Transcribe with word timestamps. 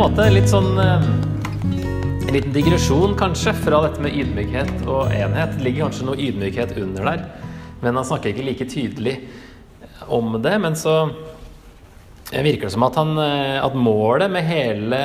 en 0.00 0.14
måte 0.14 0.30
litt 0.32 0.48
sånn 0.48 0.78
eh, 0.80 1.02
En 2.24 2.32
liten 2.32 2.54
digresjon, 2.54 3.12
kanskje, 3.18 3.52
fra 3.66 3.82
dette 3.84 4.00
med 4.00 4.14
ydmykhet 4.16 4.86
og 4.88 5.10
enhet. 5.12 5.56
Det 5.58 5.64
ligger 5.66 5.88
kanskje 5.88 6.06
noe 6.06 6.20
ydmykhet 6.24 6.72
under 6.78 7.08
der, 7.08 7.24
men 7.82 7.98
han 7.98 8.06
snakker 8.06 8.30
ikke 8.30 8.44
like 8.46 8.66
tydelig 8.70 9.16
om 10.06 10.38
det. 10.40 10.54
Men 10.62 10.78
så 10.78 10.94
virker 12.30 12.68
det 12.68 12.72
som 12.72 12.86
at, 12.86 12.96
han, 12.96 13.12
eh, 13.18 13.58
at 13.60 13.76
målet 13.76 14.32
med 14.32 14.46
hele 14.46 15.02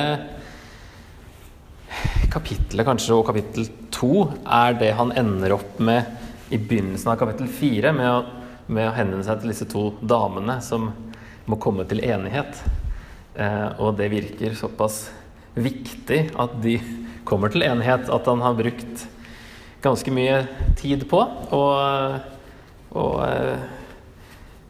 kapittelet, 2.32 2.86
kanskje, 2.86 3.18
og 3.18 3.26
kapittel 3.28 3.68
to, 3.92 4.30
er 4.46 4.78
det 4.80 4.94
han 4.96 5.12
ender 5.18 5.58
opp 5.58 5.82
med 5.82 6.54
i 6.54 6.62
begynnelsen 6.62 7.12
av 7.12 7.20
kapittel 7.20 7.50
fire, 7.50 7.92
med 7.92 8.14
å, 8.14 8.48
med 8.70 8.88
å 8.88 8.96
henvende 8.96 9.28
seg 9.28 9.42
til 9.42 9.52
disse 9.52 9.68
to 9.74 9.90
damene 10.00 10.60
som 10.64 10.88
må 11.50 11.60
komme 11.60 11.84
til 11.90 12.06
enighet. 12.06 12.64
Eh, 13.36 13.68
og 13.82 13.96
det 13.98 14.08
virker 14.12 14.56
såpass 14.56 15.06
viktig 15.56 16.30
at 16.40 16.56
de 16.64 16.78
kommer 17.26 17.52
til 17.52 17.64
enighet 17.66 18.10
at 18.12 18.28
han 18.30 18.42
har 18.44 18.56
brukt 18.58 19.06
ganske 19.84 20.12
mye 20.14 20.42
tid 20.78 21.04
på 21.08 21.20
å 21.56 21.64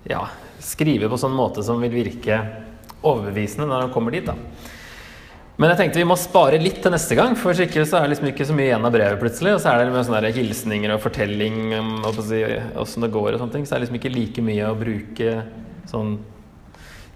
ja, 0.07 0.23
skrive 0.63 1.11
på 1.11 1.19
sånn 1.21 1.35
måte 1.37 1.65
som 1.67 1.81
vil 1.83 1.95
virke 1.95 2.39
overbevisende 3.07 3.69
når 3.71 3.87
han 3.87 3.95
kommer 3.95 4.15
dit. 4.15 4.27
da. 4.27 4.35
Men 5.57 5.73
jeg 5.73 5.81
tenkte 5.81 6.01
vi 6.03 6.09
må 6.09 6.19
spare 6.21 6.61
litt 6.61 6.83
til 6.85 6.93
neste 6.93 7.17
gang, 7.17 7.33
for 7.39 7.57
ikke 7.57 7.87
så 7.89 7.99
er 7.99 8.07
det 8.07 8.13
liksom 8.13 8.29
ikke 8.29 8.47
så 8.49 8.57
mye 8.57 8.69
igjen 8.69 8.85
av 8.85 8.93
brevet 8.93 9.21
plutselig. 9.23 9.55
Og 9.57 9.63
så 9.63 9.73
er 9.73 9.85
det 9.85 9.95
med 9.95 10.05
sånne 10.05 10.33
hilsninger 10.37 10.93
og 10.93 11.05
fortelling 11.05 11.61
om 11.79 11.93
åssen 12.05 13.07
det 13.07 13.13
går 13.15 13.31
og 13.33 13.41
sånne 13.41 13.55
ting. 13.55 13.65
Så 13.65 13.75
er 13.75 13.81
det 13.81 13.87
liksom 13.87 14.01
ikke 14.01 14.13
like 14.13 14.45
mye 14.45 14.69
å 14.69 14.77
bruke 14.77 15.37
sånn 15.89 16.19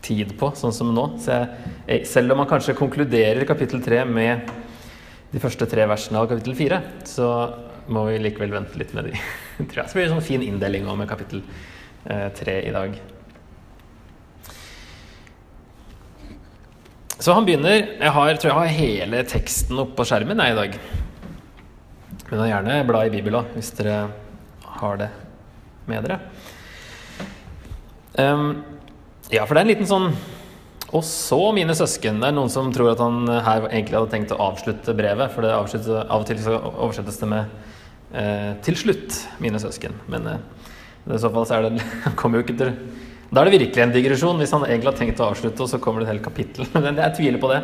tid 0.05 0.33
på, 0.41 0.51
sånn 0.57 0.75
som 0.75 0.93
nå. 0.95 1.07
Jeg, 1.27 2.05
selv 2.09 2.35
om 2.35 2.43
man 2.43 2.49
kanskje 2.51 2.77
konkluderer 2.79 3.47
kapittel 3.49 3.83
tre 3.85 4.03
med 4.09 4.49
de 5.31 5.43
første 5.43 5.67
tre 5.71 5.87
versene 5.87 6.21
av 6.21 6.29
kapittel 6.31 6.57
fire, 6.59 6.81
så 7.07 7.29
må 7.91 8.07
vi 8.09 8.19
likevel 8.23 8.53
vente 8.55 8.79
litt 8.81 8.95
med 8.97 9.11
de. 9.11 9.15
tror 9.71 9.83
jeg. 9.83 9.91
Så 9.91 9.99
blir 9.99 10.07
det 10.07 10.11
en 10.11 10.19
sånn 10.19 10.27
fin 10.27 10.45
inndeling 10.47 10.89
med 10.89 11.11
kapittel 11.11 11.43
eh, 12.07 12.29
tre 12.37 12.61
i 12.67 12.75
dag. 12.75 12.99
Så 17.21 17.35
han 17.37 17.45
begynner 17.45 17.75
Jeg 17.77 18.13
har, 18.17 18.31
tror 18.41 18.49
jeg 18.49 18.57
har 18.57 18.79
hele 18.79 19.25
teksten 19.29 19.83
oppe 19.83 19.99
på 19.99 20.07
skjermen 20.09 20.41
jeg, 20.41 20.55
i 20.55 20.61
dag. 20.61 20.79
Men 22.31 22.47
gjerne 22.49 22.79
bla 22.89 23.05
i 23.05 23.13
Bibelen 23.13 23.43
òg, 23.43 23.53
hvis 23.57 23.73
dere 23.77 23.99
har 24.81 25.01
det 25.01 25.11
med 25.91 26.07
dere. 26.07 26.21
Um, 28.15 28.63
ja, 29.31 29.45
for 29.47 29.55
det 29.55 29.61
er 29.61 29.67
en 29.67 29.71
liten 29.71 29.87
sånn 29.89 30.09
Og 30.91 31.05
så, 31.07 31.39
mine 31.55 31.75
søsken. 31.79 32.19
Det 32.19 32.31
er 32.31 32.35
noen 32.35 32.51
som 32.51 32.73
tror 32.75 32.91
at 32.91 33.03
han 33.03 33.23
her 33.31 33.69
egentlig 33.69 33.95
hadde 33.95 34.11
tenkt 34.11 34.33
å 34.35 34.41
avslutte 34.43 34.95
brevet, 34.99 35.31
for 35.31 35.47
det 35.47 35.53
av 35.55 35.69
og 36.17 36.25
til 36.27 36.41
så 36.43 36.57
oversettes 36.59 37.21
det 37.21 37.29
med 37.31 37.53
eh, 38.11 38.57
'til 38.59 38.75
slutt, 38.75 39.19
mine 39.39 39.61
søsken'. 39.63 39.95
Men 40.11 40.27
eh, 40.27 40.41
i 41.15 41.19
så 41.23 41.31
fall 41.31 41.47
så 41.47 41.55
er 41.55 41.69
det 41.69 41.85
Han 42.07 42.17
kommer 42.19 42.41
jo 42.41 42.45
ikke 42.45 42.59
til 42.59 42.73
Da 43.31 43.41
er 43.41 43.47
det 43.47 43.61
virkelig 43.61 43.83
en 43.85 43.95
digresjon, 43.95 44.41
hvis 44.43 44.51
han 44.51 44.67
egentlig 44.67 44.91
har 44.91 44.99
tenkt 44.99 45.23
å 45.23 45.29
avslutte, 45.31 45.63
og 45.63 45.71
så 45.71 45.79
kommer 45.79 46.03
det 46.03 46.09
et 46.09 46.15
helt 46.17 46.27
kapittel. 46.27 46.67
Men 46.85 46.99
jeg 46.99 47.15
tviler 47.21 47.39
på 47.39 47.53
det, 47.53 47.61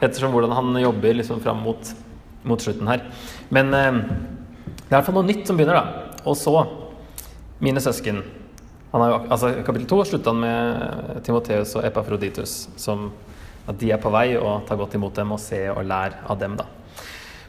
ettersom 0.00 0.32
hvordan 0.32 0.56
han 0.56 0.72
jobber 0.80 1.20
liksom 1.20 1.42
fram 1.44 1.60
mot, 1.60 1.92
mot 2.48 2.64
slutten 2.64 2.88
her. 2.88 3.04
Men 3.52 3.74
eh, 3.76 4.00
det 4.88 4.88
er 4.88 4.96
i 4.96 4.96
hvert 4.96 5.04
fall 5.10 5.20
noe 5.20 5.28
nytt 5.28 5.44
som 5.44 5.60
begynner, 5.60 5.76
da. 5.76 6.16
Og 6.24 6.32
så, 6.40 6.56
mine 7.60 7.84
søsken 7.84 8.22
jo, 8.94 9.20
altså, 9.26 9.50
kapittel 9.66 9.88
to 9.90 10.00
slutta 10.06 10.30
han 10.30 10.42
med 10.44 11.22
Timoteus 11.26 11.74
og 11.78 11.86
Epafroditus, 11.88 12.52
som 12.78 13.08
at 13.66 13.78
de 13.80 13.90
er 13.94 14.00
på 14.00 14.12
vei, 14.12 14.36
og 14.38 14.66
tar 14.68 14.78
godt 14.78 14.94
imot 14.94 15.16
dem 15.16 15.32
og 15.34 15.40
se 15.42 15.64
og 15.72 15.82
lær 15.88 16.20
av 16.30 16.38
dem, 16.38 16.54
da. 16.60 16.68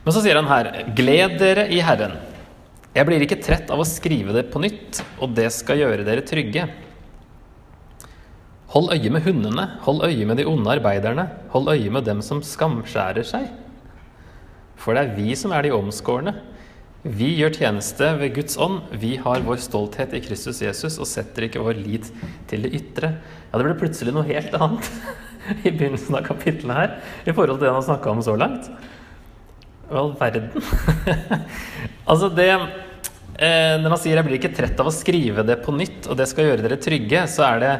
Men 0.05 0.13
så 0.16 0.22
sier 0.22 0.38
han 0.39 0.50
her 0.50 0.72
Gled 0.97 1.38
dere 1.41 1.67
i 1.73 1.81
Herren. 1.84 2.16
Jeg 2.95 3.07
blir 3.09 3.23
ikke 3.25 3.41
trett 3.44 3.72
av 3.73 3.81
å 3.81 3.88
skrive 3.88 4.34
det 4.35 4.45
på 4.53 4.61
nytt, 4.63 5.01
og 5.19 5.34
det 5.35 5.50
skal 5.51 5.81
gjøre 5.81 6.05
dere 6.07 6.23
trygge. 6.25 6.69
Hold 8.75 8.94
øye 8.95 9.11
med 9.11 9.25
hundene, 9.28 9.67
hold 9.85 10.03
øye 10.07 10.25
med 10.28 10.39
de 10.39 10.45
onde 10.47 10.72
arbeiderne, 10.72 11.28
hold 11.53 11.69
øye 11.73 11.91
med 11.91 12.07
dem 12.07 12.22
som 12.23 12.41
skamskjærer 12.44 13.28
seg. 13.28 13.50
For 14.79 14.95
det 14.95 15.03
er 15.03 15.16
vi 15.17 15.35
som 15.39 15.53
er 15.55 15.66
de 15.66 15.73
omskårne. 15.75 16.34
Vi 17.05 17.27
gjør 17.38 17.53
tjeneste 17.53 18.07
ved 18.17 18.31
Guds 18.33 18.55
ånd. 18.57 18.79
Vi 18.97 19.11
har 19.21 19.43
vår 19.45 19.59
stolthet 19.61 20.16
i 20.17 20.21
Kristus 20.25 20.63
Jesus 20.63 20.95
og 20.97 21.05
setter 21.05 21.45
ikke 21.45 21.61
vår 21.61 21.77
lit 21.77 22.07
til 22.49 22.66
det 22.66 22.71
ytre. 22.79 23.11
Ja, 23.51 23.59
det 23.59 23.67
ble 23.67 23.75
plutselig 23.77 24.16
noe 24.16 24.25
helt 24.25 24.55
annet 24.57 24.89
i 25.67 25.69
begynnelsen 25.69 26.17
av 26.17 26.25
kapittelet 26.25 26.79
her 26.79 26.95
i 27.29 27.35
forhold 27.35 27.59
til 27.59 27.67
det 27.67 27.69
han 27.75 27.77
har 27.77 27.85
snakka 27.91 28.09
om 28.09 28.25
så 28.25 28.33
langt. 28.41 28.71
Hva 29.85 30.01
all 30.01 30.11
verden? 30.17 30.49
altså, 32.09 32.31
det 32.33 32.49
eh, 32.49 33.77
Når 33.77 33.89
han 33.91 34.01
sier 34.01 34.17
'jeg 34.17 34.25
blir 34.25 34.39
ikke 34.39 34.55
trett 34.57 34.81
av 34.81 34.89
å 34.89 34.97
skrive 34.97 35.45
det 35.45 35.61
på 35.61 35.77
nytt', 35.77 36.09
og 36.09 36.17
det 36.17 36.25
skal 36.31 36.49
gjøre 36.49 36.66
dere 36.66 36.81
trygge, 36.81 37.27
så 37.29 37.45
er 37.53 37.59
det 37.61 37.73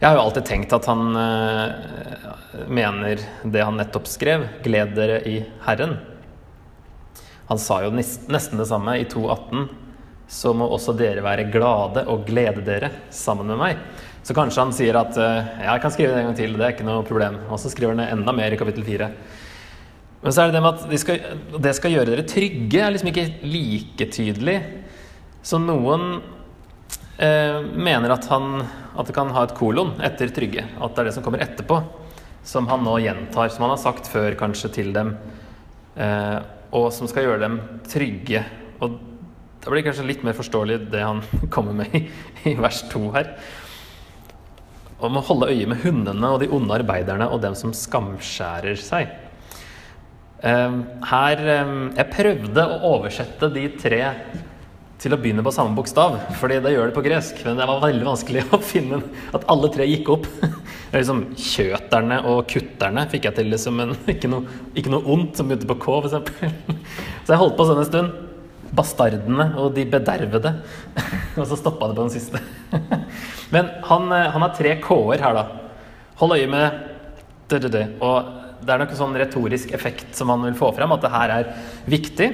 Jeg 0.00 0.08
har 0.08 0.18
jo 0.18 0.26
alltid 0.26 0.50
tenkt 0.50 0.74
at 0.74 0.86
han 0.90 1.14
eh, 1.14 2.66
mener 2.66 3.22
det 3.46 3.62
han 3.62 3.78
nettopp 3.78 4.10
skrev. 4.10 4.48
'Gled 4.66 4.98
dere 4.98 5.22
i 5.22 5.44
Herren'. 5.62 6.17
Han 7.48 7.60
sa 7.60 7.80
jo 7.84 7.92
nesten 7.94 8.60
det 8.60 8.68
samme 8.68 8.98
i 9.00 9.06
2.18. 9.08 9.68
Så 10.28 10.52
må 10.52 10.66
også 10.68 10.92
dere 10.92 11.24
være 11.24 11.48
glade 11.48 12.04
og 12.12 12.26
glede 12.28 12.60
dere 12.66 12.90
sammen 13.14 13.48
med 13.48 13.60
meg. 13.60 13.82
Så 14.20 14.36
kanskje 14.36 14.60
han 14.60 14.74
sier 14.76 14.98
at 15.00 15.16
ja, 15.16 15.70
jeg 15.70 15.80
kan 15.80 15.94
skrive 15.94 16.12
det 16.12 16.20
en 16.20 16.26
gang 16.28 16.36
til, 16.36 16.56
det 16.58 16.66
er 16.66 16.74
ikke 16.74 16.84
noe 16.84 17.06
problem. 17.08 17.38
Og 17.48 17.60
så 17.62 17.72
skriver 17.72 17.94
han 17.94 18.02
det 18.02 18.10
enda 18.12 18.34
mer 18.36 18.52
i 18.52 18.58
kapittel 18.60 18.84
4. 18.84 19.08
Men 20.20 20.34
så 20.34 20.42
er 20.42 20.50
det 20.50 20.58
det 20.58 20.62
med 20.64 20.74
at 20.74 20.90
det 20.90 20.98
skal, 21.00 21.38
det 21.64 21.72
skal 21.78 21.94
gjøre 21.94 22.10
dere 22.10 22.26
trygge, 22.28 22.82
er 22.82 22.92
liksom 22.92 23.12
ikke 23.12 23.28
like 23.46 24.08
tydelig. 24.12 24.58
Så 25.46 25.60
noen 25.62 26.18
eh, 27.22 27.62
mener 27.78 28.12
at, 28.12 28.26
han, 28.28 28.66
at 28.98 29.08
det 29.08 29.16
kan 29.16 29.32
ha 29.32 29.46
et 29.46 29.56
kolon 29.56 29.94
etter 30.04 30.32
trygge. 30.34 30.66
At 30.76 30.92
det 30.92 31.04
er 31.04 31.08
det 31.08 31.16
som 31.16 31.24
kommer 31.24 31.46
etterpå, 31.46 31.80
som 32.44 32.68
han 32.68 32.84
nå 32.84 32.98
gjentar, 33.04 33.48
som 33.54 33.64
han 33.64 33.76
har 33.76 33.80
sagt 33.80 34.10
før 34.10 34.36
kanskje 34.40 34.72
til 34.80 34.92
dem. 34.96 35.14
Eh, 35.96 36.38
og 36.74 36.90
som 36.94 37.08
skal 37.10 37.26
gjøre 37.26 37.44
dem 37.44 37.60
trygge. 37.88 38.42
Og 38.84 38.98
da 39.58 39.70
blir 39.70 39.80
det 39.80 39.88
kanskje 39.88 40.08
litt 40.08 40.26
mer 40.26 40.36
forståelig 40.38 40.82
det 40.92 41.04
han 41.04 41.22
kommer 41.54 41.76
med 41.80 41.94
i, 41.96 42.04
i 42.50 42.56
vers 42.58 42.82
2 42.92 43.04
her. 43.16 43.32
Om 44.98 45.20
å 45.20 45.24
holde 45.28 45.52
øye 45.52 45.68
med 45.70 45.82
hundene 45.84 46.34
og 46.34 46.42
de 46.42 46.50
onde 46.54 46.74
arbeiderne 46.80 47.28
og 47.30 47.42
dem 47.44 47.54
som 47.58 47.74
skamskjærer 47.76 48.78
seg. 48.82 49.12
Ehm, 50.46 50.84
her 51.10 51.40
ehm, 51.50 51.78
Jeg 51.96 52.10
prøvde 52.14 52.62
å 52.62 52.94
oversette 52.94 53.50
de 53.54 53.64
tre 53.78 54.02
til 54.98 55.14
å 55.14 55.18
begynne 55.20 55.44
på 55.46 55.52
samme 55.54 55.76
bokstav, 55.78 56.16
fordi 56.40 56.58
det 56.62 56.72
gjør 56.74 56.90
det 56.90 56.96
på 56.96 57.04
gresk. 57.06 57.42
Men 57.46 57.60
det 57.60 57.66
var 57.70 57.82
veldig 57.84 58.06
vanskelig 58.06 58.44
å 58.56 58.58
finne 58.62 59.00
at 59.36 59.46
alle 59.50 59.70
tre 59.74 59.86
gikk 59.86 60.10
opp. 60.16 60.26
liksom 60.94 61.24
Kjøterne 61.38 62.22
og 62.30 62.48
kutterne 62.50 63.04
fikk 63.12 63.28
jeg 63.28 63.38
til 63.38 63.52
liksom, 63.52 63.78
men 63.78 63.94
ikke 64.14 64.30
noe, 64.32 64.58
ikke 64.78 64.92
noe 64.94 65.06
ondt 65.14 65.38
som 65.38 65.50
begynte 65.50 65.70
på 65.70 65.78
K, 65.84 66.00
f.eks. 66.02 66.42
Så 67.22 67.34
jeg 67.34 67.42
holdt 67.44 67.56
på 67.58 67.68
sånn 67.68 67.84
en 67.84 67.88
stund. 67.90 68.24
Bastardene 68.78 69.46
og 69.62 69.70
de 69.78 69.86
bedervede. 69.88 70.52
og 71.38 71.46
så 71.48 71.56
stoppa 71.56 71.88
det 71.88 71.96
på 71.96 72.04
den 72.04 72.12
siste. 72.12 72.42
men 73.54 73.70
han, 73.86 74.10
eh, 74.12 74.28
han 74.34 74.44
har 74.44 74.52
tre 74.58 74.74
K-er 74.82 75.24
her, 75.24 75.38
da. 75.38 75.46
Hold 76.18 76.36
øye 76.36 76.50
med 76.50 76.84
det. 77.48 77.86
Og 78.02 78.34
det 78.60 78.74
er 78.74 78.82
nok 78.82 78.92
en 78.92 78.98
sånn 78.98 79.16
retorisk 79.16 79.70
effekt 79.76 80.16
som 80.18 80.28
han 80.34 80.42
vil 80.44 80.56
få 80.58 80.72
frem, 80.76 80.90
at 80.92 81.04
det 81.04 81.14
her 81.14 81.32
er 81.32 81.50
viktig. 81.88 82.28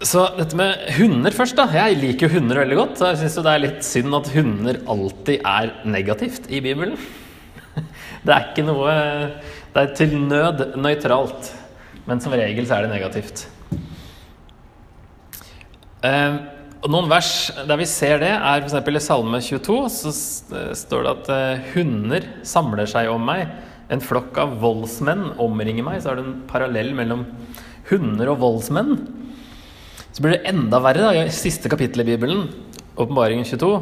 Så 0.00 0.22
dette 0.32 0.56
med 0.56 0.78
hunder 0.96 1.34
først, 1.36 1.58
da. 1.58 1.66
Jeg 1.76 1.98
liker 2.00 2.24
jo 2.24 2.38
hunder 2.38 2.62
veldig 2.62 2.76
godt. 2.78 2.94
Så 2.96 3.10
jeg 3.10 3.18
syns 3.20 3.34
det 3.44 3.52
er 3.52 3.62
litt 3.66 3.82
synd 3.84 4.16
at 4.16 4.30
hunder 4.32 4.78
alltid 4.88 5.42
er 5.44 5.74
negativt 5.84 6.48
i 6.48 6.62
Bibelen. 6.64 6.96
Det 8.24 8.32
er 8.34 8.46
ikke 8.50 8.64
noe 8.66 8.94
Det 9.72 9.82
er 9.82 9.92
til 9.96 10.16
nød 10.24 10.64
nøytralt. 10.80 11.52
Men 12.08 12.24
som 12.24 12.32
regel 12.32 12.64
så 12.64 12.78
er 12.78 12.86
det 12.86 12.94
negativt. 12.94 13.44
Eh, 16.00 16.40
noen 16.88 17.12
vers 17.12 17.50
der 17.68 17.76
vi 17.76 17.86
ser 17.88 18.22
det, 18.24 18.32
er 18.32 18.64
f.eks. 18.64 18.80
i 18.80 19.04
Salme 19.04 19.44
22. 19.44 19.78
Så 19.92 20.16
står 20.80 21.04
det 21.04 21.12
at 21.12 21.32
eh, 21.36 21.70
hunder 21.76 22.32
samler 22.40 22.88
seg 22.88 23.12
om 23.12 23.28
meg. 23.28 23.52
En 23.92 24.00
flokk 24.00 24.32
av 24.40 24.56
voldsmenn 24.64 25.34
omringer 25.36 25.84
meg. 25.84 26.00
Så 26.00 26.14
er 26.14 26.22
det 26.22 26.24
en 26.24 26.38
parallell 26.48 26.94
mellom 26.96 27.28
hunder 27.92 28.32
og 28.32 28.40
voldsmenn. 28.48 28.96
Så 30.12 30.22
blir 30.22 30.36
det 30.36 30.50
enda 30.50 30.80
verre 30.82 31.06
da, 31.06 31.10
i 31.14 31.30
siste 31.34 31.70
kapittel 31.70 32.02
i 32.02 32.08
Bibelen, 32.08 32.48
åpenbaringen 32.98 33.46
22. 33.46 33.74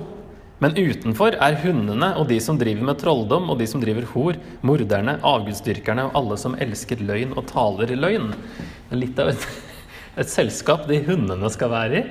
Men 0.59 0.75
utenfor 0.75 1.37
er 1.39 1.61
hundene 1.63 2.11
og 2.19 2.27
de 2.29 2.41
som 2.43 2.59
driver 2.59 2.85
med 2.91 2.99
trolldom, 3.01 3.47
og 3.53 3.61
de 3.61 3.69
som 3.71 3.81
driver 3.81 4.05
hor, 4.13 4.37
morderne, 4.67 5.17
avgudsdyrkerne 5.25 6.09
og 6.09 6.19
alle 6.19 6.39
som 6.41 6.57
elsker 6.59 7.01
løgn 7.07 7.33
og 7.39 7.47
taler 7.49 7.95
løgn. 7.95 8.33
Det 8.35 8.97
er 8.97 9.01
litt 9.05 9.23
av 9.23 9.31
et, 9.33 9.47
et 10.21 10.33
selskap 10.33 10.85
de 10.91 11.01
hundene 11.07 11.53
skal 11.55 11.73
være 11.73 12.03
i. 12.03 12.05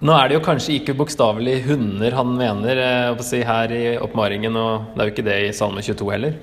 Nå 0.00 0.14
er 0.16 0.28
det 0.28 0.38
jo 0.38 0.44
kanskje 0.44 0.78
ikke 0.78 0.96
bokstavelig 0.96 1.58
hunder 1.66 2.14
han 2.16 2.30
mener 2.32 2.78
eh, 2.82 3.24
si, 3.24 3.42
her 3.44 3.72
i 3.76 3.82
oppmaringen, 4.00 4.54
og 4.56 4.94
det 4.94 5.02
er 5.02 5.08
jo 5.08 5.14
ikke 5.14 5.26
det 5.26 5.40
i 5.44 5.50
Salme 5.56 5.84
22 5.84 6.12
heller. 6.14 6.38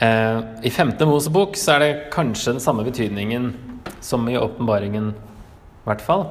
Eh, 0.00 0.38
I 0.64 0.72
femte 0.72 1.08
Mosebok 1.08 1.60
så 1.60 1.76
er 1.76 1.84
det 1.84 1.90
kanskje 2.12 2.56
den 2.56 2.64
samme 2.64 2.86
betydningen 2.88 3.52
som 4.04 4.28
i 4.28 4.38
åpenbaringen, 4.38 5.12
i 5.14 5.88
hvert 5.88 6.04
fall. 6.04 6.26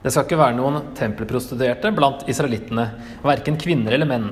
Det 0.00 0.12
skal 0.14 0.24
ikke 0.24 0.40
være 0.40 0.56
noen 0.56 0.80
tempelprostituerte 0.96 1.92
blant 1.92 2.22
israelittene, 2.30 2.86
verken 3.26 3.58
kvinner 3.60 3.96
eller 3.96 4.08
menn. 4.08 4.30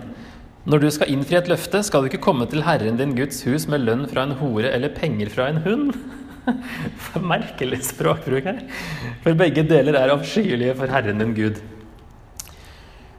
Når 0.68 0.82
du 0.82 0.88
skal 0.92 1.10
innfri 1.12 1.38
et 1.38 1.48
løfte, 1.48 1.80
skal 1.84 2.04
du 2.04 2.10
ikke 2.10 2.22
komme 2.24 2.44
til 2.48 2.64
Herren 2.64 2.98
din 2.98 3.14
Guds 3.16 3.42
hus 3.48 3.68
med 3.72 3.84
lønn 3.84 4.06
fra 4.10 4.24
en 4.26 4.36
hore 4.40 4.68
eller 4.72 4.92
penger 4.96 5.30
fra 5.32 5.48
en 5.52 5.62
hund. 5.64 5.94
For 7.04 7.24
merkelig 7.24 7.82
språkbruk 7.90 8.48
her. 8.48 8.62
For 9.24 9.36
begge 9.36 9.64
deler 9.68 9.96
er 10.00 10.14
avskyelige 10.14 10.76
for 10.78 10.88
Herren 10.88 11.20
din 11.20 11.34
Gud. 11.36 11.58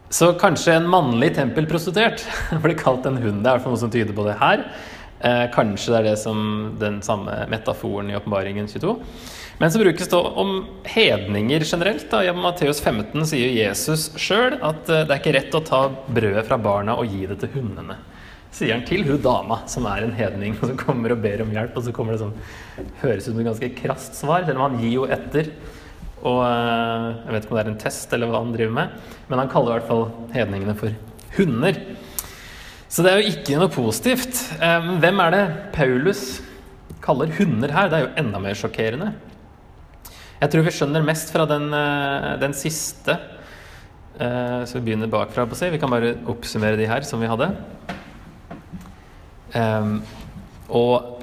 Så 0.09 0.31
kanskje 0.41 0.73
en 0.79 0.87
mannlig 0.89 1.35
tempelprostituert 1.37 2.23
blir 2.63 2.77
kalt 2.77 3.05
en 3.05 3.19
hund. 3.21 3.43
Det 3.45 3.51
er 3.51 3.61
noe 3.65 3.81
som 3.81 3.93
tyder 3.93 4.15
på 4.17 4.25
det 4.25 4.39
her. 4.41 4.65
Eh, 5.21 5.45
kanskje 5.53 5.93
det 5.93 5.99
er 5.99 6.07
det 6.09 6.15
som 6.21 6.39
den 6.81 7.03
samme 7.05 7.43
metaforen 7.51 8.09
i 8.09 8.17
Åpenbaringen 8.17 8.69
22. 8.71 8.95
Men 9.59 9.71
så 9.71 9.81
brukes 9.81 10.07
det 10.07 10.19
om 10.19 10.53
hedninger 10.87 11.65
generelt. 11.67 12.05
Da. 12.11 12.23
I 12.23 12.31
Matteus 12.35 12.79
15 12.79 13.27
sier 13.27 13.51
Jesus 13.51 14.09
sjøl 14.15 14.55
at 14.55 14.87
eh, 14.87 15.03
det 15.03 15.11
er 15.11 15.19
ikke 15.19 15.35
rett 15.35 15.59
å 15.59 15.65
ta 15.67 15.81
brødet 16.07 16.45
fra 16.47 16.59
barna 16.61 16.95
og 16.99 17.11
gi 17.11 17.27
det 17.27 17.41
til 17.43 17.59
hundene 17.59 17.99
sier 18.55 18.73
han 18.73 18.85
til 18.87 19.05
hun 19.07 19.21
dama, 19.21 19.61
som 19.69 19.85
er 19.89 20.05
en 20.05 20.15
hedning, 20.15 20.55
og 20.57 20.71
som 20.71 20.79
kommer 20.79 21.13
og 21.13 21.21
ber 21.23 21.43
om 21.45 21.51
hjelp. 21.53 21.77
Og 21.77 21.85
så 21.85 21.93
kommer 21.95 22.15
det 22.15 22.23
sånn 22.23 22.35
Høres 23.01 23.27
ut 23.27 23.33
som 23.33 23.41
et 23.41 23.49
ganske 23.49 23.71
krast 23.77 24.17
svar, 24.17 24.45
selv 24.47 24.59
om 24.59 24.65
han 24.67 24.79
gir 24.81 24.95
jo 24.95 25.05
etter. 25.11 25.51
Og 26.19 26.41
eh, 26.43 27.05
jeg 27.25 27.35
vet 27.35 27.45
ikke 27.45 27.53
om 27.53 27.59
det 27.59 27.63
er 27.63 27.71
en 27.73 27.81
test 27.85 28.15
eller 28.15 28.31
hva 28.31 28.43
han 28.43 28.53
driver 28.55 28.75
med, 28.75 28.97
men 29.29 29.41
han 29.43 29.51
kaller 29.51 29.71
i 29.71 29.77
hvert 29.77 29.89
fall 29.89 30.05
hedningene 30.35 30.75
for 30.79 30.95
hunder. 31.37 31.81
Så 32.89 33.05
det 33.05 33.11
er 33.11 33.21
jo 33.21 33.33
ikke 33.35 33.59
noe 33.61 33.71
positivt. 33.71 34.41
Eh, 34.57 34.91
hvem 35.03 35.23
er 35.23 35.35
det 35.35 35.43
Paulus 35.75 36.23
kaller 37.05 37.31
hunder 37.37 37.75
her? 37.75 37.91
Det 37.91 37.99
er 37.99 38.07
jo 38.07 38.15
enda 38.23 38.41
mer 38.43 38.57
sjokkerende. 38.57 39.13
Jeg 40.39 40.51
tror 40.53 40.63
vi 40.63 40.71
skjønner 40.71 41.03
mest 41.03 41.33
fra 41.35 41.45
den, 41.49 41.67
eh, 41.73 42.37
den 42.39 42.55
siste. 42.55 43.19
Så 44.19 44.75
vi 44.75 44.89
begynner 44.89 45.07
bakfra. 45.07 45.45
på 45.47 45.55
si. 45.55 45.69
Vi 45.69 45.77
kan 45.79 45.89
bare 45.89 46.17
oppsummere 46.27 46.75
de 46.75 46.85
her 46.85 47.05
som 47.07 47.21
vi 47.21 47.27
hadde. 47.27 47.55
Um, 49.55 50.03
og 50.69 51.19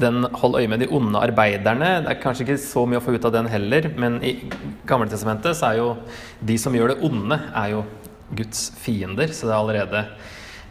den 0.00 0.24
'hold 0.24 0.56
øye 0.60 0.68
med 0.68 0.80
de 0.80 0.88
onde 0.88 1.18
arbeiderne' 1.18 2.04
Det 2.04 2.10
er 2.10 2.22
kanskje 2.22 2.46
ikke 2.46 2.58
så 2.58 2.86
mye 2.88 3.00
å 3.00 3.04
få 3.04 3.14
ut 3.14 3.24
av 3.24 3.32
den 3.32 3.46
heller, 3.46 3.90
men 3.96 4.22
i 4.24 4.50
Gamletestamentet 4.86 5.56
så 5.56 5.72
er 5.72 5.76
jo 5.76 5.96
de 6.42 6.56
som 6.56 6.72
gjør 6.72 6.94
det 6.94 7.02
onde, 7.04 7.40
er 7.54 7.70
jo 7.70 7.84
Guds 8.34 8.70
fiender, 8.78 9.26
så 9.28 9.46
det 9.46 9.52
er 9.52 9.60
allerede 9.60 10.06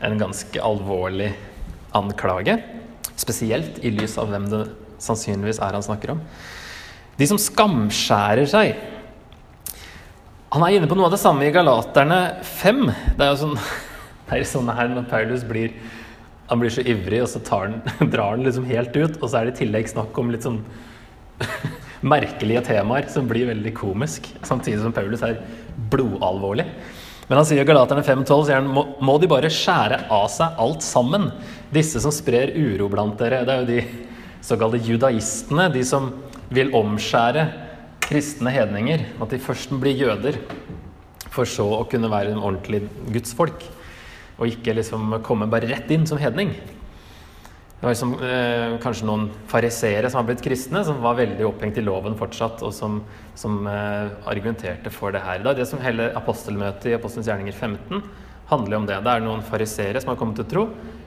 en 0.01 0.17
ganske 0.17 0.59
alvorlig 0.59 1.33
anklage. 1.93 2.63
Spesielt 3.15 3.83
i 3.83 3.91
lys 3.91 4.17
av 4.17 4.29
hvem 4.29 4.49
det 4.49 4.69
sannsynligvis 4.99 5.59
er 5.59 5.73
han 5.73 5.83
snakker 5.83 6.11
om. 6.11 6.21
De 7.19 7.27
som 7.27 7.39
skamskjærer 7.41 8.47
seg. 8.47 8.77
Han 10.49 10.63
er 10.65 10.77
inne 10.77 10.87
på 10.89 10.95
noe 10.97 11.09
av 11.09 11.13
det 11.13 11.21
samme 11.21 11.45
i 11.45 11.53
Galaterne 11.53 12.19
5. 12.47 12.85
Det 13.17 13.25
er 13.25 13.33
jo 13.33 13.39
sånn, 13.43 13.57
det 14.29 14.37
er 14.37 14.47
sånn 14.47 14.71
her 14.73 14.93
når 14.93 15.09
Paulus 15.11 15.43
blir 15.47 15.75
han 16.49 16.57
blir 16.57 16.71
så 16.73 16.81
ivrig, 16.81 17.19
og 17.21 17.29
så 17.29 17.41
han, 17.51 17.75
drar 18.13 18.33
han 18.33 18.45
liksom 18.45 18.65
helt 18.69 18.95
ut. 18.97 19.19
Og 19.19 19.27
så 19.27 19.39
er 19.39 19.49
det 19.49 19.57
i 19.57 19.59
tillegg 19.65 19.91
snakk 19.91 20.17
om 20.17 20.31
litt 20.33 20.47
sånn 20.47 20.63
merkelige 22.13 22.63
temaer 22.71 23.09
som 23.13 23.27
blir 23.29 23.51
veldig 23.51 23.73
komisk. 23.77 24.31
Samtidig 24.47 24.81
som 24.81 24.95
Paulus 24.95 25.21
er 25.25 25.37
blodalvorlig. 25.93 26.65
Men 27.29 27.37
han 27.37 27.45
sier 27.45 27.61
i 27.61 27.67
Galaterne 27.69 28.01
5,12 28.01 28.47
sier 28.47 28.57
han, 28.57 28.71
må, 28.73 28.87
må 29.05 29.19
de 29.21 29.29
bare 29.29 29.51
skjære 29.53 30.07
av 30.09 30.25
seg 30.33 30.57
alt 30.63 30.81
sammen, 30.81 31.29
disse 31.69 32.01
som 32.01 32.13
sprer 32.13 32.55
uro 32.57 32.87
blant 32.89 33.19
dere. 33.21 33.43
Det 33.45 33.53
er 33.53 33.61
jo 33.61 33.69
de 33.69 33.83
såkalte 34.41 34.81
judaistene, 34.81 35.67
de 35.69 35.83
som 35.85 36.09
vil 36.53 36.73
omskjære 36.75 37.45
kristne 38.03 38.53
hedninger. 38.53 39.05
At 39.21 39.33
de 39.33 39.41
først 39.41 39.73
blir 39.81 39.97
jøder, 39.97 40.39
for 41.29 41.45
så 41.45 41.67
å 41.77 41.85
kunne 41.89 42.09
være 42.11 42.33
en 42.33 42.41
ordentlig 42.41 42.83
gudsfolk 43.13 43.67
og 44.39 44.47
ikke 44.47 44.73
liksom 44.77 45.19
komme 45.25 45.49
bare 45.51 45.67
rett 45.69 45.89
inn 45.91 46.07
som 46.07 46.19
hedning. 46.19 46.53
Det 47.79 47.85
var 47.85 47.93
liksom, 47.93 48.13
eh, 48.23 48.77
kanskje 48.83 49.05
noen 49.07 49.29
fariseere 49.47 50.09
som 50.09 50.19
har 50.19 50.27
blitt 50.27 50.43
kristne, 50.43 50.83
som 50.83 51.01
var 51.01 51.15
veldig 51.15 51.45
opphengt 51.47 51.77
i 51.77 51.83
loven 51.83 52.15
fortsatt, 52.19 52.63
og 52.63 52.73
som, 52.73 53.01
som 53.35 53.67
eh, 53.67 54.09
argumenterte 54.27 54.91
for 54.91 55.11
det 55.11 55.21
her. 55.23 55.39
Det 55.39 55.53
er 55.53 55.59
det 55.61 55.67
som 55.67 55.79
hele 55.79 56.09
apostelmøtet 56.11 56.89
i 56.91 56.95
Apostelens 56.97 57.27
gjerninger 57.27 57.55
15 57.55 58.03
handler 58.49 58.77
om 58.77 58.87
det. 58.89 58.97
Det 59.05 59.13
er 59.13 59.23
noen 59.23 59.45
fariseere 59.47 60.01
som 60.01 60.11
har 60.11 60.19
kommet 60.19 60.35
til 60.41 60.49
tro, 60.51 60.65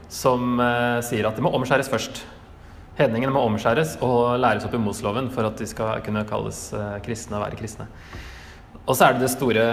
som 0.09 0.61
eh, 0.61 1.01
sier 1.05 1.29
at 1.29 1.37
de 1.37 1.45
må 1.45 1.53
omskjæres 1.53 1.93
først. 1.93 2.23
Hedningene 2.99 3.33
må 3.33 3.41
omskjæres 3.49 3.95
og 4.05 4.37
læres 4.43 4.67
opp 4.69 4.75
i 4.77 4.81
Mosloven 4.83 5.31
for 5.33 5.49
at 5.49 5.57
de 5.57 5.69
skal 5.69 6.03
kunne 6.05 6.27
kalles 6.29 6.67
eh, 6.77 6.99
kristne 7.05 7.39
og 7.39 7.47
være 7.47 7.57
kristne. 7.57 7.87
Og 8.83 8.97
så 8.99 9.07
er 9.07 9.15
det 9.15 9.23
det 9.23 9.31
store 9.31 9.65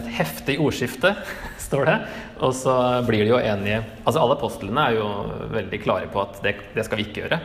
Et 0.00 0.06
heftig 0.16 0.56
ordskifte, 0.62 1.12
står 1.66 1.86
det. 1.90 1.96
Og 2.40 2.54
så 2.56 2.74
blir 3.06 3.22
de 3.22 3.34
jo 3.34 3.38
enige 3.38 3.82
Altså 4.04 4.22
alle 4.22 4.38
apostlene 4.38 4.88
er 4.88 4.98
jo 4.98 5.08
veldig 5.54 5.80
klare 5.84 6.10
på 6.10 6.22
at 6.24 6.42
det, 6.42 6.56
det 6.74 6.86
skal 6.86 6.98
vi 6.98 7.06
ikke 7.06 7.24
gjøre. 7.24 7.40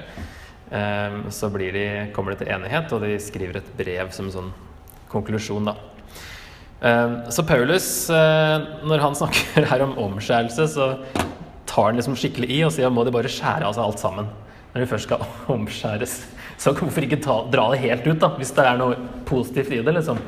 Um, 0.69 1.21
så 1.33 1.49
de, 1.49 1.85
kommer 2.13 2.33
det 2.33 2.43
til 2.43 2.51
enighet, 2.53 2.91
og 2.93 3.01
de 3.01 3.15
skriver 3.17 3.57
et 3.57 3.71
brev 3.77 4.11
som 4.13 4.27
en 4.27 4.35
sånn 4.35 4.51
konklusjon, 5.09 5.65
da. 5.65 5.73
Um, 6.79 7.15
så 7.33 7.41
Paulus, 7.41 7.87
uh, 8.13 8.85
når 8.85 9.01
han 9.01 9.17
snakker 9.21 9.65
her 9.65 9.81
om 9.85 9.97
omskjærelse, 9.97 10.67
så 10.69 10.91
tar 11.69 11.89
han 11.89 11.97
liksom 11.97 12.17
skikkelig 12.17 12.51
i 12.53 12.61
og 12.67 12.73
sier 12.75 12.85
at 12.85 12.93
må 12.93 13.05
de 13.05 13.13
bare 13.13 13.31
skjære 13.31 13.65
av 13.65 13.73
seg 13.77 13.87
alt 13.87 14.03
sammen. 14.03 14.29
Når 14.73 14.83
de 14.83 14.89
først 14.89 15.09
skal 15.09 15.23
omskjæres. 15.55 16.19
Så 16.59 16.73
hvorfor 16.75 17.05
ikke 17.05 17.21
ta, 17.23 17.39
dra 17.51 17.69
det 17.71 17.81
helt 17.85 18.05
ut, 18.07 18.19
da, 18.21 18.33
hvis 18.37 18.51
det 18.55 18.65
er 18.67 18.77
noe 18.79 18.97
positivt 19.27 19.71
i 19.73 19.81
det, 19.85 19.95
liksom. 19.95 20.19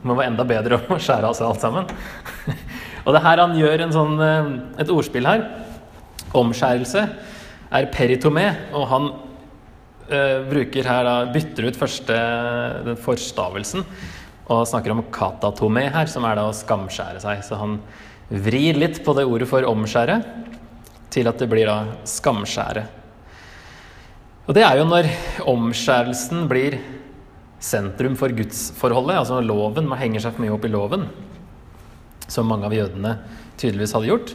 Det 0.00 0.08
må 0.08 0.16
være 0.16 0.32
enda 0.32 0.46
bedre 0.48 0.78
å 0.80 0.98
skjære 1.00 1.30
av 1.30 1.34
seg 1.36 1.48
alt 1.48 1.64
sammen. 1.64 1.90
og 3.04 3.16
det 3.16 3.24
her 3.24 3.42
han 3.42 3.56
gjør 3.58 3.86
sånn, 3.92 4.14
eh, 4.24 4.52
et 4.84 4.92
ordspill 4.92 5.28
her. 5.28 5.44
Omskjærelse 6.36 7.04
er 7.74 7.90
peritomé, 7.94 8.46
og 8.76 8.86
han 8.90 9.10
uh, 9.10 10.38
bruker 10.50 10.86
her 10.86 11.06
da, 11.06 11.14
bytter 11.34 11.68
ut 11.70 11.78
første, 11.78 12.16
den 12.86 12.98
forstavelsen 12.98 13.84
og 14.50 14.66
snakker 14.66 14.94
om 14.94 15.04
katatomé 15.14 15.86
her, 15.94 16.08
som 16.10 16.26
er 16.26 16.38
da 16.38 16.48
å 16.48 16.54
skamskjære 16.56 17.22
seg. 17.22 17.42
Så 17.46 17.58
han 17.60 17.78
vrir 18.30 18.78
litt 18.78 18.98
på 19.06 19.14
det 19.14 19.26
ordet 19.26 19.46
for 19.50 19.66
omskjære 19.66 20.16
til 21.14 21.30
at 21.30 21.38
det 21.38 21.48
blir 21.50 21.70
da 21.70 22.00
skamskjære. 22.06 22.82
Og 24.50 24.56
det 24.56 24.64
er 24.66 24.80
jo 24.80 24.86
når 24.88 25.06
omskjærelsen 25.46 26.48
blir 26.50 26.74
sentrum 27.62 28.16
for 28.18 28.34
gudsforholdet. 28.34 29.20
Altså 29.20 29.36
loven, 29.46 29.86
man 29.86 30.00
henger 30.00 30.24
seg 30.24 30.34
for 30.34 30.42
mye 30.42 30.54
opp 30.56 30.64
i 30.66 30.70
loven, 30.72 31.04
som 32.26 32.48
mange 32.50 32.66
av 32.66 32.74
jødene 32.74 33.12
tydeligvis 33.60 33.94
hadde 33.94 34.08
gjort. 34.08 34.32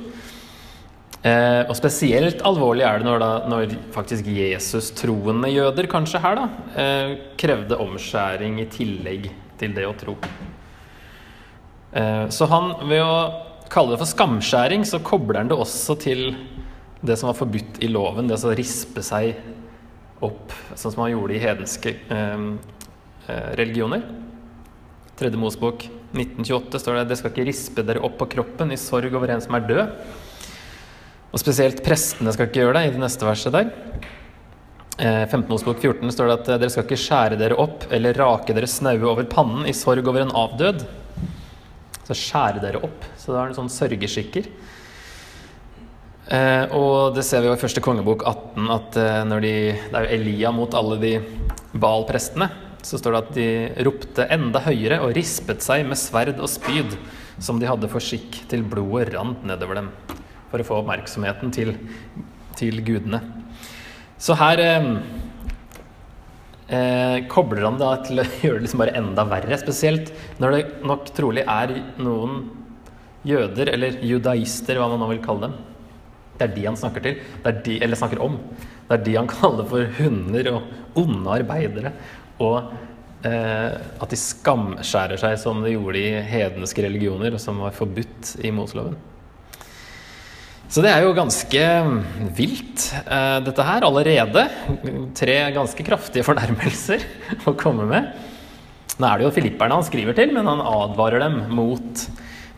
Eh, 1.19 1.65
og 1.67 1.75
spesielt 1.75 2.45
alvorlig 2.47 2.85
er 2.87 3.01
det 3.01 3.09
når, 3.09 3.19
da, 3.25 3.29
når 3.51 3.73
faktisk 3.91 4.29
Jesus-troende 4.31 5.49
jøder, 5.51 5.89
kanskje 5.91 6.21
her, 6.23 6.39
da, 6.39 6.45
eh, 6.79 7.11
krevde 7.41 7.81
omskjæring 7.83 8.61
i 8.63 8.69
tillegg 8.71 9.27
til 9.59 9.75
det 9.75 9.83
å 9.89 9.97
tro. 9.99 10.15
Eh, 11.91 12.23
så 12.31 12.47
han, 12.53 12.71
ved 12.87 13.03
å 13.03 13.19
kalle 13.67 13.97
det 13.97 13.99
for 14.05 14.13
skamskjæring, 14.13 14.87
så 14.87 15.03
kobler 15.03 15.41
han 15.41 15.51
det 15.51 15.59
også 15.59 15.99
til 16.07 16.23
det 17.03 17.19
som 17.19 17.33
var 17.33 17.39
forbudt 17.41 17.83
i 17.83 17.91
loven, 17.91 18.31
det 18.31 18.39
å 18.39 18.55
rispe 18.55 19.03
seg 19.03 19.35
opp, 20.23 20.53
sånn 20.75 20.93
som 20.93 21.03
han 21.03 21.11
gjorde 21.11 21.35
i 21.35 21.41
hedenske 21.43 21.91
eh, 22.13 22.45
Eh, 23.27 23.55
religioner. 23.57 24.01
Tredje 25.17 25.37
Mosbok 25.37 25.87
1928 26.13 26.79
står 26.79 26.99
det 26.99 27.05
det 27.09 27.15
skal 27.17 27.31
ikke 27.31 27.45
rispe 27.47 27.81
dere 27.81 28.03
opp 28.05 28.19
på 28.19 28.27
kroppen 28.35 28.69
i 28.69 28.77
sorg 28.77 29.15
over 29.17 29.31
en 29.33 29.41
som 29.41 29.55
er 29.57 29.65
død. 29.65 29.95
Og 31.33 31.41
spesielt 31.41 31.81
prestene 31.83 32.29
skal 32.35 32.51
ikke 32.51 32.61
gjøre 32.61 32.75
det 32.77 32.83
i 32.85 32.91
det 32.93 33.01
neste 33.01 33.25
verset 33.25 33.55
der. 33.55 33.71
15. 34.99 35.41
Eh, 35.41 35.49
Mosbok 35.49 35.81
14 35.81 36.13
står 36.13 36.29
det 36.29 36.35
at 36.37 36.51
dere 36.61 36.69
skal 36.69 36.85
ikke 36.85 37.01
skjære 37.01 37.39
dere 37.41 37.57
opp 37.59 37.87
eller 37.89 38.21
rake 38.21 38.53
dere 38.53 38.69
snaue 38.69 39.09
over 39.09 39.25
pannen 39.31 39.65
i 39.65 39.73
sorg 39.73 40.05
over 40.05 40.21
en 40.21 40.35
avdød. 40.45 40.85
Så 42.05 42.19
skjære 42.19 42.61
dere 42.61 42.83
opp. 42.85 43.09
Så 43.17 43.33
det 43.33 43.41
er 43.41 43.49
en 43.49 43.57
sånn 43.57 43.73
sørgeskikker. 43.73 44.53
Eh, 46.25 46.73
og 46.73 47.15
det 47.15 47.25
ser 47.27 47.43
vi 47.43 47.51
jo 47.51 47.55
i 47.57 47.61
første 47.61 47.83
kongebok 47.85 48.25
18, 48.25 48.69
at 48.73 49.01
når 49.29 49.45
de, 49.45 49.55
det 49.77 49.97
er 49.99 50.07
jo 50.07 50.19
Elia 50.19 50.53
mot 50.55 50.77
alle 50.77 50.99
de 51.01 51.17
Baal-prestene 51.75 52.49
så 52.85 52.99
står 53.01 53.15
det 53.15 53.21
at 53.23 53.33
de 53.35 53.47
ropte 53.87 54.27
enda 54.33 54.61
høyere 54.61 54.99
og 55.03 55.15
rispet 55.17 55.63
seg 55.65 55.85
med 55.89 55.97
sverd 55.97 56.37
og 56.37 56.49
spyd, 56.51 56.93
som 57.41 57.57
de 57.59 57.67
hadde 57.67 57.89
for 57.91 58.03
skikk 58.03 58.43
til 58.51 58.65
blodet 58.69 59.15
rant 59.15 59.41
nedover 59.47 59.81
dem, 59.81 59.89
for 60.51 60.61
å 60.61 60.67
få 60.67 60.79
oppmerksomheten 60.83 61.53
til, 61.55 61.73
til 62.59 62.83
gudene. 62.85 63.23
Så 64.21 64.37
her 64.37 64.61
eh, 64.61 64.89
eh, 66.69 67.17
kobler 67.31 67.65
han 67.65 67.81
det 67.81 67.91
til 68.09 68.21
å 68.21 68.27
gjøre 68.45 68.59
det 68.61 68.67
liksom 68.67 68.85
bare 68.85 68.97
enda 69.01 69.25
verre. 69.33 69.59
Spesielt 69.61 70.13
når 70.41 70.55
det 70.55 70.63
nok 70.85 71.09
trolig 71.17 71.45
er 71.49 71.73
noen 71.97 72.43
jøder, 73.25 73.73
eller 73.73 73.97
judaister, 74.05 74.77
hva 74.77 74.91
man 74.93 75.01
nå 75.01 75.09
vil 75.15 75.25
kalle 75.25 75.49
dem. 75.49 75.57
Det 76.35 76.47
er 76.47 76.55
de 76.55 76.65
han 76.67 76.79
snakker 76.79 77.03
til, 77.05 77.21
de, 77.65 77.77
eller 77.83 77.99
snakker 77.99 78.21
om. 78.23 78.37
Det 78.87 78.97
er 78.97 79.05
de 79.05 79.15
han 79.17 79.29
kaller 79.31 79.67
for 79.69 79.95
hunder 79.99 80.51
og 80.51 81.01
onde 81.01 81.39
arbeidere. 81.39 81.93
Og 82.43 82.59
eh, 83.25 83.71
at 83.73 84.11
de 84.11 84.19
skamskjærer 84.19 85.21
seg 85.21 85.39
som 85.41 85.63
de 85.63 85.75
gjorde 85.75 86.01
i 86.01 86.23
hedenske 86.27 86.85
religioner, 86.85 87.37
som 87.41 87.63
var 87.63 87.75
forbudt 87.75 88.35
i 88.43 88.51
Moseloven. 88.55 88.97
Så 90.65 90.81
det 90.81 90.89
er 90.91 91.03
jo 91.05 91.13
ganske 91.15 91.65
vilt, 92.35 92.87
eh, 93.05 93.39
dette 93.45 93.63
her, 93.63 93.85
allerede. 93.85 94.47
Tre 95.15 95.35
ganske 95.55 95.85
kraftige 95.85 96.25
fornærmelser 96.25 97.05
å 97.49 97.53
komme 97.57 97.85
med. 97.89 98.09
Nå 98.95 99.07
er 99.07 99.19
det 99.19 99.27
jo 99.27 99.35
filipperne 99.35 99.77
han 99.77 99.85
skriver 99.85 100.15
til, 100.17 100.33
men 100.35 100.47
han 100.49 100.63
advarer 100.63 101.21
dem 101.25 101.41
mot 101.53 102.05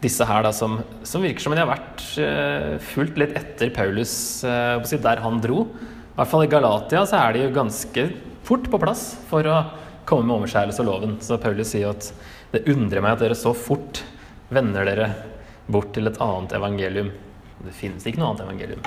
disse 0.04 0.26
her 0.30 0.46
da, 0.46 0.52
som, 0.54 0.78
som 1.08 1.24
virker 1.26 1.42
som 1.42 1.56
de 1.56 1.62
har 1.62 1.70
vært 1.70 2.04
uh, 2.22 2.76
fulgt 2.94 3.18
litt 3.18 3.34
etter 3.38 3.72
Paulus 3.74 4.14
uh, 4.46 4.78
der 4.78 5.24
han 5.24 5.42
dro. 5.42 5.66
I 5.66 6.18
hvert 6.20 6.32
fall 6.32 6.46
i 6.46 6.52
Galatia 6.52 7.04
så 7.10 7.20
er 7.20 7.34
de 7.34 7.46
jo 7.46 7.56
ganske 7.56 8.08
fort 8.48 8.70
på 8.70 8.80
plass 8.82 9.10
for 9.30 9.48
å 9.50 9.62
komme 10.08 10.30
med 10.30 10.44
omskjærelse 10.44 10.84
og 10.84 10.90
loven. 10.90 11.18
Så 11.22 11.40
Paulus 11.42 11.74
sier 11.74 11.92
at 11.92 12.12
det 12.54 12.66
undrer 12.70 13.04
meg 13.04 13.18
at 13.18 13.26
dere 13.26 13.38
så 13.38 13.54
fort 13.58 14.04
vender 14.54 14.88
dere 14.88 15.10
bort 15.68 15.92
til 15.96 16.08
et 16.10 16.20
annet 16.24 16.54
evangelium. 16.56 17.10
Det 17.66 17.74
finnes 17.76 18.06
ikke 18.06 18.22
noe 18.22 18.32
annet 18.32 18.46
evangelium. 18.46 18.86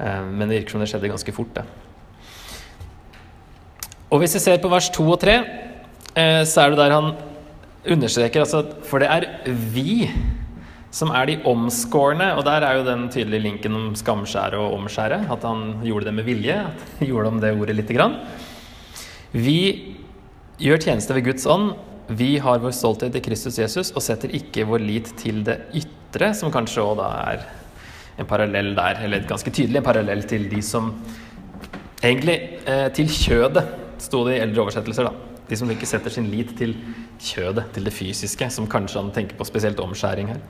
Uh, 0.00 0.24
men 0.26 0.48
det 0.48 0.58
virker 0.58 0.74
som 0.74 0.82
det 0.82 0.90
skjedde 0.90 1.12
ganske 1.14 1.36
fort, 1.36 1.54
det. 1.60 1.66
Og 4.10 4.20
hvis 4.22 4.34
vi 4.36 4.42
ser 4.42 4.60
på 4.62 4.70
vers 4.70 4.90
2 4.94 5.06
og 5.10 5.16
3, 5.22 5.38
så 6.46 6.60
er 6.62 6.70
det 6.70 6.78
der 6.78 6.92
han 6.94 7.08
understreker 7.90 8.44
altså 8.44 8.62
For 8.88 9.02
det 9.02 9.10
er 9.10 9.26
vi 9.74 10.08
som 10.94 11.10
er 11.10 11.26
de 11.26 11.40
omskårne, 11.50 12.28
og 12.38 12.44
der 12.46 12.62
er 12.62 12.78
jo 12.78 12.84
den 12.86 13.08
tydelige 13.10 13.42
linken 13.48 13.74
om 13.74 13.94
skamskjære 13.98 14.60
og 14.62 14.76
omskjære. 14.76 15.24
At 15.32 15.42
han 15.42 15.80
gjorde 15.82 16.06
det 16.06 16.14
med 16.14 16.26
vilje. 16.28 16.54
At 16.68 16.84
han 17.00 17.08
gjorde 17.10 17.32
om 17.32 17.40
det 17.42 17.50
ordet 17.50 17.74
lite 17.80 17.96
grann. 17.96 18.14
Vi 19.34 19.58
gjør 20.62 20.84
tjeneste 20.84 21.16
ved 21.16 21.26
Guds 21.26 21.48
ånd. 21.50 21.72
Vi 22.14 22.36
har 22.38 22.62
vår 22.62 22.76
stolthet 22.76 23.16
i 23.18 23.24
Kristus 23.24 23.58
Jesus 23.58 23.90
og 23.90 24.04
setter 24.04 24.30
ikke 24.36 24.66
vår 24.68 24.84
lit 24.84 25.10
til 25.18 25.42
det 25.42 25.64
ytre, 25.74 26.30
som 26.36 26.52
kanskje 26.54 26.84
òg 26.84 26.98
da 27.00 27.10
er 27.32 27.46
en 28.20 28.28
parallell 28.30 28.74
der, 28.76 29.00
eller 29.02 29.26
ganske 29.26 29.50
tydelig 29.50 29.80
en 29.80 29.86
parallell 29.86 30.22
til 30.28 30.46
de 30.52 30.62
som 30.62 30.92
Egentlig 32.04 32.34
eh, 32.68 32.90
til 32.92 33.08
kjødet, 33.08 33.62
sto 34.04 34.18
det 34.26 34.34
i 34.34 34.40
eldre 34.44 34.66
oversettelser, 34.66 35.06
da. 35.08 35.33
De 35.48 35.56
som 35.60 35.70
ikke 35.70 35.88
setter 35.88 36.12
sin 36.12 36.30
lit 36.32 36.54
til 36.58 36.72
kjødet, 37.20 37.66
til 37.74 37.84
det 37.84 37.92
fysiske, 37.94 38.48
som 38.50 38.68
kanskje 38.70 39.02
han 39.02 39.12
tenker 39.14 39.36
på 39.38 39.46
spesielt 39.48 39.80
omskjæring 39.82 40.32
her. 40.32 40.40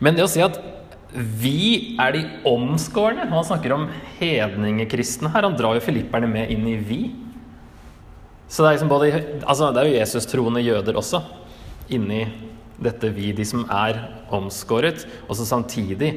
Men 0.00 0.16
det 0.16 0.24
å 0.24 0.30
si 0.30 0.42
at 0.44 0.60
vi 1.10 1.96
er 1.98 2.12
de 2.14 2.20
omskårne 2.46 3.24
Han 3.26 3.46
snakker 3.46 3.72
om 3.74 3.88
hedningekristne 4.20 5.32
her. 5.34 5.42
Han 5.42 5.56
drar 5.58 5.74
jo 5.74 5.82
filipperne 5.82 6.28
med 6.30 6.52
inn 6.54 6.68
i 6.70 6.76
vi. 6.78 7.00
Så 8.46 8.62
det 8.62 8.68
er 8.68 8.76
liksom 8.76 8.92
både 8.92 9.10
Altså, 9.42 9.72
det 9.74 9.82
er 9.82 9.90
jo 9.90 9.98
Jesus-troende 9.98 10.62
jøder 10.62 10.98
også 10.98 11.24
inni 11.90 12.24
dette 12.80 13.10
vi, 13.12 13.32
de 13.36 13.44
som 13.44 13.66
er 13.66 13.98
omskåret, 14.32 15.02
og 15.26 15.34
som 15.36 15.48
samtidig 15.48 16.14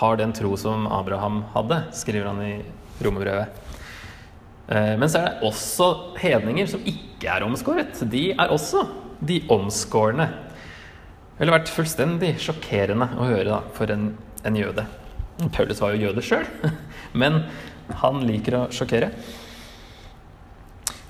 har 0.00 0.16
den 0.18 0.32
tro 0.34 0.56
som 0.58 0.88
Abraham 0.90 1.42
hadde, 1.54 1.82
skriver 1.94 2.30
han 2.32 2.40
i 2.42 2.54
romerbrevet. 3.04 3.69
Eh, 4.70 4.94
men 4.98 5.10
så 5.10 5.20
er 5.20 5.26
det 5.26 5.48
også 5.48 5.90
hedninger 6.20 6.70
som 6.70 6.84
ikke 6.86 7.30
er 7.32 7.46
omskåret. 7.46 8.00
De 8.10 8.30
er 8.32 8.54
også 8.54 8.86
de 9.26 9.42
omskårne. 9.50 10.28
Det 11.34 11.42
ville 11.42 11.56
vært 11.56 11.72
fullstendig 11.72 12.34
sjokkerende 12.42 13.10
å 13.16 13.26
høre 13.28 13.48
da, 13.48 13.60
for 13.76 13.90
en, 13.92 14.12
en 14.46 14.58
jøde. 14.58 14.86
Paulus 15.56 15.80
var 15.80 15.94
jo 15.94 16.08
jøde 16.08 16.24
sjøl, 16.24 16.46
men 17.20 17.42
han 18.02 18.20
liker 18.28 18.58
å 18.58 18.66
sjokkere. 18.74 19.10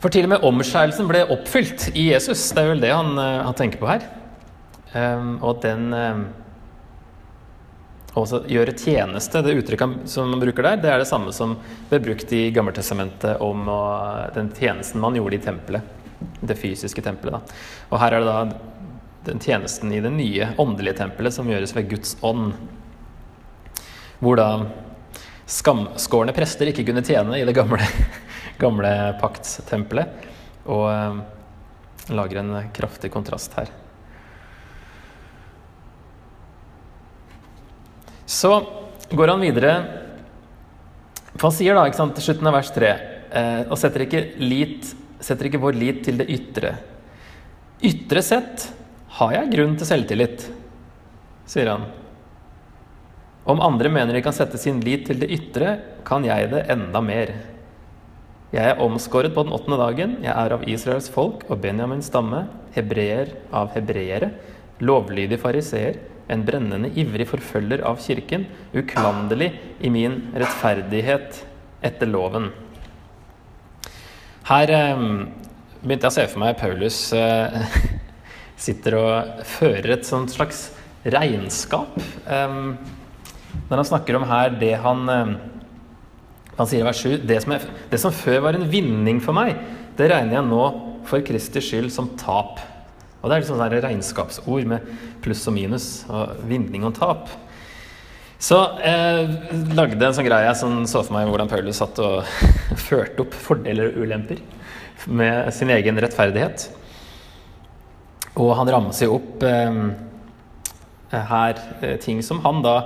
For 0.00 0.12
til 0.12 0.24
og 0.24 0.32
med 0.32 0.46
omskjærelsen 0.48 1.08
ble 1.10 1.26
oppfylt 1.34 1.90
i 1.92 2.06
Jesus. 2.14 2.46
Det 2.56 2.62
er 2.62 2.70
vel 2.72 2.84
det 2.86 2.94
han, 2.94 3.12
eh, 3.20 3.42
han 3.44 3.58
tenker 3.58 3.82
på 3.82 3.90
her. 3.90 4.06
Um, 4.90 5.36
og 5.46 5.60
den 5.62 5.92
um, 5.94 6.22
også 8.18 8.42
gjøre 8.50 8.74
tjeneste, 8.74 9.42
det 9.44 9.54
uttrykket 9.60 10.08
som 10.10 10.32
man 10.32 10.42
bruker 10.42 10.66
der, 10.66 10.80
det 10.82 10.90
er 10.90 11.02
det 11.02 11.08
samme 11.10 11.32
som 11.34 11.54
ble 11.90 12.00
brukt 12.02 12.32
i 12.34 12.48
Gammeltestamentet 12.54 13.42
om 13.44 13.68
den 14.34 14.50
tjenesten 14.56 15.02
man 15.02 15.18
gjorde 15.18 15.38
i 15.38 15.44
tempelet. 15.44 15.96
Det 16.40 16.56
fysiske 16.58 17.04
tempelet. 17.04 17.38
Da. 17.38 17.60
Og 17.92 18.02
her 18.02 18.16
er 18.16 18.24
det 18.24 18.32
da 18.32 19.30
den 19.30 19.40
tjenesten 19.40 19.92
i 19.92 20.00
det 20.02 20.10
nye 20.12 20.50
åndelige 20.60 20.98
tempelet 21.02 21.34
som 21.36 21.48
gjøres 21.48 21.74
ved 21.76 21.90
Guds 21.92 22.16
ånd. 22.24 22.54
Hvor 24.20 24.40
da 24.40 24.48
skamskårne 25.50 26.34
prester 26.36 26.70
ikke 26.70 26.86
kunne 26.88 27.04
tjene 27.06 27.38
i 27.40 27.46
det 27.46 27.54
gamle, 27.56 27.84
gamle 28.62 28.94
paktstempelet. 29.20 30.26
Og 30.70 30.86
eh, 30.92 31.20
lager 32.16 32.42
en 32.42 32.56
kraftig 32.76 33.12
kontrast 33.14 33.54
her. 33.58 33.70
Så 38.30 38.52
går 39.10 39.32
han 39.32 39.42
videre 39.42 39.72
For 41.34 41.48
han 41.48 41.56
sier 41.56 41.74
da, 41.74 41.86
ikke 41.88 41.98
sant, 41.98 42.14
til 42.14 42.28
slutten 42.28 42.50
av 42.50 42.54
vers 42.60 42.70
3 42.74 42.90
eh, 42.90 43.62
og 43.66 43.78
setter 43.80 44.04
ikke, 44.04 44.22
lit, 44.42 44.92
setter 45.22 45.48
ikke 45.48 45.62
vår 45.62 45.78
lit 45.78 46.02
til 46.06 46.20
det 46.20 46.28
ytre. 46.30 46.74
Ytre 47.86 48.22
sett 48.22 48.66
har 49.16 49.34
jeg 49.34 49.52
grunn 49.54 49.76
til 49.78 49.88
selvtillit, 49.88 50.44
sier 51.48 51.70
han. 51.72 51.86
Om 53.50 53.62
andre 53.64 53.90
mener 53.94 54.14
de 54.14 54.22
kan 54.26 54.36
sette 54.36 54.60
sin 54.60 54.82
lit 54.84 55.06
til 55.08 55.22
det 55.22 55.30
ytre, 55.32 55.78
kan 56.06 56.26
jeg 56.26 56.50
det 56.52 56.66
enda 56.74 57.00
mer. 57.02 57.32
Jeg 58.50 58.74
er 58.74 58.82
omskåret 58.82 59.34
på 59.34 59.46
den 59.46 59.54
åttende 59.54 59.78
dagen, 59.80 60.18
jeg 60.26 60.34
er 60.34 60.54
av 60.58 60.66
Israels 60.68 61.08
folk 61.14 61.46
og 61.48 61.62
Benjamins 61.62 62.10
stamme, 62.10 62.44
hebreer 62.74 63.32
av 63.54 63.72
hebreere, 63.76 64.34
lovlydig 64.82 65.38
fariseer, 65.40 66.02
en 66.30 66.44
brennende 66.46 66.90
ivrig 66.98 67.26
forfølger 67.30 67.82
av 67.86 68.00
kirken, 68.02 68.46
uklanderlig 68.76 69.52
i 69.82 69.90
min 69.92 70.20
rettferdighet 70.34 71.42
etter 71.86 72.10
loven. 72.10 72.50
Her 74.50 74.72
eh, 74.74 75.04
begynte 75.80 76.08
jeg 76.08 76.12
å 76.12 76.16
se 76.18 76.28
for 76.32 76.42
meg 76.42 76.58
Paulus 76.60 77.02
eh, 77.16 77.76
sitter 78.66 78.98
og 78.98 79.44
fører 79.48 79.96
et 79.96 80.08
sånt 80.08 80.32
slags 80.34 80.68
regnskap. 81.04 81.96
Eh, 82.26 82.56
når 83.70 83.82
han 83.82 83.88
snakker 83.88 84.18
om 84.18 84.26
her 84.30 84.52
det 84.60 84.74
han 84.82 85.08
eh, 85.10 85.38
Han 86.60 86.68
sier 86.68 86.82
i 86.82 86.86
vers 86.86 86.98
7 87.00 87.22
det 87.24 87.38
som, 87.40 87.54
jeg, 87.54 87.76
det 87.88 87.98
som 88.02 88.12
før 88.12 88.42
var 88.44 88.56
en 88.58 88.66
vinning 88.68 89.16
for 89.24 89.32
meg, 89.32 89.54
det 89.96 90.10
regner 90.10 90.36
jeg 90.36 90.48
nå 90.50 90.64
for 91.08 91.24
Kristi 91.24 91.62
skyld 91.64 91.88
som 91.94 92.10
tap. 92.20 92.60
Og 93.20 93.28
det 93.28 93.34
er 93.36 93.42
liksom 93.42 93.58
sånne 93.60 93.82
regnskapsord 93.84 94.68
med 94.68 94.90
pluss 95.24 95.44
og 95.50 95.56
minus 95.56 95.88
og 96.08 96.40
vinning 96.48 96.86
og 96.88 96.94
tap. 96.96 97.28
Så 98.40 98.56
jeg 98.80 99.26
eh, 99.28 99.72
lagde 99.76 100.00
en 100.00 100.16
sånn 100.16 100.24
greie 100.24 100.52
som 100.56 100.78
så 100.88 101.02
for 101.04 101.12
meg 101.12 101.28
hvordan 101.28 101.50
Paulus 101.50 101.82
satt 101.82 102.00
og 102.00 102.24
førte 102.88 103.26
opp 103.26 103.36
fordeler 103.36 103.90
og 103.90 104.06
ulemper 104.06 104.40
med 105.12 105.50
sin 105.52 105.72
egen 105.74 106.00
rettferdighet. 106.00 106.70
Og 108.40 108.54
han 108.56 108.72
ramser 108.72 109.10
jo 109.10 109.18
opp 109.18 109.44
eh, 109.44 109.82
her 111.12 111.60
eh, 111.82 111.96
ting 112.00 112.22
som 112.24 112.40
han 112.46 112.62
da 112.64 112.76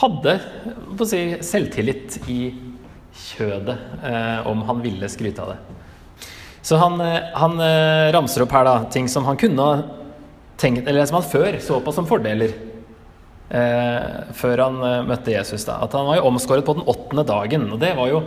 hadde 0.00 0.36
si, 1.06 1.22
selvtillit 1.44 2.18
i 2.30 2.40
kjødet, 3.20 3.76
eh, 4.06 4.46
om 4.50 4.62
han 4.68 4.82
ville 4.82 5.10
skryte 5.10 5.44
av 5.44 5.54
det. 5.54 5.60
Så 6.70 6.76
han, 6.78 7.00
eh, 7.02 7.32
han, 7.34 7.58
eh, 7.60 8.12
ramser 8.14 8.44
opp 8.44 8.52
her 8.54 8.64
da, 8.68 8.84
ting 8.94 9.08
som 9.10 9.24
han 9.26 9.36
kunne 9.36 9.64
tenkt, 10.60 10.86
eller 10.86 11.02
som 11.08 11.16
han 11.18 11.26
før 11.26 11.56
så 11.58 11.80
på 11.82 11.94
som 11.96 12.06
fordeler. 12.06 12.52
Eh, 13.50 14.04
før 14.38 14.62
han 14.62 14.76
eh, 14.86 15.00
møtte 15.08 15.34
Jesus. 15.34 15.64
da, 15.66 15.80
At 15.82 15.96
han 15.98 16.06
var 16.06 16.20
jo 16.20 16.28
omskåret 16.30 16.62
på 16.62 16.76
den 16.78 16.86
åttende 16.86 17.26
dagen. 17.26 17.66
Og 17.74 17.82
det 17.82 17.96
var 17.98 18.12
jo 18.12 18.22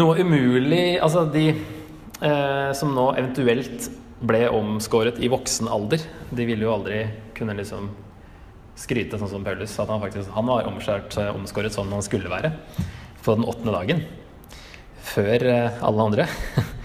noe 0.00 0.16
umulig 0.16 0.96
Altså 1.04 1.26
de 1.28 1.50
eh, 1.52 2.70
som 2.72 2.94
nå 2.96 3.10
eventuelt 3.20 3.90
ble 4.24 4.46
omskåret 4.48 5.20
i 5.20 5.28
voksen 5.28 5.68
alder, 5.68 6.00
de 6.32 6.48
ville 6.48 6.64
jo 6.64 6.72
aldri 6.72 7.04
kunne 7.36 7.58
liksom 7.58 7.90
skryte 8.80 9.20
sånn 9.20 9.28
som 9.28 9.44
Paulus. 9.44 9.76
At 9.76 9.92
han 9.92 10.00
faktisk 10.00 10.32
han 10.32 10.48
var 10.48 10.72
omskjært, 10.72 11.20
omskåret 11.34 11.76
sånn 11.76 11.92
han 11.92 12.06
skulle 12.06 12.32
være 12.32 12.54
på 13.20 13.36
den 13.36 13.44
åttende 13.44 13.76
dagen. 13.76 14.06
Før 15.12 15.50
alle 15.84 16.08
andre. 16.08 16.32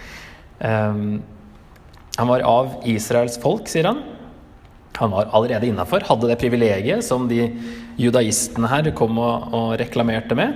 Um, 0.60 1.20
han 2.18 2.30
var 2.32 2.46
av 2.50 2.78
Israels 2.90 3.38
folk, 3.42 3.68
sier 3.70 3.90
han. 3.90 4.02
Han 4.98 5.14
var 5.14 5.30
allerede 5.38 5.70
innafor, 5.70 6.06
hadde 6.08 6.32
det 6.32 6.40
privilegiet 6.42 7.06
som 7.06 7.28
de 7.30 7.44
judaistene 8.02 8.70
her 8.72 8.90
kom 8.98 9.20
og, 9.22 9.52
og, 9.54 9.68
reklamerte 9.78 10.38
med. 10.38 10.56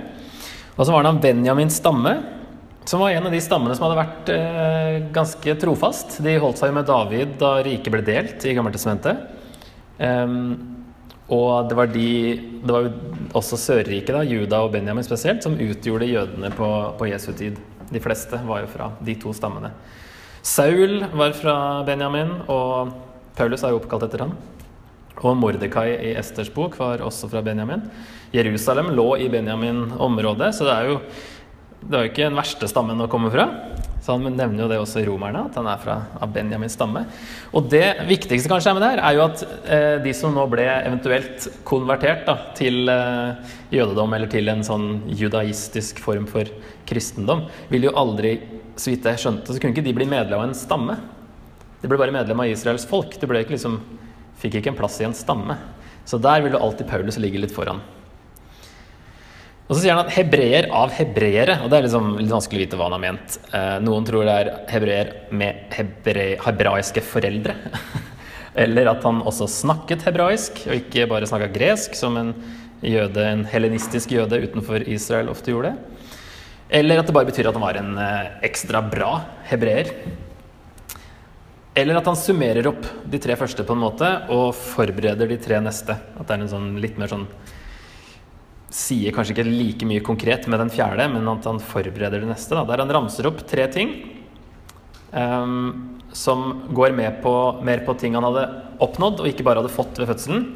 Og 0.74 0.82
så 0.82 0.90
var 0.90 1.04
han 1.04 1.12
av 1.12 1.22
Benjamins 1.22 1.78
stamme, 1.78 2.16
som 2.88 3.02
var 3.02 3.14
en 3.14 3.28
av 3.28 3.34
de 3.34 3.38
stammene 3.42 3.76
som 3.78 3.86
hadde 3.86 4.00
vært 4.00 4.32
eh, 4.34 4.96
ganske 5.14 5.54
trofast. 5.62 6.18
De 6.24 6.34
holdt 6.42 6.58
seg 6.58 6.74
med 6.74 6.88
David 6.88 7.36
da 7.38 7.54
riket 7.62 7.94
ble 7.94 8.02
delt 8.06 8.42
i 8.42 8.56
Gammeltestamentet. 8.56 9.28
Um, 10.02 10.72
og 11.32 11.68
det 11.70 11.76
var, 11.78 11.92
de, 11.92 12.08
det 12.60 12.74
var 12.74 12.88
også 13.38 13.56
Sørriket, 13.60 14.10
da, 14.12 14.24
Juda 14.26 14.64
og 14.66 14.72
Benjamin 14.74 15.06
spesielt, 15.06 15.44
som 15.44 15.54
utgjorde 15.54 16.10
jødene 16.10 16.50
på, 16.52 16.68
på, 16.98 17.08
Jesu 17.08 17.30
tid. 17.38 17.60
De 17.92 18.00
fleste 18.02 18.40
var 18.48 18.64
jo 18.64 18.70
fra 18.72 18.88
de 19.04 19.16
to 19.20 19.34
stammene. 19.36 19.72
Saul 20.42 21.04
var 21.12 21.36
fra 21.38 21.56
Benjamin, 21.86 22.32
og 22.50 22.94
Paulus 23.38 23.62
er 23.62 23.74
jo 23.74 23.78
oppkalt 23.82 24.08
etter 24.08 24.24
han. 24.24 24.34
Og 25.22 25.36
Mordekai 25.38 25.92
i 25.92 26.14
Esters 26.18 26.50
bok 26.50 26.74
var 26.80 27.04
også 27.04 27.28
fra 27.30 27.44
Benjamin. 27.44 27.84
Jerusalem 28.34 28.90
lå 28.96 29.06
i 29.20 29.28
Benjamin-området, 29.30 30.50
så 30.56 30.66
det 30.66 30.74
er 30.74 30.90
jo 30.90 30.98
det 31.82 31.96
var 31.96 32.04
jo 32.04 32.10
ikke 32.12 32.26
den 32.28 32.38
verste 32.38 32.68
stammen 32.70 33.02
å 33.02 33.08
komme 33.10 33.30
fra. 33.34 33.48
Så 34.02 34.16
Han 34.16 34.34
nevner 34.34 34.64
jo 34.64 34.68
det 34.70 34.80
også 34.82 34.98
i 34.98 35.06
romerne, 35.06 35.44
at 35.46 35.54
han 35.54 35.68
er 35.70 35.78
fra 35.78 36.26
Benjamins 36.34 36.74
stamme. 36.74 37.04
Og 37.54 37.68
det 37.70 38.02
viktigste 38.08 38.50
kanskje 38.50 38.72
er 38.72 38.74
med 38.74 38.82
det 38.82 38.90
her, 38.90 39.02
er 39.06 39.14
jo 39.14 39.22
at 39.28 39.44
eh, 39.46 39.98
de 40.02 40.14
som 40.18 40.34
nå 40.34 40.46
ble 40.50 40.64
eventuelt 40.66 41.46
konvertert 41.68 42.24
da, 42.26 42.34
til 42.58 42.90
eh, 42.90 43.52
jødedom 43.70 44.16
eller 44.18 44.32
til 44.32 44.50
en 44.50 44.66
sånn 44.66 44.88
judaistisk 45.06 46.02
form 46.02 46.26
for 46.30 46.50
kristendom, 46.90 47.46
ville 47.70 47.92
jo 47.92 47.96
aldri, 48.02 48.34
så 48.74 48.90
vidt 48.90 49.06
jeg 49.06 49.22
skjønte, 49.22 49.54
så 49.54 49.62
kunne 49.62 49.76
ikke 49.76 49.86
de 49.86 49.94
bli 50.00 50.10
medlem 50.10 50.40
av 50.40 50.48
en 50.48 50.58
stamme. 50.58 50.98
De 51.78 51.90
ble 51.90 52.02
bare 52.02 52.14
medlem 52.14 52.42
av 52.42 52.50
Israels 52.50 52.88
folk. 52.90 53.14
De 53.22 53.30
ble 53.30 53.44
ikke 53.46 53.54
liksom, 53.54 53.78
fikk 54.42 54.58
ikke 54.58 54.74
en 54.74 54.82
plass 54.82 54.98
i 54.98 55.06
en 55.06 55.14
stamme. 55.14 55.60
Så 56.02 56.18
der 56.18 56.42
vil 56.42 56.56
jo 56.56 56.64
alltid 56.66 56.90
Paulus 56.90 57.22
ligge 57.22 57.38
litt 57.38 57.54
foran. 57.54 57.78
Og 59.72 59.78
så 59.78 59.86
sier 59.86 59.94
han 59.96 60.04
at 60.04 60.12
hebreer 60.12 60.66
av 60.76 60.90
hebreere, 60.92 61.54
og 61.64 61.70
det 61.72 61.78
er 61.78 61.86
liksom 61.86 62.08
litt 62.18 62.28
vanskelig 62.34 62.58
å 62.58 62.62
vite 62.66 62.76
hva 62.76 62.90
han 62.90 62.94
har 62.98 63.00
ment. 63.00 63.36
Eh, 63.56 63.76
noen 63.80 64.04
tror 64.04 64.26
det 64.28 64.34
er 64.36 64.50
hebreer 64.68 65.12
med 65.32 65.72
hebre, 65.72 66.26
hebraiske 66.44 67.00
foreldre. 67.08 67.54
Eller 68.66 68.90
at 68.90 69.06
han 69.08 69.22
også 69.24 69.48
snakket 69.48 70.04
hebraisk, 70.04 70.60
og 70.66 70.76
ikke 70.76 71.06
bare 71.08 71.30
snakka 71.30 71.48
gresk, 71.54 71.96
som 71.96 72.18
en 72.20 72.34
jøde, 72.84 73.24
en 73.24 73.46
helenistisk 73.48 74.12
jøde 74.12 74.42
utenfor 74.42 74.84
Israel 74.84 75.32
ofte 75.32 75.54
gjorde. 75.54 75.72
Eller 76.68 77.00
at 77.00 77.08
det 77.08 77.16
bare 77.16 77.30
betyr 77.32 77.48
at 77.48 77.56
han 77.56 77.64
var 77.64 77.80
en 77.80 77.96
eh, 77.96 78.28
ekstra 78.50 78.84
bra 78.84 79.14
hebreer. 79.48 79.94
Eller 81.80 81.96
at 81.96 82.12
han 82.12 82.20
summerer 82.20 82.68
opp 82.68 82.84
de 83.08 83.24
tre 83.24 83.40
første 83.40 83.64
på 83.64 83.72
en 83.72 83.86
måte, 83.86 84.12
og 84.36 84.52
forbereder 84.52 85.32
de 85.32 85.40
tre 85.40 85.64
neste. 85.64 85.96
At 85.96 86.28
det 86.28 86.36
er 86.36 86.44
en 86.44 86.54
sånn 86.58 86.72
litt 86.84 87.00
mer 87.00 87.08
sånn 87.08 87.24
sier 88.72 89.12
kanskje 89.12 89.34
ikke 89.36 89.50
like 89.50 89.88
mye 89.88 90.02
konkret 90.04 90.48
med 90.48 90.62
den 90.62 90.72
fjerde, 90.72 91.04
men 91.12 91.28
at 91.28 91.46
han 91.48 91.60
forbereder 91.60 92.22
det 92.24 92.30
neste. 92.30 92.56
Da, 92.56 92.64
der 92.68 92.80
han 92.80 92.92
ramser 92.96 93.28
opp 93.28 93.42
tre 93.48 93.66
ting 93.72 93.92
um, 95.12 95.98
som 96.16 96.64
går 96.72 96.96
på, 97.22 97.34
mer 97.64 97.84
på 97.84 97.94
ting 98.00 98.16
han 98.16 98.24
hadde 98.24 98.46
oppnådd, 98.82 99.20
og 99.20 99.28
ikke 99.28 99.44
bare 99.44 99.60
hadde 99.60 99.72
fått 99.72 100.00
ved 100.00 100.08
fødselen. 100.08 100.46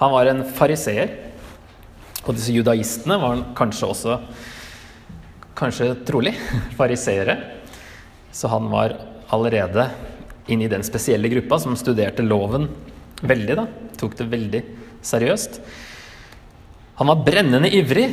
Han 0.00 0.14
var 0.14 0.30
en 0.30 0.44
fariseer. 0.44 1.12
Og 2.24 2.36
disse 2.36 2.52
judaistene 2.52 3.16
var 3.20 3.36
han 3.36 3.50
kanskje 3.56 3.92
også 3.92 4.20
Kanskje 5.60 5.90
trolig 6.08 6.30
fariseere. 6.78 7.34
Så 8.32 8.48
han 8.48 8.70
var 8.72 8.94
allerede 9.34 9.90
inne 10.48 10.64
i 10.64 10.70
den 10.72 10.84
spesielle 10.86 11.28
gruppa 11.28 11.58
som 11.60 11.76
studerte 11.76 12.24
loven 12.24 12.64
veldig. 13.20 13.56
da, 13.58 13.66
Tok 14.00 14.16
det 14.16 14.28
veldig 14.32 14.62
seriøst. 15.04 15.60
Han 17.00 17.08
var 17.08 17.22
brennende 17.24 17.70
ivrig. 17.72 18.10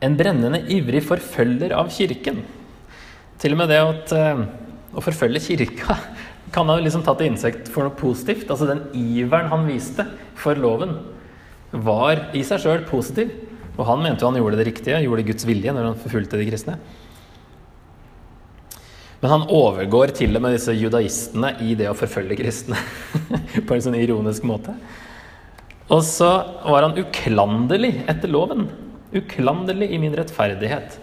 En 0.00 0.16
brennende 0.16 0.62
ivrig 0.72 1.02
forfølger 1.04 1.74
av 1.76 1.90
kirken. 1.92 2.40
Til 3.42 3.52
og 3.52 3.60
med 3.60 3.68
det 3.68 3.80
at, 3.84 4.14
uh, 4.16 4.40
å 4.96 5.04
forfølge 5.04 5.42
kirka 5.50 5.98
kan 6.54 6.72
ha 6.72 6.78
liksom 6.80 7.04
tatt 7.04 7.20
til 7.20 7.28
innsekt 7.28 7.68
for 7.68 7.84
noe 7.84 7.96
positivt. 7.98 8.48
Altså 8.48 8.70
Den 8.70 8.86
iveren 8.96 9.52
han 9.52 9.68
viste 9.68 10.08
for 10.40 10.56
loven, 10.56 10.96
var 11.72 12.30
i 12.36 12.40
seg 12.44 12.64
sjøl 12.64 12.88
positiv. 12.88 13.36
Og 13.76 13.84
han 13.88 14.00
mente 14.00 14.24
jo 14.24 14.32
han 14.32 14.40
gjorde 14.40 14.58
det 14.62 14.68
riktige, 14.72 15.04
gjorde 15.04 15.28
Guds 15.28 15.48
vilje 15.48 15.76
når 15.76 15.90
han 15.90 16.00
forfulgte 16.00 16.40
de 16.40 16.48
kristne. 16.48 16.80
Men 19.20 19.36
han 19.36 19.48
overgår 19.52 20.16
til 20.16 20.34
og 20.36 20.42
med 20.42 20.56
disse 20.56 20.72
judaistene 20.74 21.52
i 21.62 21.76
det 21.78 21.92
å 21.92 21.96
forfølge 21.96 22.40
kristne. 22.40 22.80
på 23.68 23.76
en 23.76 23.84
sånn 23.84 24.00
ironisk 24.00 24.48
måte. 24.48 24.74
Og 25.90 26.02
så 26.06 26.30
var 26.62 26.86
han 26.86 26.98
uklanderlig 26.98 28.04
etter 28.10 28.30
loven. 28.30 28.68
Uklanderlig 29.12 29.90
i 29.92 30.00
min 30.00 30.14
rettferdighet 30.16 30.98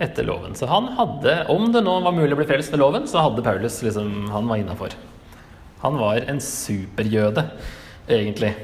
etter 0.00 0.24
loven. 0.24 0.54
Så 0.56 0.68
han 0.70 0.88
hadde, 0.96 1.34
om 1.52 1.68
det 1.74 1.82
nå 1.84 1.98
var 2.04 2.16
mulig 2.16 2.32
å 2.36 2.40
bli 2.40 2.48
frelst 2.48 2.72
med 2.72 2.80
loven, 2.82 3.08
så 3.10 3.24
hadde 3.26 3.44
Paulus 3.44 3.80
liksom 3.84 4.30
Han 4.32 4.48
var 4.48 4.62
innafor. 4.62 4.94
Han 5.82 5.98
var 6.00 6.22
en 6.28 6.40
superjøde, 6.44 7.44
egentlig. 8.08 8.54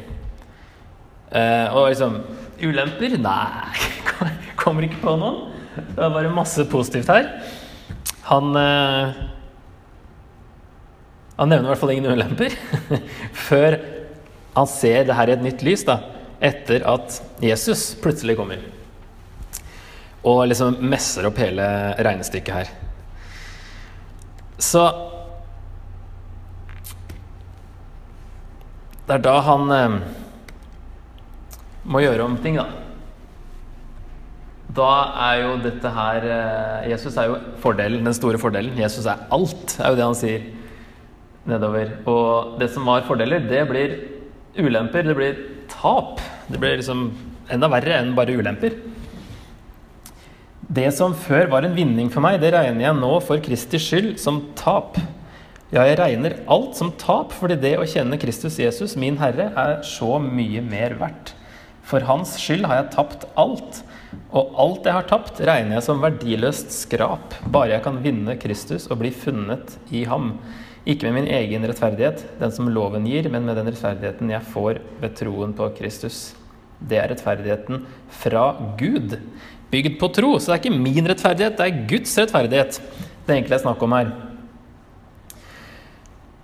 Eh, 1.33 1.69
og 1.75 1.91
liksom 1.91 2.21
Ulemper? 2.63 3.19
Nei, 3.21 3.87
kommer 4.61 4.87
ikke 4.87 5.03
på 5.03 5.17
noen. 5.21 5.43
Det 5.77 5.99
var 6.01 6.15
bare 6.15 6.33
masse 6.33 6.65
positivt 6.73 7.11
her. 7.13 7.27
Han 8.31 8.57
eh, 8.57 9.25
Han 11.37 11.51
nevner 11.53 11.69
i 11.69 11.73
hvert 11.75 11.83
fall 11.83 11.93
ingen 11.93 12.17
ulemper. 12.17 12.55
Før 13.49 13.77
han 14.57 14.69
ser 14.71 15.05
det 15.05 15.17
her 15.17 15.29
i 15.29 15.37
et 15.37 15.45
nytt 15.45 15.65
lys 15.67 15.85
da, 15.85 15.99
etter 16.41 16.85
at 16.89 17.21
Jesus 17.45 17.91
plutselig 18.01 18.39
kommer. 18.39 18.63
Og 20.27 20.47
liksom 20.49 20.81
messer 20.91 21.29
opp 21.29 21.39
hele 21.41 21.67
regnestykket 22.01 22.57
her. 22.57 22.73
Så 24.57 24.87
Det 29.07 29.15
er 29.15 29.23
da 29.23 29.37
han 29.47 29.69
eh, 29.71 29.93
må 31.87 32.01
gjøre 32.03 32.25
om 32.27 32.33
ting, 32.43 32.57
da. 32.59 32.65
Da 34.75 34.89
er 35.29 35.43
jo 35.45 35.53
dette 35.63 35.93
her 35.95 36.27
eh, 36.27 36.89
Jesus 36.91 37.15
er 37.15 37.29
jo 37.31 37.37
fordelen, 37.63 38.03
den 38.03 38.17
store 38.19 38.41
fordelen. 38.43 38.75
Jesus 38.81 39.07
er 39.07 39.23
alt, 39.31 39.77
er 39.79 39.95
jo 39.95 40.01
det 40.01 40.09
han 40.09 40.19
sier 40.19 40.49
nedover. 41.47 41.95
Og 42.11 42.59
det 42.59 42.73
som 42.75 42.91
var 42.91 43.07
fordeler, 43.07 43.47
det 43.47 43.63
blir 43.71 43.95
ulemper. 44.59 45.07
Det 45.07 45.17
blir 45.19 45.41
tap. 45.73 46.21
Det 46.49 46.61
blir 46.61 46.79
liksom 46.79 47.11
enda 47.53 47.71
verre 47.71 48.01
enn 48.01 48.15
bare 48.17 48.37
ulemper. 48.37 48.79
Det 50.67 50.89
som 50.95 51.15
før 51.15 51.47
var 51.53 51.67
en 51.67 51.77
vinning 51.77 52.09
for 52.11 52.25
meg, 52.25 52.41
det 52.43 52.51
regner 52.55 52.89
jeg 52.89 52.99
nå 52.99 53.13
for 53.23 53.43
Kristi 53.43 53.79
skyld 53.79 54.17
som 54.19 54.41
tap. 54.59 54.99
Ja, 55.71 55.85
jeg 55.87 55.99
regner 55.99 56.41
alt 56.51 56.79
som 56.79 56.93
tap, 56.99 57.33
fordi 57.35 57.57
det 57.63 57.77
å 57.79 57.87
kjenne 57.87 58.19
Kristus 58.23 58.59
Jesus, 58.59 58.97
min 58.99 59.19
Herre, 59.19 59.49
er 59.55 59.81
så 59.87 60.19
mye 60.23 60.63
mer 60.63 60.95
verdt. 60.99 61.35
For 61.87 62.03
hans 62.07 62.35
skyld 62.43 62.67
har 62.67 62.81
jeg 62.81 62.93
tapt 62.97 63.27
alt. 63.39 63.83
Og 64.35 64.55
alt 64.63 64.87
jeg 64.87 64.97
har 64.97 65.07
tapt, 65.11 65.41
regner 65.47 65.79
jeg 65.79 65.87
som 65.87 66.03
verdiløst 66.03 66.73
skrap, 66.75 67.35
bare 67.53 67.77
jeg 67.77 67.85
kan 67.85 67.99
vinne 68.03 68.37
Kristus 68.41 68.89
og 68.91 69.01
bli 69.03 69.13
funnet 69.15 69.77
i 69.95 70.03
ham. 70.09 70.37
Ikke 70.87 71.09
med 71.09 71.19
min 71.19 71.33
egen 71.35 71.67
rettferdighet, 71.67 72.23
den 72.39 72.53
som 72.55 72.71
loven 72.71 73.09
gir, 73.11 73.27
men 73.33 73.45
med 73.47 73.59
den 73.59 73.73
rettferdigheten 73.73 74.31
jeg 74.31 74.51
får 74.53 74.79
ved 75.03 75.17
troen 75.19 75.55
på 75.57 75.69
Kristus. 75.79 76.31
Det 76.79 77.01
er 77.01 77.11
rettferdigheten 77.11 77.83
fra 78.23 78.47
Gud, 78.79 79.19
bygd 79.73 79.99
på 79.99 80.13
tro. 80.15 80.37
Så 80.39 80.53
det 80.53 80.57
er 80.57 80.63
ikke 80.63 80.85
min 80.87 81.11
rettferdighet, 81.11 81.59
det 81.59 81.67
er 81.67 81.85
Guds 81.91 82.15
rettferdighet 82.21 82.81
det 83.27 83.35
egentlig 83.35 83.57
er 83.57 83.65
snakk 83.65 83.81
om 83.83 83.95
her. 83.97 84.11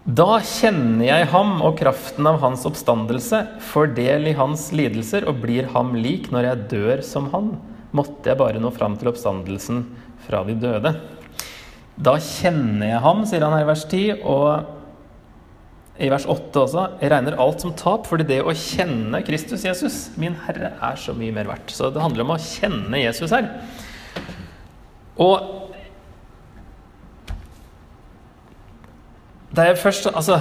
Da 0.02 0.40
kjenner 0.42 1.04
jeg 1.06 1.28
ham 1.30 1.60
og 1.62 1.76
kraften 1.78 2.26
av 2.26 2.40
hans 2.42 2.64
oppstandelse, 2.66 3.44
får 3.70 3.92
del 3.94 4.26
i 4.32 4.34
hans 4.34 4.66
lidelser 4.74 5.28
og 5.30 5.38
blir 5.44 5.70
ham 5.70 5.94
lik 5.94 6.26
når 6.34 6.48
jeg 6.48 6.64
dør 6.72 7.04
som 7.06 7.28
han. 7.34 7.52
Måtte 7.94 8.32
jeg 8.32 8.40
bare 8.40 8.62
nå 8.62 8.72
fram 8.74 8.96
til 8.98 9.12
oppstandelsen 9.12 9.84
fra 10.26 10.42
de 10.48 10.58
døde. 10.58 10.96
Da 11.96 12.16
kjenner 12.22 12.94
jeg 12.94 13.02
ham, 13.04 13.26
sier 13.28 13.44
han 13.44 13.56
her 13.56 13.66
i 13.66 13.68
vers 13.68 13.84
10. 13.88 14.22
Og 14.24 14.80
i 16.02 16.08
vers 16.10 16.24
8 16.30 16.62
også. 16.62 16.84
Jeg 17.02 17.12
regner 17.12 17.38
alt 17.40 17.62
som 17.62 17.74
tap, 17.76 18.06
fordi 18.08 18.26
det 18.30 18.40
å 18.42 18.54
kjenne 18.56 19.20
Kristus 19.26 19.66
Jesus, 19.66 19.98
min 20.20 20.38
Herre, 20.46 20.72
er 20.80 21.00
så 21.00 21.14
mye 21.16 21.34
mer 21.34 21.50
verdt. 21.50 21.74
Så 21.74 21.92
det 21.92 22.02
handler 22.02 22.24
om 22.24 22.34
å 22.34 22.40
kjenne 22.42 23.02
Jesus 23.02 23.34
her. 23.34 23.50
Og 25.20 25.60
det 29.52 29.66
er 29.68 29.76
først 29.76 30.08
Altså, 30.08 30.40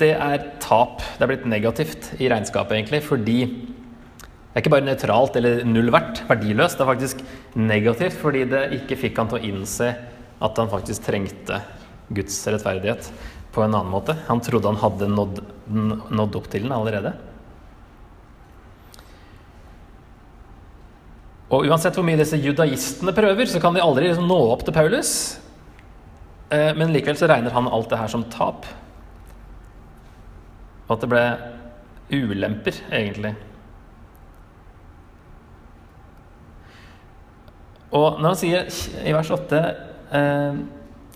det 0.00 0.12
er 0.18 0.48
tap. 0.60 1.04
Det 1.16 1.22
er 1.22 1.30
blitt 1.30 1.46
negativt 1.48 2.10
i 2.18 2.28
regnskapet, 2.28 2.76
egentlig, 2.76 3.04
fordi 3.06 3.38
det 3.46 4.58
er 4.58 4.64
ikke 4.64 4.72
bare 4.74 4.88
nøytralt 4.88 5.36
eller 5.38 5.62
null 5.62 5.92
verdt, 5.94 6.24
verdiløst. 6.26 6.74
Det 6.74 6.82
er 6.82 6.90
faktisk 6.90 7.20
negativt 7.58 8.18
fordi 8.20 8.44
det 8.50 8.68
ikke 8.78 8.98
fikk 8.98 9.18
han 9.20 9.30
til 9.30 9.40
å 9.40 9.48
innse 9.50 9.90
at 10.40 10.60
han 10.60 10.70
faktisk 10.70 11.04
trengte 11.06 11.60
Guds 12.10 12.38
rettferdighet 12.46 13.10
på 13.54 13.64
en 13.64 13.74
annen 13.74 13.90
måte. 13.90 14.16
Han 14.28 14.42
trodde 14.42 14.70
han 14.70 14.80
hadde 14.80 15.10
nådd, 15.10 15.42
nådd 16.10 16.38
opp 16.38 16.48
til 16.52 16.66
den 16.66 16.74
allerede. 16.74 17.12
Og 21.50 21.66
uansett 21.66 21.96
hvor 21.98 22.06
mye 22.06 22.18
disse 22.20 22.38
judaistene 22.38 23.14
prøver, 23.14 23.48
så 23.50 23.58
kan 23.62 23.74
de 23.74 23.82
aldri 23.82 24.06
liksom 24.06 24.28
nå 24.30 24.38
opp 24.52 24.62
til 24.66 24.74
Paulus. 24.74 25.12
Eh, 26.50 26.70
men 26.78 26.94
likevel 26.94 27.18
så 27.18 27.28
regner 27.30 27.54
han 27.54 27.70
alt 27.70 27.90
det 27.90 27.98
her 27.98 28.10
som 28.10 28.26
tap. 28.30 28.68
Og 30.86 30.94
at 30.94 31.02
det 31.02 31.10
ble 31.10 31.24
ulemper, 32.10 32.78
egentlig. 32.94 33.34
Og 37.90 38.20
når 38.20 38.28
han 38.28 38.38
sier 38.38 38.68
i 39.02 39.14
vers 39.14 39.30
8 39.34 39.60
eh, 40.14 40.60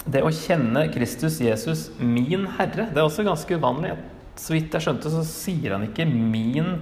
det 0.04 0.22
å 0.26 0.32
kjenne 0.34 0.88
Kristus 0.92 1.38
Jesus 1.40 1.86
min 1.98 2.48
Herre, 2.58 2.88
det 2.90 3.00
er 3.00 3.06
også 3.06 3.24
ganske 3.24 3.56
uvanlig. 3.56 3.94
Så 4.36 4.56
vidt 4.56 4.74
jeg 4.74 4.82
skjønte, 4.84 5.12
så 5.12 5.22
sier 5.26 5.76
han 5.76 5.86
ikke 5.86 6.06
'min 6.08 6.74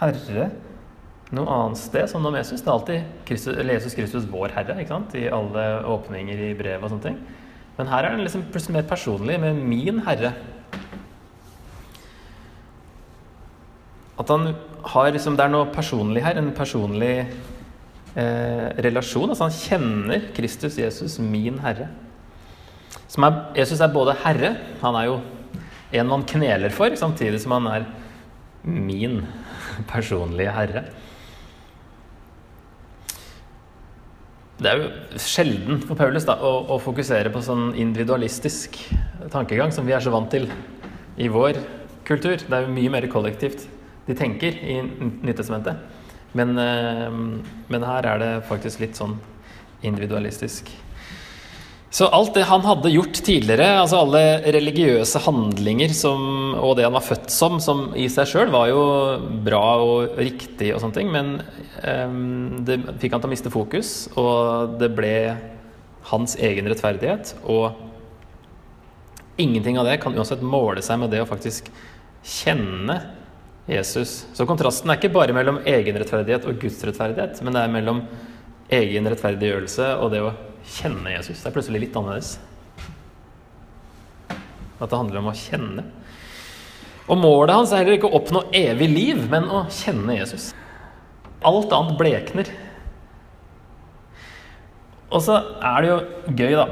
Herre' 0.00 0.50
noe 1.30 1.46
annet 1.54 1.78
sted 1.78 2.08
som 2.10 2.26
om 2.26 2.34
Jesus. 2.34 2.60
Det 2.60 2.68
er 2.68 2.74
alltid 2.74 3.26
Christus, 3.26 3.58
Jesus 3.72 3.94
Kristus 3.94 4.26
vår 4.30 4.54
Herre 4.56 4.80
ikke 4.80 4.96
sant? 4.96 5.14
i 5.14 5.28
alle 5.30 5.66
åpninger 5.86 6.42
i 6.48 6.54
brev 6.58 6.82
og 6.82 6.90
sånne 6.90 7.06
ting. 7.06 7.20
Men 7.76 7.90
her 7.90 8.04
er 8.04 8.16
den 8.16 8.24
liksom 8.26 8.48
plutselig 8.50 8.76
mer 8.80 8.88
personlig 8.90 9.38
med 9.40 9.54
'min 9.54 10.02
Herre'. 10.06 10.34
At 14.18 14.28
han 14.28 14.54
har 14.84 15.10
liksom, 15.10 15.36
Det 15.36 15.44
er 15.44 15.48
noe 15.48 15.72
personlig 15.72 16.22
her. 16.22 16.36
En 16.36 16.52
personlig 16.52 17.26
eh, 18.18 18.68
relasjon. 18.86 19.30
Altså 19.30 19.48
han 19.48 19.56
kjenner 19.56 20.30
Kristus 20.36 20.78
Jesus, 20.80 21.18
min 21.22 21.60
Herre. 21.64 21.90
Er, 23.10 23.38
Jesus 23.58 23.80
er 23.82 23.92
både 23.92 24.16
Herre, 24.22 24.54
han 24.82 24.96
er 24.98 25.08
jo 25.08 25.20
en 25.98 26.10
man 26.10 26.24
kneler 26.28 26.70
for, 26.70 26.94
samtidig 26.94 27.40
som 27.42 27.56
han 27.58 27.66
er 27.70 27.86
min 28.62 29.24
personlige 29.90 30.54
Herre. 30.54 30.84
Det 34.60 34.68
er 34.68 34.76
jo 34.76 35.20
sjelden 35.24 35.80
for 35.80 35.96
Paulus 35.96 36.26
da, 36.28 36.36
å, 36.44 36.52
å, 36.68 36.76
fokusere 36.84 37.32
på 37.32 37.40
sånn 37.42 37.70
individualistisk 37.80 38.76
tankegang 39.32 39.72
som 39.72 39.88
vi 39.88 39.94
er 39.96 40.04
så 40.04 40.12
vant 40.12 40.28
til 40.30 40.50
i 41.16 41.30
vår 41.32 41.56
kultur. 42.04 42.36
Det 42.44 42.52
er 42.52 42.66
jo 42.66 42.74
mye 42.74 42.92
mer 42.92 43.08
kollektivt 43.10 43.64
de 44.04 44.16
tenker 44.18 44.60
i 44.60 44.76
Nyttestamentet. 44.84 45.80
Men, 46.38 46.54
eh, 46.58 47.08
men 47.72 47.88
her 47.88 48.06
er 48.06 48.22
det 48.22 48.30
faktisk 48.48 48.82
litt 48.84 48.98
sånn 48.98 49.18
individualistisk. 49.82 50.70
Så 51.90 52.06
alt 52.14 52.36
det 52.36 52.44
han 52.46 52.62
hadde 52.62 52.92
gjort 52.92 53.18
tidligere, 53.26 53.66
altså 53.80 54.04
alle 54.04 54.22
religiøse 54.54 55.24
handlinger 55.24 55.90
som, 55.96 56.20
og 56.54 56.76
det 56.78 56.84
han 56.86 56.94
var 56.94 57.02
født 57.02 57.32
som, 57.34 57.56
som 57.58 57.88
i 57.98 58.06
seg 58.12 58.28
sjøl 58.30 58.52
var 58.54 58.68
jo 58.70 58.84
bra 59.42 59.64
og 59.82 60.20
riktig 60.20 60.70
og 60.70 60.84
sånne 60.84 60.94
ting, 61.00 61.10
men 61.10 61.32
um, 61.82 62.60
det 62.62 62.78
fikk 63.02 63.16
han 63.16 63.24
til 63.24 63.32
å 63.32 63.34
miste 63.34 63.50
fokus, 63.50 64.06
og 64.14 64.78
det 64.78 64.92
ble 64.94 65.16
hans 66.12 66.36
egen 66.38 66.70
rettferdighet. 66.70 67.34
Og 67.50 67.74
ingenting 69.42 69.80
av 69.80 69.90
det 69.90 69.98
kan 70.04 70.14
uansett 70.14 70.46
måle 70.46 70.86
seg 70.86 71.02
med 71.02 71.10
det 71.10 71.24
å 71.24 71.28
faktisk 71.28 71.72
kjenne 72.22 73.00
Jesus. 73.70 74.26
Så 74.34 74.46
kontrasten 74.48 74.90
er 74.90 74.98
ikke 74.98 75.12
bare 75.14 75.34
mellom 75.36 75.60
egen 75.68 75.98
rettferdighet 76.00 76.46
og 76.48 76.58
Guds 76.62 76.80
rettferdighet, 76.86 77.40
men 77.44 77.56
det 77.56 77.62
er 77.62 77.74
mellom 77.74 78.04
egen 78.70 79.08
rettferdiggjørelse 79.10 79.92
og 80.02 80.12
det 80.14 80.22
å 80.24 80.32
kjenne 80.78 81.14
Jesus. 81.14 81.40
Det 81.40 81.50
er 81.50 81.54
plutselig 81.54 81.84
litt 81.86 81.98
annerledes. 81.98 82.36
At 84.80 84.88
det 84.88 84.98
handler 84.98 85.20
om 85.20 85.30
å 85.30 85.36
kjenne. 85.36 85.84
Og 87.10 87.18
målet 87.18 87.56
hans 87.56 87.72
er 87.74 87.82
heller 87.82 87.98
ikke 87.98 88.10
å 88.10 88.18
oppnå 88.20 88.44
evig 88.54 88.88
liv, 88.90 89.22
men 89.30 89.48
å 89.50 89.64
kjenne 89.74 90.18
Jesus. 90.20 90.50
Alt 91.46 91.72
annet 91.74 91.98
blekner. 91.98 92.50
Og 95.10 95.22
så 95.24 95.40
er 95.58 95.82
det 95.82 95.90
jo 95.90 95.98
gøy, 96.38 96.54
da. 96.54 96.66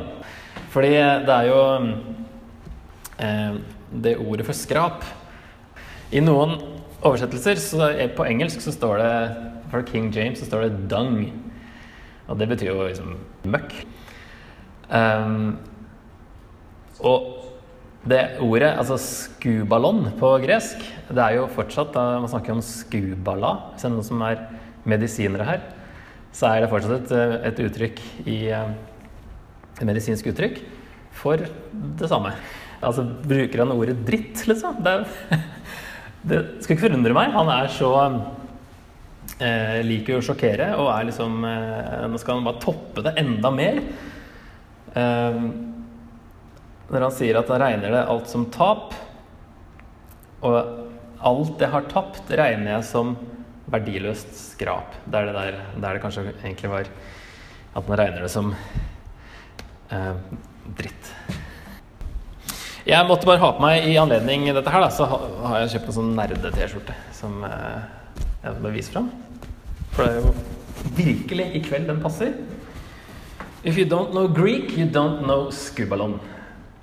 Fordi 0.70 0.92
det 1.26 1.34
er 1.34 1.48
jo 1.48 1.61
eh, 3.18 3.56
det 4.04 4.18
ordet 4.20 4.46
for 4.46 4.54
skrap. 4.54 5.06
I 6.14 6.22
noen 6.22 6.54
oversettelser, 7.06 7.61
så 7.62 7.92
på 8.16 8.26
engelsk 8.26 8.62
så 8.64 8.74
står 8.74 8.98
det 9.02 9.12
for 9.70 9.84
King 9.87 10.11
James 10.14 10.40
så 10.40 10.48
står 10.48 10.66
det 10.66 10.88
'dung'. 10.88 11.30
Og 12.28 12.38
det 12.38 12.48
betyr 12.48 12.72
jo 12.72 12.87
liksom 12.87 13.16
møkk. 13.44 13.72
Um, 14.90 15.58
og 17.00 17.34
det 18.08 18.38
ordet, 18.40 18.72
altså 18.78 18.96
skubalon 18.98 20.12
på 20.18 20.30
gresk, 20.44 20.80
det 21.08 21.18
er 21.18 21.37
jo 21.37 21.48
fortsatt 21.52 21.92
da 21.94 22.20
Man 22.20 22.28
snakker 22.28 22.52
om 22.52 22.62
skubala. 22.62 23.72
Hvis 23.72 23.82
det 23.82 23.88
er 23.88 23.94
noen 23.94 24.04
som 24.04 24.22
er 24.22 24.46
medisinere 24.84 25.44
her, 25.44 25.61
så 26.32 26.46
er 26.46 26.61
det 26.61 26.70
fortsatt 26.70 27.12
et, 27.12 27.52
et 27.52 27.61
uttrykk 27.66 28.00
i 28.26 28.38
Et 29.78 29.87
medisinsk 29.87 30.26
uttrykk 30.26 30.56
for 31.12 31.37
det 31.38 32.08
samme. 32.11 32.32
Altså 32.82 33.04
bruker 33.04 33.61
han 33.62 33.70
ordet 33.70 34.06
dritt, 34.06 34.46
liksom? 34.46 34.82
Det, 34.82 35.06
det 36.28 36.40
skal 36.62 36.76
ikke 36.76 36.86
forundre 36.88 37.16
meg. 37.16 37.32
Han 37.34 37.50
er 37.52 37.70
så 37.72 37.92
eh, 39.38 39.78
liker 39.86 40.18
å 40.18 40.24
sjokkere 40.24 40.72
og 40.78 40.90
er 40.92 41.08
liksom 41.10 41.44
eh, 41.48 42.04
Nå 42.10 42.20
skal 42.20 42.38
han 42.38 42.48
bare 42.48 42.62
toppe 42.62 43.04
det 43.06 43.14
enda 43.20 43.52
mer. 43.54 43.80
Eh, 44.92 45.40
når 46.88 47.04
han 47.04 47.14
sier 47.14 47.38
at 47.40 47.50
han 47.52 47.62
regner 47.62 47.92
det 47.92 48.04
alt 48.08 48.30
som 48.30 48.46
tap, 48.52 48.94
og 50.38 50.56
alt 51.28 51.60
jeg 51.60 51.72
har 51.72 51.88
tapt, 51.90 52.30
regner 52.30 52.76
jeg 52.76 52.86
som 52.88 53.16
verdiløst 53.68 54.32
skrap. 54.54 54.94
Det 55.04 55.18
er 55.18 55.28
det 55.28 55.36
der, 55.36 55.58
der 55.76 55.98
det 55.98 56.04
kanskje 56.04 56.30
egentlig 56.30 56.70
var 56.72 56.88
at 56.88 57.90
han 57.90 58.00
regner 58.00 58.24
det 58.24 58.32
som 58.32 58.54
eh, 59.92 60.14
dritt. 60.78 61.12
Jeg 62.88 63.05
måtte 63.05 63.29
bare 63.29 63.40
ha 63.42 63.48
på 63.53 63.61
meg 63.61 63.85
i 63.85 63.98
anledning 64.01 64.46
dette 64.48 64.72
her, 64.72 64.81
da, 64.81 64.88
så 64.88 65.05
har 65.05 65.59
jeg 65.61 65.74
kjøpt 65.74 65.88
en 65.90 65.94
sånn 65.98 66.12
nerde-T-skjorte 66.16 66.94
som 67.12 67.42
eh, 67.44 67.83
jeg 68.46 68.55
vil 68.62 68.72
vise 68.79 68.94
fram. 68.94 69.11
For 69.92 70.07
det 70.07 70.14
er 70.14 70.22
jo 70.22 70.31
virkelig 70.96 71.48
i 71.53 71.61
kveld 71.66 71.90
den 71.90 71.98
passer. 72.01 72.31
If 73.61 73.77
you 73.77 73.85
don't 73.85 74.14
know 74.16 74.24
Greek, 74.24 74.72
you 74.79 74.87
don't 74.88 75.20
know 75.27 75.51
skubalon, 75.53 76.16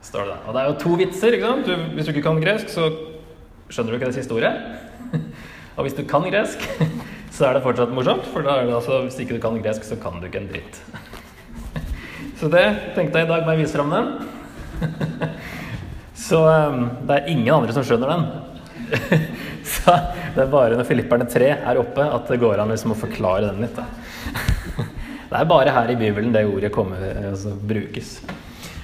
står 0.06 0.28
det 0.28 0.36
der. 0.36 0.44
Og 0.46 0.54
det 0.54 0.62
er 0.62 0.70
jo 0.70 0.76
to 0.84 1.00
vitser. 1.00 1.40
ikke 1.40 1.50
sant? 1.50 1.72
Du, 1.72 1.88
hvis 1.98 2.06
du 2.06 2.14
ikke 2.14 2.26
kan 2.28 2.44
gresk, 2.44 2.70
så 2.70 2.86
skjønner 3.72 3.96
du 3.96 3.98
ikke 3.98 4.12
det 4.12 4.20
siste 4.20 4.38
ordet. 4.38 4.54
Og 5.76 5.88
hvis 5.88 5.98
du 5.98 6.04
kan 6.06 6.30
gresk, 6.30 6.68
så 7.36 7.50
er 7.50 7.58
det 7.58 7.64
fortsatt 7.66 7.98
morsomt. 7.98 8.30
For 8.30 8.46
da 8.46 8.60
er 8.60 8.70
det 8.70 8.78
altså, 8.78 9.02
hvis 9.08 9.18
ikke 9.26 9.40
du 9.40 9.42
kan 9.48 9.58
gresk, 9.66 9.90
så 9.90 9.98
kan 9.98 10.22
du 10.22 10.30
ikke 10.30 10.44
en 10.44 10.52
dritt. 10.54 10.78
Så 12.38 12.52
det 12.52 12.68
tenkte 12.94 13.18
jeg 13.18 13.26
i 13.26 13.32
dag 13.32 13.46
må 13.48 13.56
jeg 13.56 13.64
vise 13.64 13.80
fram 13.80 13.94
den. 13.96 15.35
Så 16.16 16.40
um, 16.48 16.86
det 17.08 17.18
er 17.18 17.32
ingen 17.34 17.54
andre 17.54 17.76
som 17.76 17.84
skjønner 17.86 18.14
den. 18.14 18.28
Så 19.76 19.94
det 20.36 20.44
er 20.46 20.52
bare 20.52 20.78
når 20.78 20.88
Filipperne 20.88 21.28
3 21.30 21.50
er 21.58 21.82
oppe, 21.82 22.06
at 22.06 22.30
det 22.32 22.40
går 22.42 22.62
an 22.62 22.72
liksom 22.72 22.94
å 22.94 23.00
forklare 23.00 23.50
den 23.50 23.66
litt. 23.66 23.78
Da. 23.78 23.86
Det 25.26 25.40
er 25.42 25.48
bare 25.50 25.72
her 25.74 25.90
i 25.90 25.98
Bibelen 26.00 26.30
det 26.32 26.44
ordet 26.48 26.70
kommer, 26.72 27.02
altså, 27.32 27.50
brukes. 27.58 28.20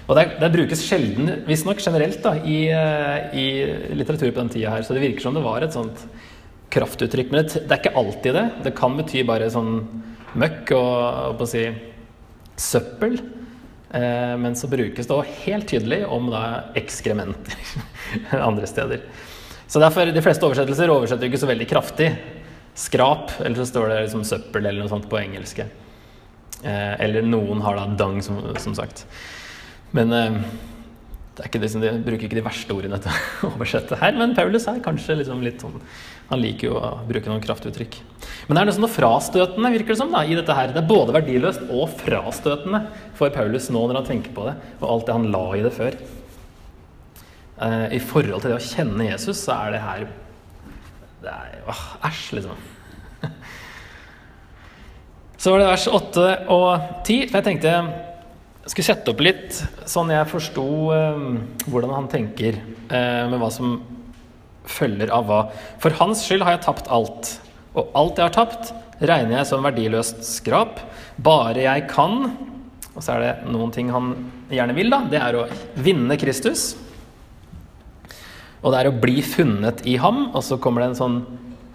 Og 0.09 0.17
det, 0.17 0.23
det 0.41 0.49
brukes 0.51 0.81
sjelden, 0.83 1.29
visstnok 1.45 1.79
generelt, 1.79 2.17
da, 2.23 2.33
i, 2.41 2.57
eh, 2.73 3.35
i, 3.37 3.45
litteratur 3.95 4.33
på 4.33 4.41
den 4.41 4.49
tida 4.51 4.73
her. 4.73 4.83
Så 4.83 4.97
det 4.97 5.03
virker 5.05 5.23
som 5.23 5.37
det 5.37 5.43
var 5.45 5.63
et 5.63 5.77
sånt 5.77 6.01
kraftuttrykk. 6.73 7.29
Men 7.31 7.45
det, 7.45 7.61
det 7.61 7.77
er 7.77 7.83
ikke 7.83 7.93
alltid 8.01 8.35
det. 8.35 8.45
Det 8.65 8.73
kan 8.75 8.97
bety 8.97 9.21
bare 9.29 9.51
sånn 9.53 9.77
møkk 10.41 10.73
og, 10.75 11.37
og 11.37 11.45
si, 11.53 11.63
søppel. 12.59 13.21
Eh, 13.93 14.37
men 14.37 14.55
så 14.55 14.69
brukes 14.71 15.07
det 15.07 15.15
òg 15.15 15.31
helt 15.43 15.67
tydelig 15.67 16.05
om 16.07 16.29
da 16.31 16.43
ekskrementer 16.79 17.57
andre 18.49 18.69
steder. 18.69 19.03
Så 19.67 19.79
derfor, 19.79 20.11
De 20.11 20.23
fleste 20.23 20.47
oversettelser 20.47 20.91
oversetter 20.91 21.27
ikke 21.27 21.41
så 21.41 21.49
veldig 21.49 21.67
kraftig. 21.67 22.09
Skrap, 22.75 23.33
eller 23.39 23.59
så 23.59 23.67
står 23.67 23.91
det 23.91 24.01
liksom 24.05 24.23
søppel 24.27 24.65
eller 24.65 24.83
noe 24.83 24.91
sånt 24.91 25.09
på 25.11 25.19
engelske. 25.19 25.67
Eh, 26.63 26.95
eller 27.03 27.25
noen 27.27 27.63
har 27.65 27.79
da 27.79 27.87
dung, 27.99 28.21
som, 28.23 28.39
som 28.63 28.75
sagt. 28.77 29.05
Men 29.95 30.15
eh, 30.15 30.39
det 31.35 31.43
er 31.43 31.51
ikke 31.51 31.61
det 31.63 31.71
de 31.81 31.91
bruker 32.05 32.27
ikke 32.27 32.39
de 32.39 32.45
verste 32.45 32.75
ordene 32.75 32.99
til 33.01 33.11
å 33.11 33.51
oversette 33.53 33.99
her. 33.99 34.15
Men 34.19 34.35
Paulus 34.37 34.67
er 34.71 34.83
kanskje 34.83 35.19
liksom 35.19 35.43
litt 35.43 35.63
sånn 35.63 35.79
Han 36.31 36.39
liker 36.39 36.69
jo 36.69 36.77
å 36.79 36.89
bruke 37.07 37.27
noen 37.27 37.43
kraftuttrykk. 37.43 37.97
Men 38.47 38.55
det 38.55 38.61
er 38.63 38.79
noe 38.79 38.91
frastøtende 38.91 39.71
virker 39.73 39.93
det 39.93 39.99
som 39.99 40.13
da, 40.13 40.23
i 40.23 40.37
dette 40.37 40.55
her. 40.55 40.71
Det 40.71 40.79
er 40.79 40.87
både 40.87 41.15
verdiløst 41.15 41.65
og 41.67 41.91
frastøtende 41.99 42.85
for 43.19 43.33
Paulus 43.35 43.67
nå 43.73 43.83
når 43.83 43.99
han 43.99 44.07
tenker 44.07 44.35
på 44.35 44.47
det, 44.47 44.55
og 44.79 44.87
alt 44.87 45.09
det 45.09 45.17
han 45.17 45.29
la 45.33 45.45
i 45.57 45.63
det 45.65 45.73
før. 45.75 45.97
Eh, 47.61 47.87
I 47.97 48.01
forhold 48.03 48.41
til 48.41 48.53
det 48.53 48.59
å 48.61 48.63
kjenne 48.63 49.09
Jesus, 49.09 49.43
så 49.43 49.57
er 49.59 49.75
det 49.75 49.83
her 49.83 50.07
Det 51.21 51.33
er 51.33 51.59
Æsj, 52.07 52.23
liksom. 52.39 52.63
Så 55.41 55.51
var 55.51 55.61
det 55.61 55.67
vers 55.69 55.87
8 55.89 56.25
og 56.53 56.69
10. 57.03 57.27
For 57.27 57.37
jeg 57.39 57.45
tenkte 57.45 57.75
jeg 58.61 58.73
skulle 58.75 58.87
sette 58.91 59.09
opp 59.09 59.21
litt 59.25 59.57
sånn 59.89 60.11
jeg 60.13 60.29
forsto 60.29 60.65
eh, 60.93 61.23
hvordan 61.65 61.95
han 61.97 62.09
tenker 62.11 62.59
eh, 62.61 63.23
med 63.27 63.39
hva 63.41 63.49
som 63.53 63.79
følger 64.69 65.11
av 65.13 65.27
hva. 65.27 65.41
For 65.81 65.95
hans 65.99 66.23
skyld 66.25 66.45
har 66.45 66.57
jeg 66.57 66.65
tapt 66.67 66.91
alt. 66.91 67.33
Og 67.77 67.91
alt 67.97 68.19
jeg 68.19 68.27
har 68.27 68.35
tapt, 68.35 68.71
regner 69.01 69.39
jeg 69.39 69.49
som 69.49 69.65
verdiløst 69.65 70.23
skrap. 70.27 70.81
Bare 71.21 71.67
jeg 71.67 71.87
kan 71.91 72.31
Og 72.91 72.99
så 72.99 73.13
er 73.13 73.21
det 73.23 73.51
noen 73.53 73.69
ting 73.71 73.87
han 73.87 74.09
gjerne 74.51 74.73
vil, 74.75 74.89
da. 74.91 74.97
Det 75.07 75.19
er 75.23 75.35
å 75.39 75.45
vinne 75.79 76.17
Kristus. 76.19 76.73
Og 78.59 78.73
det 78.73 78.81
er 78.81 78.89
å 78.89 78.97
bli 78.99 79.21
funnet 79.23 79.85
i 79.87 79.95
ham. 79.95 80.25
Og 80.35 80.43
så 80.43 80.57
kommer 80.59 80.83
det 80.83 80.89
en 80.89 80.99
sånn 80.99 81.21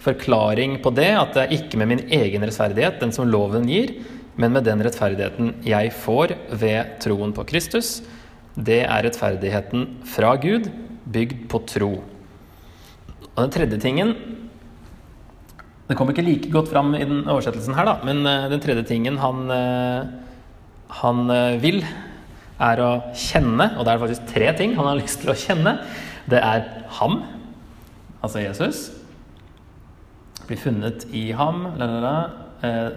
forklaring 0.04 0.76
på 0.84 0.92
det, 0.94 1.08
at 1.18 1.32
det 1.34 1.46
er 1.46 1.54
ikke 1.56 1.80
med 1.80 1.90
min 1.94 2.04
egen 2.14 2.44
rettferdighet, 2.44 3.00
den 3.00 3.14
som 3.16 3.26
loven 3.32 3.66
gir, 3.70 3.94
men 4.36 4.52
med 4.54 4.66
den 4.68 4.84
rettferdigheten 4.84 5.54
jeg 5.66 5.94
får 6.04 6.36
ved 6.60 6.98
troen 7.02 7.32
på 7.34 7.46
Kristus. 7.48 8.02
Det 8.54 8.82
er 8.84 9.06
rettferdigheten 9.06 9.88
fra 10.12 10.34
Gud, 10.40 10.68
bygd 11.08 11.46
på 11.50 11.62
tro. 11.72 11.90
Og 13.36 13.44
den 13.44 13.52
tredje 13.52 13.78
tingen 13.82 14.14
Det 15.86 15.94
kommer 15.94 16.14
ikke 16.16 16.24
like 16.24 16.50
godt 16.50 16.70
fram 16.72 16.94
i 16.96 17.04
den 17.04 17.26
oversettelsen 17.28 17.76
her, 17.76 17.86
da, 17.86 17.98
men 18.02 18.24
uh, 18.26 18.48
den 18.50 18.62
tredje 18.64 18.82
tingen 18.88 19.20
han, 19.22 19.44
uh, 19.52 20.08
han 20.98 21.20
uh, 21.30 21.58
vil, 21.62 21.78
er 22.58 22.82
å 22.82 22.88
kjenne, 23.14 23.68
og 23.76 23.86
det 23.86 23.92
er 23.92 24.00
faktisk 24.02 24.24
tre 24.32 24.48
ting 24.58 24.74
han 24.74 24.88
har 24.88 24.98
lyst 24.98 25.20
til 25.22 25.30
å 25.30 25.36
kjenne. 25.38 25.76
Det 26.26 26.40
er 26.42 26.64
ham, 26.96 27.20
altså 28.18 28.42
Jesus. 28.42 28.88
Blir 30.48 30.58
funnet 30.58 31.06
i 31.14 31.28
ham. 31.38 31.68
Lalala. 31.78 32.16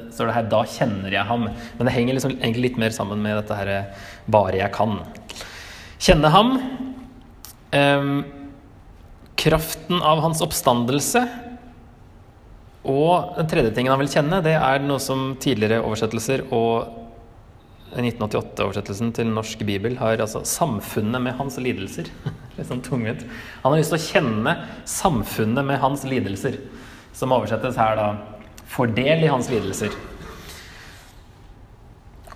står 0.10 0.26
det 0.26 0.34
her 0.34 0.50
'da 0.50 0.64
kjenner 0.66 1.12
jeg 1.14 1.30
ham'. 1.30 1.50
Men 1.78 1.86
det 1.86 1.94
henger 1.94 2.14
liksom, 2.16 2.32
egentlig 2.40 2.72
litt 2.72 2.78
mer 2.80 2.90
sammen 2.90 3.22
med 3.22 3.38
dette 3.38 3.54
her 3.54 3.94
'bare 4.26 4.58
jeg 4.58 4.72
kan'. 4.72 4.98
Kjenne 6.00 6.30
ham. 6.34 6.58
Um, 7.70 8.39
kraften 9.40 10.02
av 10.04 10.22
hans 10.24 10.44
oppstandelse. 10.44 11.24
Og 12.90 13.36
den 13.38 13.50
tredje 13.52 13.74
tingen 13.76 13.94
han 13.94 14.02
vil 14.02 14.12
kjenne, 14.12 14.42
det 14.44 14.56
er 14.56 14.84
noe 14.84 15.02
som 15.04 15.34
tidligere 15.42 15.84
oversettelser 15.84 16.46
og 16.56 16.96
1988-oversettelsen 17.90 19.14
til 19.18 19.32
norsk 19.34 19.64
bibel 19.66 19.96
har 19.98 20.22
altså 20.22 20.44
samfunnet 20.46 21.24
med 21.26 21.38
hans 21.40 21.58
lidelser. 21.62 22.10
Litt 22.58 22.70
sånn 22.70 22.84
tungvint. 22.86 23.24
Han 23.64 23.74
har 23.74 23.82
lyst 23.82 23.96
til 23.96 24.00
å 24.00 24.10
kjenne 24.12 24.56
samfunnet 24.90 25.66
med 25.66 25.82
hans 25.82 26.06
lidelser, 26.08 26.60
som 27.18 27.34
oversettes 27.36 27.80
her 27.80 27.98
da 27.98 28.10
'fordel 28.70 29.26
i 29.26 29.32
hans 29.32 29.50
lidelser'. 29.50 29.96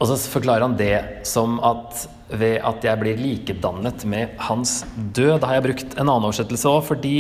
Og 0.04 0.10
så 0.10 0.18
forklarer 0.34 0.66
han 0.66 0.76
det 0.76 0.98
som 1.28 1.62
at 1.64 2.04
ved 2.34 2.58
at 2.66 2.84
jeg 2.84 3.00
blir 3.00 3.20
likedannet 3.20 4.04
med 4.10 4.34
hans 4.50 4.82
død. 5.16 5.38
Da 5.40 5.48
har 5.48 5.60
jeg 5.60 5.68
brukt 5.70 5.94
en 5.96 6.10
annen 6.10 6.28
oversettelse 6.28 6.68
òg, 6.68 6.82
fordi 6.90 7.18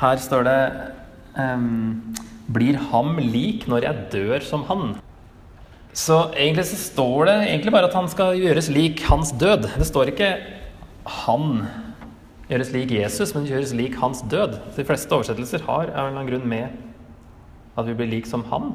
her 0.00 0.20
står 0.22 0.46
det 0.48 0.60
um, 1.36 2.14
Blir 2.54 2.78
ham 2.90 3.18
lik 3.20 3.66
når 3.68 3.86
jeg 3.86 4.06
dør 4.14 4.44
som 4.44 4.64
han? 4.68 4.94
Så 5.96 6.16
egentlig 6.32 6.66
så 6.70 6.80
står 6.80 7.28
det 7.28 7.36
egentlig 7.50 7.72
bare 7.76 7.88
at 7.90 7.96
han 7.96 8.08
skal 8.10 8.40
gjøres 8.40 8.70
lik 8.72 9.04
hans 9.08 9.34
død. 9.40 9.68
Det 9.76 9.88
står 9.88 10.12
ikke 10.12 10.30
han 11.24 11.66
gjøres 12.48 12.72
lik 12.74 12.96
Jesus, 12.96 13.34
men 13.36 13.48
gjøres 13.48 13.76
lik 13.76 14.00
hans 14.00 14.24
død. 14.32 14.56
De 14.76 14.88
fleste 14.88 15.12
oversettelser 15.16 15.68
har 15.68 15.92
av 15.92 16.08
en 16.08 16.10
eller 16.10 16.16
annen 16.16 16.32
grunn 16.32 16.48
med 16.48 17.76
at 17.76 17.88
vi 17.88 17.96
blir 17.98 18.12
lik 18.12 18.28
som 18.30 18.44
han. 18.52 18.72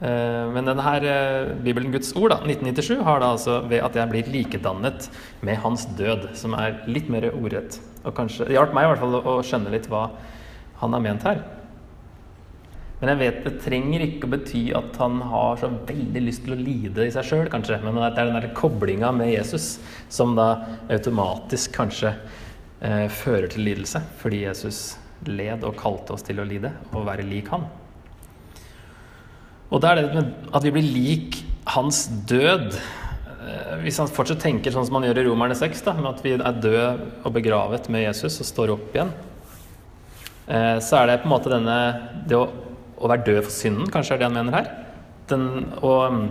Eh, 0.00 0.46
men 0.54 0.64
denne 0.64 0.92
eh, 1.04 1.52
Bibelen 1.60 1.92
Guds 1.92 2.14
ord, 2.16 2.32
da, 2.32 2.40
1997, 2.46 3.02
har 3.04 3.20
da 3.20 3.34
altså 3.34 3.60
ved 3.68 3.84
at 3.84 3.98
jeg 4.00 4.12
blir 4.12 4.32
likedannet 4.32 5.10
med 5.44 5.60
hans 5.60 5.84
død, 5.98 6.30
som 6.40 6.56
er 6.56 6.80
litt 6.88 7.10
mer 7.12 7.28
ordrett. 7.34 7.80
Og 8.04 8.14
kanskje, 8.16 8.48
Det 8.48 8.56
hjalp 8.56 8.72
meg 8.76 8.86
i 8.86 8.92
hvert 8.94 9.02
fall 9.02 9.18
å 9.20 9.40
skjønne 9.44 9.72
litt 9.74 9.90
hva 9.92 10.06
han 10.80 10.96
har 10.96 11.04
ment 11.04 11.26
her. 11.28 11.42
Men 13.00 13.14
jeg 13.14 13.20
vet 13.20 13.44
det 13.46 13.52
trenger 13.64 14.02
ikke 14.04 14.28
å 14.28 14.32
bety 14.34 14.62
at 14.76 14.96
han 15.00 15.20
har 15.30 15.60
så 15.60 15.70
veldig 15.72 16.22
lyst 16.24 16.44
til 16.44 16.52
å 16.52 16.60
lide 16.60 17.06
i 17.08 17.12
seg 17.12 17.28
sjøl, 17.28 17.48
kanskje. 17.52 17.78
Men 17.84 17.96
det 17.96 18.10
er 18.10 18.16
den 18.28 18.36
der 18.36 18.50
koblinga 18.56 19.12
med 19.16 19.32
Jesus 19.32 19.78
som 20.12 20.34
da 20.36 20.50
automatisk 20.92 21.72
kanskje 21.76 22.12
eh, 22.12 23.06
fører 23.08 23.48
til 23.52 23.64
lidelse. 23.68 24.04
Fordi 24.20 24.44
Jesus 24.44 24.82
led 25.28 25.64
og 25.64 25.76
kalte 25.80 26.16
oss 26.16 26.24
til 26.24 26.40
å 26.40 26.48
lide 26.48 26.74
og 26.92 27.08
være 27.08 27.24
lik 27.28 27.48
han. 27.52 27.68
Og 29.70 29.82
det 29.82 29.90
er 29.90 30.00
det 30.00 30.14
med 30.14 30.30
at 30.56 30.64
vi 30.66 30.72
blir 30.74 30.86
lik 30.86 31.38
hans 31.70 32.04
død. 32.28 32.74
Eh, 32.74 33.74
hvis 33.84 34.00
han 34.02 34.10
fortsatt 34.10 34.42
tenker 34.42 34.74
sånn 34.74 34.86
som 34.88 34.98
han 34.98 35.06
gjør 35.06 35.22
i 35.22 35.26
Romerne 35.28 35.56
6, 35.58 35.84
da, 35.86 35.94
med 35.98 36.10
at 36.10 36.24
vi 36.24 36.34
er 36.34 36.58
døde 36.58 36.88
og 37.22 37.34
begravet 37.36 37.86
med 37.92 38.04
Jesus 38.08 38.40
og 38.42 38.48
står 38.48 38.74
opp 38.74 38.96
igjen, 38.96 39.12
eh, 40.50 40.76
så 40.82 41.00
er 41.00 41.06
det 41.10 41.20
på 41.22 41.30
en 41.30 41.34
måte 41.36 41.52
denne 41.52 41.78
Det 42.26 42.38
å, 42.38 42.48
å 42.98 43.10
være 43.10 43.26
død 43.30 43.42
for 43.46 43.54
synden, 43.54 43.90
kanskje 43.90 44.16
er 44.16 44.22
det 44.22 44.28
han 44.28 44.38
mener 44.40 44.58
her. 44.58 44.72
Den, 45.30 45.46
å 45.86 45.94
mm, 46.10 46.26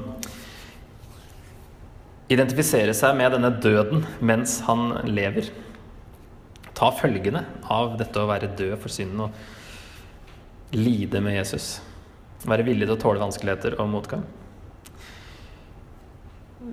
identifisere 2.30 2.94
seg 2.94 3.16
med 3.18 3.34
denne 3.38 3.56
døden 3.64 4.04
mens 4.20 4.60
han 4.68 5.00
lever. 5.08 5.48
Ta 6.76 6.92
følgene 6.96 7.46
av 7.72 7.96
dette 8.00 8.20
å 8.20 8.28
være 8.30 8.52
død 8.60 8.76
for 8.84 8.92
synden 8.92 9.30
og 9.30 10.76
lide 10.76 11.24
med 11.24 11.40
Jesus. 11.40 11.80
Være 12.48 12.64
villig 12.64 12.88
til 12.88 12.96
å 12.96 13.02
tåle 13.02 13.20
vanskeligheter 13.20 13.76
og 13.82 13.90
motgang. 13.92 14.24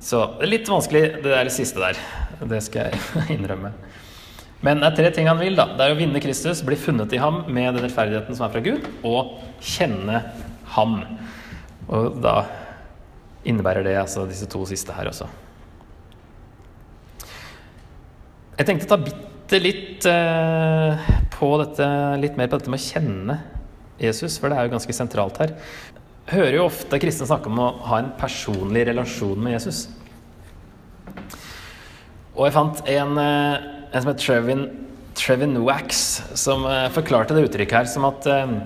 Så 0.03 0.21
det 0.37 0.47
er 0.47 0.51
litt 0.51 0.69
vanskelig, 0.71 1.03
det 1.25 1.31
der 1.33 1.51
siste 1.51 1.81
der. 1.83 1.99
Det 2.47 2.61
skal 2.67 2.91
jeg 2.91 3.27
innrømme. 3.39 3.73
Men 4.67 4.81
det 4.81 4.89
er 4.89 4.99
tre 4.99 5.11
ting 5.15 5.31
han 5.31 5.41
vil. 5.41 5.57
da. 5.59 5.69
Det 5.77 5.87
er 5.87 5.95
å 5.95 5.99
vinne 5.99 6.23
Kristus, 6.23 6.63
bli 6.67 6.79
funnet 6.81 7.13
i 7.15 7.21
ham 7.23 7.43
med 7.47 7.75
den 7.75 7.85
rettferdigheten 7.85 8.37
som 8.37 8.47
er 8.47 8.55
fra 8.55 8.63
Gud, 8.65 8.87
og 9.07 9.37
kjenne 9.63 10.23
ham. 10.77 11.01
Og 11.87 12.21
da 12.23 12.39
innebærer 13.47 13.87
det 13.87 13.99
altså 14.01 14.27
disse 14.27 14.49
to 14.51 14.65
siste 14.69 14.95
her 14.97 15.11
også. 15.11 15.29
Jeg 18.57 18.69
tenkte 18.69 18.89
å 18.89 18.95
ta 18.95 19.03
bitte 19.05 19.61
litt 19.61 20.07
eh, 20.09 21.11
på 21.37 21.51
dette, 21.61 21.87
litt 22.23 22.39
mer 22.41 22.49
på 22.51 22.59
dette 22.59 22.73
med 22.73 22.81
å 22.81 22.87
kjenne 22.87 23.37
Jesus, 24.01 24.37
for 24.41 24.53
det 24.53 24.59
er 24.59 24.67
jo 24.67 24.75
ganske 24.75 24.97
sentralt 24.97 25.39
her. 25.41 25.55
Hører 26.31 26.59
jo 26.59 26.67
ofte 26.67 26.99
kristne 27.01 27.29
snakke 27.29 27.51
om 27.51 27.61
å 27.63 27.71
ha 27.87 28.01
en 28.03 28.11
personlig 28.19 28.87
relasjon 28.89 29.39
med 29.41 29.57
Jesus. 29.57 29.87
Og 32.37 32.45
jeg 32.45 32.57
fant 32.57 32.83
en, 32.93 33.19
eh, 33.23 33.67
en 33.93 34.03
som 34.03 34.11
het 34.11 34.21
Trevin, 34.21 34.67
Trevin 35.17 35.57
Wax, 35.65 36.03
som 36.37 36.67
eh, 36.69 36.89
forklarte 36.93 37.37
det 37.37 37.47
uttrykket 37.47 37.79
her 37.79 37.89
som 37.89 38.05
at 38.11 38.27
eh, 38.29 38.57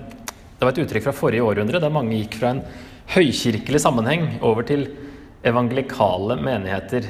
det 0.59 0.65
var 0.65 0.73
et 0.73 0.81
uttrykk 0.83 1.07
fra 1.07 1.15
forrige 1.15 1.45
århundre, 1.45 1.79
der 1.79 1.93
mange 1.93 2.17
gikk 2.17 2.35
fra 2.41 2.55
en 2.55 2.63
høykirkelig 3.13 3.79
sammenheng 3.81 4.27
over 4.45 4.67
til 4.67 4.89
evangelikale 5.47 6.37
menigheter 6.37 7.07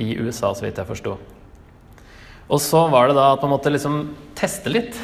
i 0.00 0.16
USA, 0.18 0.50
så 0.52 0.66
vidt 0.66 0.80
jeg 0.80 0.88
forsto. 0.88 1.14
Og 2.50 2.58
så 2.60 2.82
var 2.90 3.08
det 3.08 3.16
da 3.16 3.30
at 3.34 3.44
man 3.44 3.54
måtte 3.54 3.70
liksom 3.72 4.02
teste 4.38 4.72
litt 4.72 4.98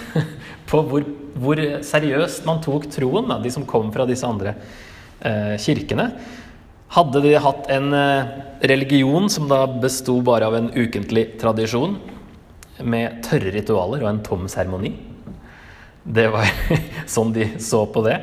på 0.67 0.83
hvor, 0.91 1.07
hvor 1.39 1.61
seriøst 1.87 2.47
man 2.49 2.61
tok 2.65 2.89
troen, 2.93 3.29
da, 3.31 3.39
de 3.43 3.53
som 3.55 3.67
kom 3.69 3.93
fra 3.95 4.07
disse 4.09 4.27
andre 4.27 4.57
eh, 5.21 5.55
kirkene. 5.63 6.11
Hadde 6.97 7.23
de 7.25 7.35
hatt 7.43 7.71
en 7.73 7.95
eh, 7.97 8.35
religion 8.71 9.31
som 9.33 9.49
da 9.51 9.65
besto 9.67 10.19
bare 10.27 10.47
av 10.47 10.59
en 10.59 10.71
ukentlig 10.75 11.33
tradisjon, 11.41 11.99
med 12.77 13.23
tørre 13.25 13.55
ritualer 13.55 14.03
og 14.05 14.11
en 14.11 14.25
tom 14.25 14.45
seremoni? 14.53 14.93
Det 16.05 16.27
var 16.31 16.51
sånn 17.15 17.33
de 17.35 17.49
så 17.63 17.87
på 17.91 18.05
det. 18.07 18.21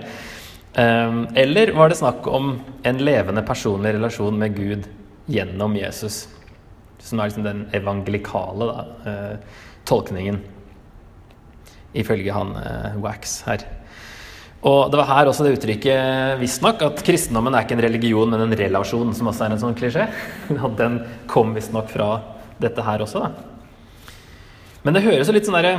Eh, 0.79 1.19
eller 1.43 1.73
var 1.77 1.91
det 1.91 1.99
snakk 1.99 2.27
om 2.27 2.55
en 2.83 3.03
levende 3.03 3.43
personlig 3.47 3.95
relasjon 3.97 4.39
med 4.39 4.55
Gud 4.57 4.87
gjennom 5.31 5.75
Jesus? 5.79 6.25
Som 7.03 7.19
er 7.19 7.31
liksom 7.31 7.47
den 7.47 7.65
evangelikale 7.75 8.69
da, 8.69 8.87
eh, 9.11 9.61
tolkningen 9.89 10.39
ifølge 11.97 12.35
han 12.35 12.53
eh, 12.59 12.99
Wax 13.03 13.41
her. 13.47 13.65
Og 14.63 14.87
det 14.91 14.99
var 14.99 15.09
her 15.09 15.27
også 15.27 15.43
det 15.43 15.57
uttrykket 15.57 16.39
visstnok 16.39 16.85
at 16.85 17.01
kristendommen 17.03 17.55
er 17.55 17.65
ikke 17.65 17.75
en 17.75 17.83
religion, 17.83 18.29
men 18.31 18.45
en 18.45 18.57
relasjon, 18.57 19.11
som 19.15 19.27
også 19.27 19.45
er 19.45 19.55
en 19.55 19.63
sånn 19.65 19.75
klisjé. 19.75 20.07
Den 20.79 21.01
kom 21.31 21.51
visstnok 21.55 21.91
fra 21.91 22.15
dette 22.63 22.85
her 22.85 23.03
også, 23.03 23.25
da. 23.25 23.33
Men 24.83 24.95
det 24.95 25.03
høres 25.05 25.29
jo 25.29 25.35
litt 25.35 25.47
sånn 25.47 25.55
derre 25.55 25.77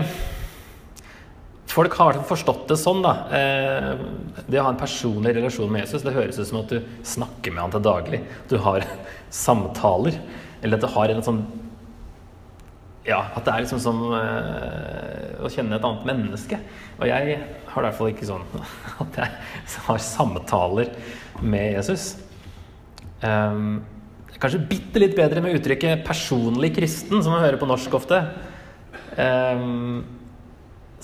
Folk 1.74 1.96
har 1.98 2.20
forstått 2.29 2.68
det 2.70 2.77
sånn, 2.79 3.00
da. 3.03 3.12
Eh, 3.35 4.42
det 4.46 4.61
å 4.61 4.66
ha 4.68 4.70
en 4.70 4.79
personlig 4.79 5.33
relasjon 5.35 5.72
med 5.74 5.83
Jesus, 5.83 6.05
det 6.07 6.12
høres 6.14 6.38
ut 6.38 6.46
som 6.46 6.61
at 6.61 6.70
du 6.70 6.85
snakker 7.09 7.50
med 7.50 7.64
han 7.64 7.72
til 7.74 7.83
daglig. 7.83 8.20
Du 8.46 8.55
har 8.62 8.85
samtaler. 9.44 10.20
Eller 10.62 10.79
at 10.79 10.85
du 10.85 10.92
har 10.94 11.11
en 11.11 11.24
sånn 11.27 11.40
ja, 13.04 13.20
at 13.36 13.44
det 13.44 13.52
er 13.52 13.64
liksom 13.64 13.80
som 13.84 14.00
uh, 14.14 15.44
å 15.44 15.50
kjenne 15.52 15.76
et 15.76 15.84
annet 15.84 16.06
menneske. 16.08 16.58
Og 16.96 17.08
jeg 17.10 17.38
har 17.68 17.82
i 17.82 17.86
hvert 17.86 17.98
fall 17.98 18.12
ikke 18.12 18.28
sånn 18.28 18.44
at 19.04 19.18
jeg 19.20 19.82
har 19.88 20.00
samtaler 20.00 20.92
med 21.44 21.74
Jesus. 21.76 22.14
Um, 23.20 23.82
kanskje 24.40 24.64
bitte 24.68 25.00
litt 25.00 25.16
bedre 25.16 25.40
med 25.44 25.56
uttrykket 25.58 26.04
'personlig 26.04 26.74
kristen', 26.76 27.22
som 27.22 27.32
man 27.32 27.44
hører 27.44 27.60
på 27.60 27.68
norsk 27.68 27.94
ofte. 27.96 28.20
Um, 29.16 30.04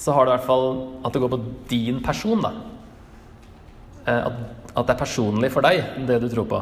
så 0.00 0.12
har 0.16 0.24
det 0.24 0.32
i 0.32 0.36
hvert 0.38 0.48
fall 0.48 0.68
at 1.04 1.12
det 1.12 1.20
går 1.20 1.32
på 1.34 1.44
din 1.68 2.00
person, 2.02 2.40
da. 2.40 2.52
eh, 4.06 4.26
at, 4.26 4.32
at 4.72 4.86
det 4.86 4.94
er 4.94 5.02
personlig 5.02 5.50
for 5.52 5.60
deg, 5.60 5.82
det 6.08 6.22
du 6.22 6.28
tror 6.32 6.46
på. 6.48 6.60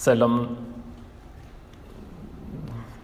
Selv 0.00 0.24
om 0.24 0.38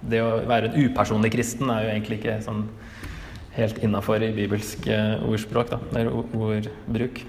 det 0.08 0.22
å 0.24 0.40
være 0.48 0.70
en 0.70 0.86
upersonlig 0.86 1.32
kristen 1.34 1.70
er 1.72 1.84
jo 1.84 1.92
egentlig 1.92 2.20
ikke 2.20 2.38
sånn 2.44 2.64
helt 3.56 3.80
innafor 3.84 4.22
i 4.22 4.30
bibelsk 4.34 4.86
eh, 4.88 5.16
ordspråk, 5.26 5.72
da, 5.72 5.80
eller 5.92 6.12
ordbruk. 6.14 7.24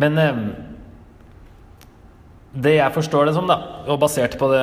Men 0.00 0.20
eh, 0.20 0.42
det 2.50 2.74
jeg 2.76 2.94
forstår 2.94 3.28
det 3.28 3.34
som, 3.36 3.46
da, 3.46 3.56
og 3.86 4.00
basert 4.02 4.34
på 4.38 4.48
det, 4.50 4.62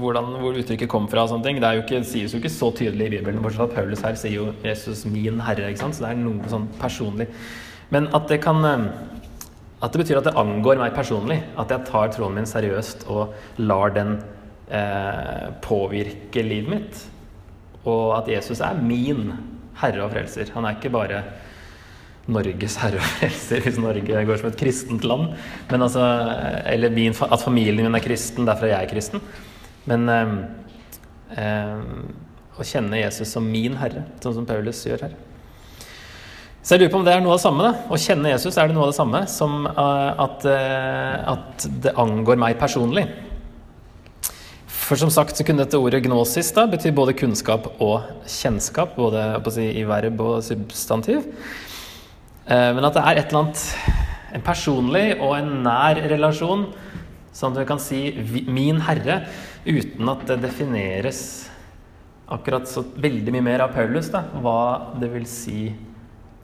hvordan, 0.00 0.30
hvor 0.40 0.56
uttrykket 0.56 0.90
kom 0.90 1.08
fra, 1.12 1.26
og 1.26 1.34
sånne 1.34 1.46
ting, 1.46 1.60
det 1.60 1.72
jo 1.76 1.84
ikke, 1.84 2.02
sies 2.08 2.32
jo 2.32 2.40
ikke 2.40 2.52
så 2.52 2.70
tydelig 2.76 3.10
i 3.10 3.14
Bibelen. 3.18 3.42
Bortsett 3.44 3.60
fra 3.60 3.82
Paulus 3.82 4.04
her 4.04 4.16
sier 4.16 4.38
jo 4.38 4.46
'Jesus 4.64 5.04
min 5.04 5.42
Herre', 5.44 5.68
ikke 5.68 5.84
sant? 5.84 5.96
så 5.96 6.06
det 6.06 6.12
er 6.14 6.22
noe 6.22 6.48
sånn 6.48 6.68
personlig. 6.80 7.28
Men 7.92 8.08
at 8.16 8.28
det 8.28 8.40
kan 8.42 8.64
eh, 8.64 8.88
At 9.84 9.92
det 9.92 10.00
betyr 10.00 10.16
at 10.16 10.24
det 10.24 10.38
angår 10.40 10.78
meg 10.80 10.94
personlig. 10.96 11.42
At 11.60 11.68
jeg 11.68 11.84
tar 11.84 12.08
troen 12.08 12.32
min 12.32 12.46
seriøst 12.48 13.04
og 13.12 13.34
lar 13.58 13.90
den 13.92 14.14
eh, 14.68 15.48
påvirke 15.64 16.44
livet 16.44 16.70
mitt. 16.70 17.02
Og 17.84 18.14
at 18.18 18.30
Jesus 18.32 18.62
er 18.64 18.78
min 18.80 19.32
herre 19.80 20.04
og 20.04 20.14
frelser. 20.14 20.52
Han 20.54 20.66
er 20.66 20.78
ikke 20.78 20.92
bare 20.94 21.22
Norges 22.32 22.78
herre 22.80 23.00
og 23.02 23.08
frelser, 23.18 23.60
hvis 23.64 23.80
Norge 23.80 24.24
går 24.28 24.40
som 24.40 24.48
et 24.48 24.60
kristent 24.60 25.04
land. 25.04 25.34
Men 25.70 25.84
altså, 25.84 26.04
eller 26.70 26.94
min, 26.94 27.12
at 27.12 27.44
familien 27.44 27.84
min 27.84 28.00
er 28.00 28.04
kristen, 28.04 28.48
derfor 28.48 28.70
er 28.70 28.78
jeg 28.78 28.94
kristen. 28.94 29.24
Men 29.90 30.08
eh, 30.08 30.34
eh, 31.42 31.84
å 32.54 32.64
kjenne 32.64 33.02
Jesus 33.02 33.34
som 33.34 33.46
min 33.50 33.76
herre, 33.80 34.06
sånn 34.22 34.38
som 34.38 34.48
Paulus 34.48 34.80
gjør 34.86 35.08
her. 35.08 35.14
Så 36.64 36.74
jeg 36.74 36.80
lurer 36.80 36.92
på 36.94 37.00
om 37.02 37.04
det 37.04 37.12
er 37.12 37.20
noe 37.20 37.34
av 37.34 37.36
det 37.36 37.44
samme. 37.44 37.64
da. 37.66 37.72
Å 37.92 38.00
kjenne 38.00 38.30
Jesus, 38.30 38.56
er 38.56 38.70
det 38.70 38.76
noe 38.76 38.86
av 38.86 38.92
det 38.94 38.96
samme 38.96 39.20
som 39.28 39.66
uh, 39.66 40.22
at, 40.24 40.46
uh, 40.48 41.34
at, 41.34 41.66
det 41.84 41.92
angår 42.00 42.38
meg 42.40 42.56
personlig? 42.56 43.04
For 44.84 45.00
som 45.00 45.08
sagt 45.08 45.38
så 45.38 45.44
kunne 45.48 45.64
dette 45.64 45.78
ordet 45.80 46.02
gnosis 46.04 46.50
da 46.52 46.66
bety 46.68 46.90
både 46.92 47.14
kunnskap 47.16 47.70
og 47.82 48.04
kjennskap, 48.28 48.98
både 48.98 49.52
si, 49.54 49.64
i 49.80 49.84
verb 49.88 50.20
og 50.20 50.42
substantiv. 50.44 51.24
Uh, 52.44 52.74
men 52.76 52.84
at 52.84 52.98
det 52.98 53.04
er 53.04 53.20
et 53.22 53.32
eller 53.32 53.46
annet 53.46 54.34
en 54.36 54.44
personlig 54.44 55.06
og 55.14 55.38
en 55.38 55.50
nær 55.64 56.02
relasjon, 56.10 56.66
sånn 57.32 57.54
at 57.54 57.62
vi 57.62 57.66
kan 57.70 57.80
si 57.80 58.00
'min 58.44 58.82
herre', 58.84 59.24
uten 59.64 60.08
at 60.12 60.26
det 60.28 60.42
defineres 60.42 61.48
akkurat 62.28 62.68
så 62.68 62.84
veldig 62.84 63.32
mye 63.32 63.48
mer 63.48 63.64
av 63.64 63.72
Paulus, 63.72 64.10
da, 64.12 64.26
hva 64.36 64.92
det 65.00 65.08
vil 65.12 65.24
si 65.24 65.72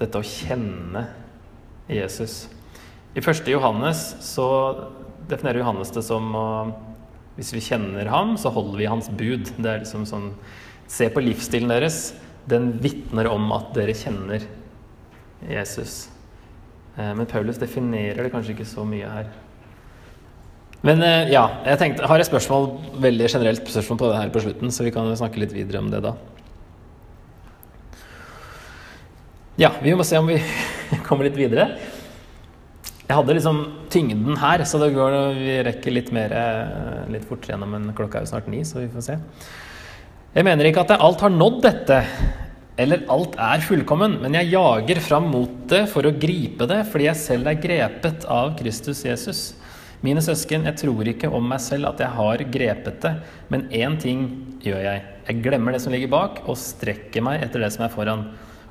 dette 0.00 0.16
å 0.16 0.24
kjenne 0.24 1.04
Jesus. 1.88 2.48
I 3.12 3.20
1. 3.20 3.48
Johannes 3.52 4.14
så 4.24 4.48
definerer 5.28 5.60
Johannes 5.60 5.92
det 5.92 6.04
som 6.06 6.32
å 6.32 6.46
Hvis 7.40 7.54
vi 7.56 7.62
kjenner 7.64 8.08
ham, 8.12 8.34
så 8.36 8.52
holder 8.52 8.76
vi 8.76 8.88
hans 8.90 9.08
bud. 9.08 9.48
Det 9.56 9.68
er 9.68 9.84
liksom 9.84 10.04
sånn 10.08 10.34
Se 10.90 11.06
på 11.08 11.22
livsstilen 11.22 11.70
deres. 11.70 12.10
Den 12.50 12.72
vitner 12.82 13.28
om 13.30 13.44
at 13.54 13.68
dere 13.76 13.94
kjenner 13.94 14.42
Jesus. 15.46 16.08
Eh, 16.96 17.12
men 17.14 17.28
Paulus 17.30 17.60
definerer 17.62 18.26
det 18.26 18.32
kanskje 18.32 18.56
ikke 18.56 18.66
så 18.66 18.82
mye 18.88 19.06
her. 19.08 19.30
Men 20.82 21.04
eh, 21.06 21.30
ja, 21.30 21.44
jeg 21.68 21.80
tenkte, 21.80 22.08
har 22.10 22.20
et 22.20 22.28
spørsmål, 22.28 22.66
veldig 23.06 23.30
generelt 23.30 23.62
spørsmål 23.62 24.02
på 24.02 24.10
det 24.10 24.18
her 24.18 24.34
på 24.34 24.42
slutten, 24.42 24.74
så 24.74 24.86
vi 24.86 24.92
kan 24.94 25.08
snakke 25.16 25.42
litt 25.44 25.54
videre 25.54 25.84
om 25.84 25.92
det 25.92 26.02
da. 26.04 26.16
Ja, 29.60 29.74
vi 29.84 29.94
må 29.94 30.06
se 30.08 30.18
om 30.18 30.28
vi 30.30 30.40
kommer 31.06 31.28
litt 31.28 31.38
videre. 31.38 31.70
Jeg 33.10 33.16
hadde 33.18 33.34
liksom 33.34 33.56
tyngden 33.90 34.36
her, 34.38 34.62
så 34.62 34.78
det 34.78 34.92
går, 34.94 35.14
vi 35.34 35.54
rekker 35.66 35.94
litt 35.96 36.12
mer 36.14 36.30
eh, 36.30 37.08
litt 37.10 37.24
fortere 37.26 37.56
gjennom, 37.56 37.72
men 37.74 37.94
klokka 37.98 38.20
er 38.20 38.22
jo 38.22 38.30
snart 38.30 38.50
ni, 38.52 38.60
så 38.62 38.78
vi 38.78 38.90
får 38.92 39.02
se. 39.02 39.16
Jeg 40.36 40.46
mener 40.46 40.68
ikke 40.68 40.84
at 40.84 40.92
alt 40.94 41.24
har 41.26 41.32
nådd 41.34 41.56
dette, 41.64 41.96
eller 42.78 43.02
alt 43.10 43.34
er 43.34 43.64
fullkommen, 43.66 44.14
men 44.22 44.36
jeg 44.38 44.52
jager 44.52 45.00
fram 45.02 45.26
mot 45.32 45.56
det 45.72 45.80
for 45.90 46.06
å 46.06 46.14
gripe 46.22 46.68
det, 46.70 46.84
fordi 46.92 47.08
jeg 47.08 47.20
selv 47.24 47.50
er 47.50 47.58
grepet 47.64 48.28
av 48.30 48.52
Kristus 48.60 49.02
Jesus. 49.08 49.40
Mine 50.06 50.22
søsken, 50.22 50.68
jeg 50.70 50.78
tror 50.78 51.10
ikke 51.10 51.32
om 51.34 51.50
meg 51.50 51.58
selv 51.66 51.90
at 51.90 52.04
jeg 52.04 52.14
har 52.14 52.44
grepet 52.54 53.02
det, 53.02 53.12
men 53.50 53.66
én 53.74 53.98
ting 53.98 54.22
gjør 54.62 54.86
jeg. 54.86 55.02
Jeg 55.26 55.42
glemmer 55.48 55.74
det 55.74 55.82
som 55.82 55.98
ligger 55.98 56.14
bak, 56.14 56.44
og 56.46 56.62
strekker 56.62 57.26
meg 57.26 57.42
etter 57.42 57.66
det 57.66 57.72
som 57.74 57.88
er 57.88 57.92
foran 57.92 58.28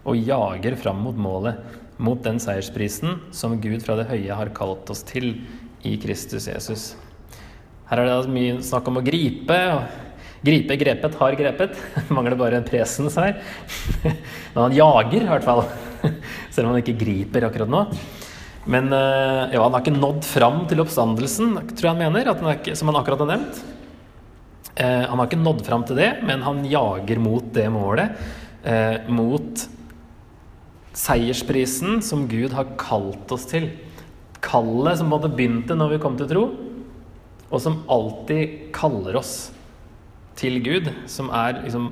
og 0.07 0.15
jager 0.15 0.79
fram 0.79 1.03
mot 1.03 1.19
målet, 1.19 1.59
mot 1.99 2.21
den 2.23 2.39
seiersprisen 2.39 3.19
som 3.35 3.57
Gud 3.61 3.83
fra 3.83 3.97
det 3.99 4.07
høye 4.09 4.35
har 4.35 4.53
kalt 4.55 4.89
oss 4.91 5.03
til 5.07 5.33
i 5.85 5.95
Kristus 5.99 6.47
Jesus. 6.47 6.93
Her 7.89 8.03
er 8.03 8.09
det 8.09 8.31
mye 8.31 8.59
snakk 8.63 8.87
om 8.91 8.99
å 9.01 9.03
gripe. 9.05 9.57
Gripe, 10.45 10.77
grepet, 10.79 11.17
har 11.19 11.35
grepet. 11.35 11.75
Mangler 12.15 12.37
bare 12.39 12.59
en 12.59 12.67
presens 12.67 13.17
her. 13.19 13.41
Men 14.53 14.61
han 14.61 14.77
jager, 14.77 15.25
i 15.25 15.31
hvert 15.33 15.47
fall. 15.47 15.65
Selv 16.53 16.67
om 16.67 16.73
han 16.73 16.83
ikke 16.83 16.99
griper 17.01 17.49
akkurat 17.49 17.71
nå. 17.71 17.83
Men 18.69 18.93
eh, 18.93 19.55
ja, 19.55 19.63
han 19.63 19.73
har 19.73 19.81
ikke 19.81 19.97
nådd 19.97 20.21
fram 20.27 20.61
til 20.69 20.83
oppstandelsen, 20.83 21.55
tror 21.73 21.87
jeg 21.87 21.95
han 21.95 22.01
mener, 22.03 22.27
han 22.29 22.53
ikke, 22.53 22.75
som 22.77 22.91
han 22.91 22.99
akkurat 22.99 23.23
har 23.23 23.31
nevnt. 23.31 23.61
Eh, 24.75 25.03
han 25.09 25.17
har 25.17 25.25
ikke 25.25 25.41
nådd 25.41 25.63
fram 25.65 25.85
til 25.89 25.97
det, 25.99 26.11
men 26.27 26.43
han 26.45 26.61
jager 26.69 27.23
mot 27.23 27.49
det 27.55 27.65
målet. 27.73 28.19
Eh, 28.63 29.09
mot 29.09 29.65
seiersprisen 30.97 32.01
som 32.05 32.27
Gud 32.29 32.53
har 32.57 32.73
kalt 32.79 33.31
oss 33.31 33.45
til. 33.49 33.69
Kallet 34.43 34.99
som 34.99 35.11
både 35.11 35.31
begynte 35.31 35.77
når 35.77 35.95
vi 35.95 36.01
kom 36.03 36.17
til 36.19 36.29
tro, 36.31 36.43
og 37.49 37.61
som 37.61 37.81
alltid 37.91 38.69
kaller 38.75 39.17
oss 39.19 39.33
til 40.39 40.59
Gud, 40.63 40.87
som 41.09 41.31
er 41.35 41.63
liksom 41.63 41.89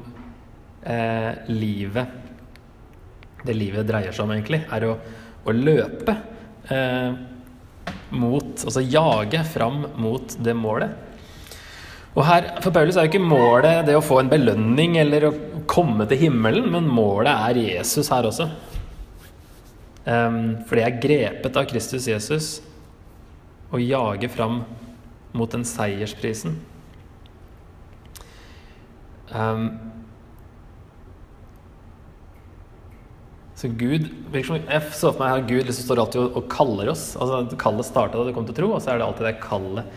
eh, 0.88 1.34
livet 1.52 2.14
Det 3.48 3.56
livet 3.56 3.88
dreier 3.88 4.14
seg 4.16 4.26
om, 4.26 4.32
egentlig, 4.36 4.62
er 4.72 4.86
å, 4.88 4.94
å 5.46 5.54
løpe 5.56 6.16
eh, 6.74 7.18
mot 8.18 8.64
Altså 8.64 8.84
jage 8.84 9.44
fram 9.48 9.84
mot 10.00 10.38
det 10.44 10.56
målet. 10.58 10.96
Og 12.18 12.24
her, 12.26 12.48
For 12.64 12.74
Paulus 12.74 12.98
er 12.98 13.06
jo 13.06 13.12
ikke 13.12 13.24
målet 13.24 13.86
det 13.88 13.98
å 13.98 14.04
få 14.04 14.22
en 14.22 14.32
belønning 14.32 14.98
eller 15.02 15.28
å 15.28 15.36
komme 15.70 16.08
til 16.10 16.28
himmelen, 16.28 16.72
men 16.74 16.88
målet 16.90 17.30
er 17.34 17.60
Jesus 17.62 18.10
her 18.14 18.26
også. 18.30 18.48
Um, 20.08 20.64
fordi 20.64 20.84
jeg 20.84 20.94
er 20.94 21.02
grepet 21.04 21.58
av 21.60 21.68
Kristus 21.68 22.06
Jesus 22.08 22.46
og 23.68 23.82
jager 23.84 24.32
fram 24.32 24.62
mot 25.36 25.52
den 25.52 25.66
seiersprisen. 25.68 26.56
Um, 29.28 29.66
så 33.58 33.68
Gud 33.68 34.06
Jeg 34.32 34.46
så 34.48 35.10
for 35.12 35.20
meg 35.20 35.34
her 35.34 35.48
Gud 35.50 35.66
liksom 35.68 35.84
står 35.90 36.00
alltid 36.06 36.22
og, 36.22 36.38
og 36.40 36.48
kaller 36.54 36.94
oss. 36.94 37.10
altså 37.20 37.58
Kallet 37.60 37.90
starta 37.90 38.16
da 38.22 38.30
du 38.30 38.36
kom 38.36 38.48
til 38.48 38.56
tro, 38.62 38.72
og 38.72 38.80
så 38.80 38.94
er 38.94 39.02
det 39.02 39.10
alltid 39.10 39.28
det 39.28 39.40
kallet 39.44 39.92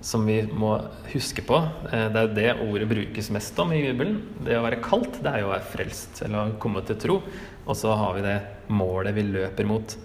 som 0.00 0.26
vi 0.26 0.42
må 0.46 0.76
huske 1.12 1.42
på. 1.46 1.58
Eh, 1.90 2.06
det 2.14 2.22
er 2.22 2.34
det 2.36 2.48
ordet 2.62 2.88
brukes 2.90 3.30
mest 3.34 3.58
om 3.58 3.72
i 3.74 3.82
Bibelen. 3.82 4.20
Det 4.46 4.56
å 4.58 4.64
være 4.64 4.80
kalt, 4.84 5.20
det 5.24 5.32
er 5.32 5.42
jo 5.42 5.50
å 5.50 5.54
være 5.56 5.70
frelst, 5.72 6.22
eller 6.26 6.38
å 6.38 6.56
komme 6.62 6.84
til 6.86 7.00
tro. 7.02 7.18
Og 7.66 7.76
så 7.76 7.92
har 7.98 8.16
vi 8.16 8.24
det 8.24 8.38
målet 8.70 9.16
vi 9.16 9.26
løper 9.26 9.68
mot. 9.68 9.96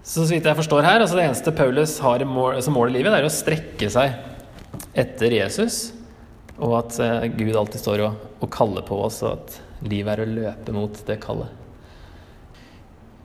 Så 0.00 0.24
så 0.24 0.32
vidt 0.32 0.48
jeg 0.48 0.58
forstår 0.58 0.86
her, 0.86 1.02
altså 1.02 1.18
det 1.18 1.28
eneste 1.28 1.54
Paulus 1.54 1.98
har 2.02 2.24
som 2.64 2.74
mål 2.74 2.90
i 2.90 2.98
livet, 2.98 3.12
det 3.12 3.20
er 3.20 3.28
å 3.28 3.32
strekke 3.32 3.90
seg 3.92 4.16
etter 4.98 5.36
Jesus. 5.36 5.90
Og 6.60 6.76
at 6.80 6.96
uh, 7.00 7.26
Gud 7.36 7.56
alltid 7.56 7.82
står 7.82 8.04
og, 8.06 8.28
og, 8.40 8.48
kaller 8.52 8.84
på 8.86 8.96
oss, 9.04 9.20
og 9.24 9.36
at 9.36 9.60
livet 9.86 10.14
er 10.14 10.24
å 10.24 10.30
løpe 10.30 10.74
mot 10.76 11.02
det 11.06 11.20
kallet. 11.22 11.56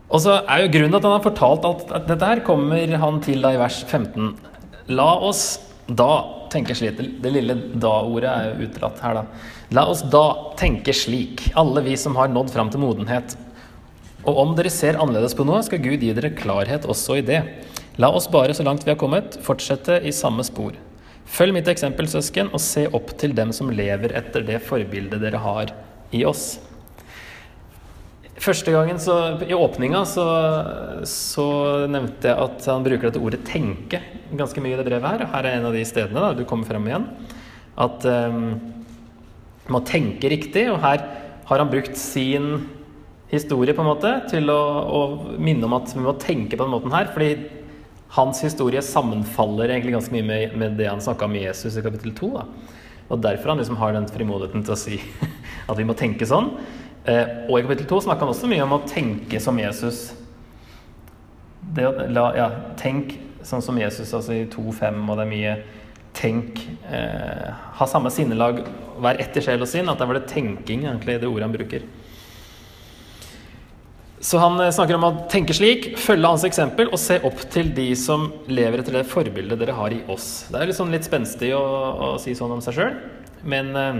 Og 0.05 0.21
så 0.21 0.35
er 0.43 0.61
jo 0.61 0.73
grunnen 0.75 0.99
at 0.99 1.07
han 1.07 1.15
har 1.15 1.23
fortalt 1.25 1.65
alt 1.65 1.87
dette 2.05 2.29
her, 2.29 2.43
kommer 2.45 2.99
han 3.01 3.17
til 3.25 3.41
da 3.43 3.55
i 3.55 3.59
vers 3.59 3.79
15. 3.87 4.35
La 4.87 5.15
oss 5.17 5.57
da 5.87 6.47
tenke 6.53 6.75
slik 6.77 6.99
Det 7.21 7.31
lille 7.33 7.55
da-ordet 7.81 8.29
er 8.29 8.51
jo 8.51 8.67
utelatt 8.69 8.99
her, 9.01 9.17
da. 9.17 9.23
La 9.73 9.85
oss 9.89 10.03
da 10.13 10.53
tenke 10.59 10.93
slik, 10.93 11.47
alle 11.57 11.81
vi 11.85 11.95
som 11.97 12.15
har 12.19 12.29
nådd 12.29 12.53
fram 12.53 12.69
til 12.69 12.83
modenhet. 12.83 13.35
Og 14.25 14.37
om 14.41 14.53
dere 14.57 14.71
ser 14.73 14.97
annerledes 15.01 15.35
på 15.37 15.45
noe, 15.45 15.61
skal 15.65 15.81
Gud 15.81 16.05
gi 16.05 16.13
dere 16.13 16.33
klarhet 16.37 16.85
også 16.89 17.19
i 17.19 17.25
det. 17.25 17.41
La 18.01 18.11
oss 18.13 18.29
bare, 18.29 18.53
så 18.53 18.65
langt 18.65 18.85
vi 18.85 18.93
har 18.93 18.99
kommet, 19.01 19.37
fortsette 19.45 19.99
i 20.05 20.13
samme 20.13 20.45
spor. 20.45 20.77
Følg 21.25 21.55
mitt 21.55 21.69
eksempel, 21.69 22.09
søsken, 22.09 22.51
og 22.53 22.61
se 22.61 22.85
opp 22.93 23.15
til 23.21 23.33
dem 23.37 23.53
som 23.55 23.73
lever 23.73 24.13
etter 24.17 24.45
det 24.45 24.61
forbildet 24.65 25.21
dere 25.21 25.41
har 25.41 25.73
i 26.13 26.25
oss. 26.29 26.59
Første 28.45 28.69
gangen 28.69 28.99
så, 29.01 29.15
I 29.41 29.55
åpninga 29.57 30.03
så, 30.05 30.25
så, 31.09 31.45
nevnte 31.89 32.29
jeg 32.29 32.37
at 32.43 32.67
han 32.69 32.83
bruker 32.85 33.09
dette 33.09 33.21
ordet 33.23 33.41
'tenke' 33.47 34.01
ganske 34.37 34.61
mye 34.61 34.75
i 34.75 34.77
det 34.77 34.85
brevet 34.85 35.07
her. 35.07 35.23
Her 35.31 35.47
er 35.47 35.57
en 35.57 35.65
av 35.71 35.73
de 35.73 35.81
stedene 35.87 36.21
da, 36.21 36.33
du 36.37 36.43
kommer 36.45 36.69
frem 36.69 36.85
igjen. 36.85 37.07
At 37.81 38.05
um, 38.05 38.59
må 39.73 39.81
tenke 39.87 40.29
riktig. 40.29 40.67
Og 40.69 40.77
her 40.83 41.01
har 41.49 41.63
han 41.63 41.71
brukt 41.71 41.97
sin 41.97 42.67
historie, 43.31 43.73
på 43.73 43.81
en 43.81 43.89
måte, 43.89 44.13
til 44.29 44.53
å, 44.53 44.61
å, 44.93 45.01
minne 45.41 45.65
om 45.65 45.77
at 45.79 45.89
vi 45.95 46.05
må 46.05 46.13
tenke 46.21 46.53
på 46.53 46.67
den 46.67 46.75
måten 46.75 46.93
her. 46.93 47.09
Fordi 47.15 47.49
hans 48.19 48.45
historie 48.45 48.83
sammenfaller 48.85 49.73
egentlig 49.73 49.97
ganske 49.97 50.13
mye 50.13 50.29
med, 50.29 50.57
med 50.59 50.77
det 50.77 50.91
han 50.91 51.01
snakka 51.01 51.25
om 51.25 51.37
Jesus 51.39 51.79
i 51.79 51.85
kapittel 51.85 52.13
2. 52.13 52.33
Da. 52.37 52.45
Og 53.09 53.21
derfor 53.25 53.55
han 53.55 53.61
liksom 53.61 53.81
har 53.81 53.97
den 53.97 54.09
frimodigheten 54.09 54.65
til 54.65 54.77
å 54.77 54.81
si 54.85 55.01
at 55.69 55.77
vi 55.79 55.87
må 55.87 55.97
tenke 55.97 56.29
sånn. 56.29 56.53
Eh, 57.05 57.25
og 57.45 57.59
i 57.59 57.65
kapittel 57.65 57.85
2 57.89 58.01
snakker 58.07 58.25
han 58.25 58.33
også 58.33 58.49
mye 58.49 58.65
om 58.65 58.77
å 58.79 58.83
tenke 58.89 59.39
som 59.41 59.59
Jesus. 59.61 60.07
Det 61.75 61.85
la, 62.13 62.25
ja, 62.37 62.47
tenk 62.79 63.13
sånn 63.45 63.61
som 63.61 63.77
Jesus, 63.77 64.13
altså 64.13 64.33
i 64.33 64.45
2.5, 64.49 65.03
og 65.05 65.19
det 65.19 65.25
er 65.25 65.29
mye 65.29 65.55
tenk 66.15 66.61
eh, 66.87 67.51
Ha 67.77 67.87
samme 67.91 68.09
sinnelag, 68.13 68.63
vær 69.03 69.19
etter 69.21 69.43
sjel 69.43 69.61
og 69.61 69.69
sinn. 69.69 69.89
At 69.91 70.01
det 70.01 70.09
var 70.09 70.17
det 70.17 70.29
tenking, 70.31 70.87
egentlig, 70.87 71.19
det 71.21 71.29
ordet 71.29 71.45
han 71.45 71.55
bruker. 71.55 71.85
Så 74.25 74.39
han 74.41 74.57
eh, 74.63 74.73
snakker 74.73 74.97
om 74.97 75.05
å 75.05 75.13
tenke 75.29 75.53
slik, 75.53 75.91
følge 76.01 76.31
hans 76.31 76.45
eksempel 76.47 76.89
og 76.89 77.01
se 77.01 77.19
opp 77.27 77.45
til 77.53 77.69
de 77.77 77.91
som 77.99 78.31
lever 78.49 78.81
etter 78.81 78.97
det 78.97 79.05
forbildet 79.11 79.61
dere 79.61 79.77
har 79.77 79.93
i 79.93 80.01
oss. 80.09 80.47
Det 80.49 80.57
er 80.57 80.71
liksom 80.71 80.93
litt 80.93 81.05
spenstig 81.05 81.53
å, 81.53 81.61
å 81.61 82.13
si 82.21 82.33
sånn 82.37 82.55
om 82.55 82.63
seg 82.65 82.79
sjøl, 82.79 82.95
men 83.45 83.75
eh, 83.77 83.99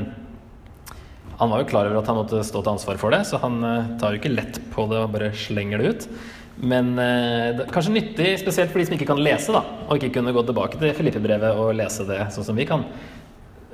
han 1.40 1.52
var 1.52 1.62
jo 1.62 1.68
klar 1.68 1.90
over 1.90 2.00
at 2.00 2.08
han 2.08 2.18
måtte 2.18 2.44
stå 2.48 2.62
til 2.64 2.74
ansvar 2.76 3.00
for 3.02 3.12
det, 3.12 3.26
så 3.28 3.40
han 3.42 3.60
eh, 3.68 3.92
tar 4.00 4.14
jo 4.14 4.22
ikke 4.22 4.32
lett 4.32 4.60
på 4.72 4.88
det 4.92 5.02
og 5.04 5.12
bare 5.16 5.34
slenger 5.36 5.82
det 5.82 5.92
ut. 5.92 6.08
Men 6.56 6.94
eh, 7.02 7.52
det 7.58 7.66
er 7.66 7.74
kanskje 7.76 7.96
nyttig, 7.98 8.30
spesielt 8.40 8.72
for 8.72 8.80
de 8.80 8.86
som 8.88 8.96
ikke 8.96 9.10
kan 9.10 9.20
lese, 9.20 9.52
da, 9.52 9.66
og 9.90 10.00
ikke 10.00 10.14
kunne 10.16 10.34
gå 10.36 10.46
tilbake 10.48 10.80
til 10.80 10.96
Filippe-brevet 10.96 11.60
og 11.60 11.74
lese 11.76 12.08
det 12.08 12.22
sånn 12.36 12.48
som 12.48 12.56
vi 12.56 12.68
kan. 12.70 12.86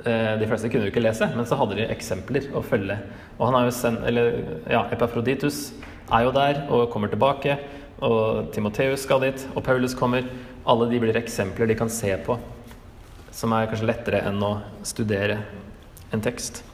Eh, 0.02 0.32
de 0.40 0.48
fleste 0.50 0.72
kunne 0.72 0.88
jo 0.88 0.94
ikke 0.94 1.04
lese, 1.04 1.28
men 1.36 1.46
så 1.46 1.58
hadde 1.60 1.78
de 1.78 1.86
eksempler 1.94 2.50
å 2.58 2.64
følge. 2.66 2.98
Og 3.38 3.46
han 3.46 3.60
er 3.60 3.68
jo 3.68 3.76
sendt, 3.76 4.02
eller 4.10 4.40
ja, 4.66 4.82
Epafroditus 4.94 5.68
er 6.10 6.26
jo 6.26 6.34
der 6.34 6.64
og 6.66 6.88
kommer 6.90 7.12
tilbake. 7.12 7.60
Og 8.02 8.50
Timoteus 8.50 9.06
skal 9.06 9.22
dit, 9.22 9.46
og 9.54 9.62
Paulus 9.62 9.94
kommer. 9.94 10.26
Alle 10.66 10.90
de 10.90 10.98
blir 11.02 11.18
eksempler 11.18 11.70
de 11.70 11.78
kan 11.78 11.90
se 11.90 12.10
på, 12.26 12.34
som 13.34 13.54
er 13.54 13.70
kanskje 13.70 13.86
lettere 13.86 14.26
enn 14.26 14.42
å 14.42 14.56
studere 14.86 15.38
en 16.14 16.22
tekst. 16.22 16.64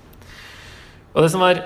Og 1.14 1.24
det 1.24 1.30
som 1.32 1.42
var 1.42 1.60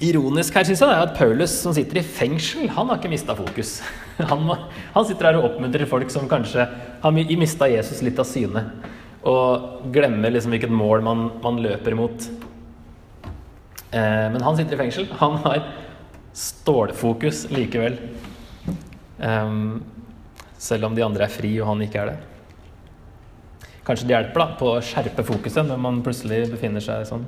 ironisk 0.00 0.56
her, 0.56 0.64
syns 0.64 0.80
jeg, 0.80 0.88
er 0.88 1.04
at 1.04 1.16
Paulus, 1.18 1.52
som 1.62 1.74
sitter 1.76 2.00
i 2.00 2.06
fengsel, 2.06 2.70
han 2.72 2.88
har 2.88 3.00
ikke 3.00 3.12
mista 3.12 3.36
fokus. 3.36 3.80
Han, 4.20 4.42
han, 4.92 5.04
sitter 5.08 5.30
her 5.30 5.38
og 5.38 5.46
oppmuntrer 5.46 5.88
folk 5.88 6.10
som 6.12 6.26
kanskje 6.28 6.66
har 7.00 7.14
mista 7.40 7.64
Jesus 7.72 8.02
litt 8.04 8.18
av 8.20 8.26
syne. 8.28 8.60
Og 9.24 9.86
glemmer 9.94 10.34
liksom 10.34 10.52
hvilket 10.52 10.74
mål 10.76 11.00
man, 11.06 11.22
man 11.40 11.60
løper 11.64 11.96
mot. 11.96 12.26
Eh, 13.24 14.26
men 14.34 14.44
han 14.44 14.58
sitter 14.58 14.76
i 14.76 14.80
fengsel. 14.82 15.08
Han 15.22 15.38
har 15.46 15.62
stålfokus 16.36 17.46
likevel. 17.48 17.96
Eh, 19.24 19.56
selv 20.60 20.90
om 20.90 20.98
de 20.98 21.06
andre 21.06 21.24
er 21.24 21.32
fri, 21.32 21.54
og 21.62 21.72
han 21.72 21.86
ikke 21.86 22.04
er 22.04 22.12
det. 22.12 22.18
Kanskje 23.88 24.10
det 24.10 24.18
hjelper 24.18 24.42
da, 24.44 24.48
på 24.60 24.74
å 24.74 24.82
skjerpe 24.84 25.24
fokuset 25.26 25.64
når 25.66 25.80
man 25.80 26.02
plutselig 26.04 26.44
befinner 26.52 26.84
seg 26.84 27.08
sånn, 27.08 27.24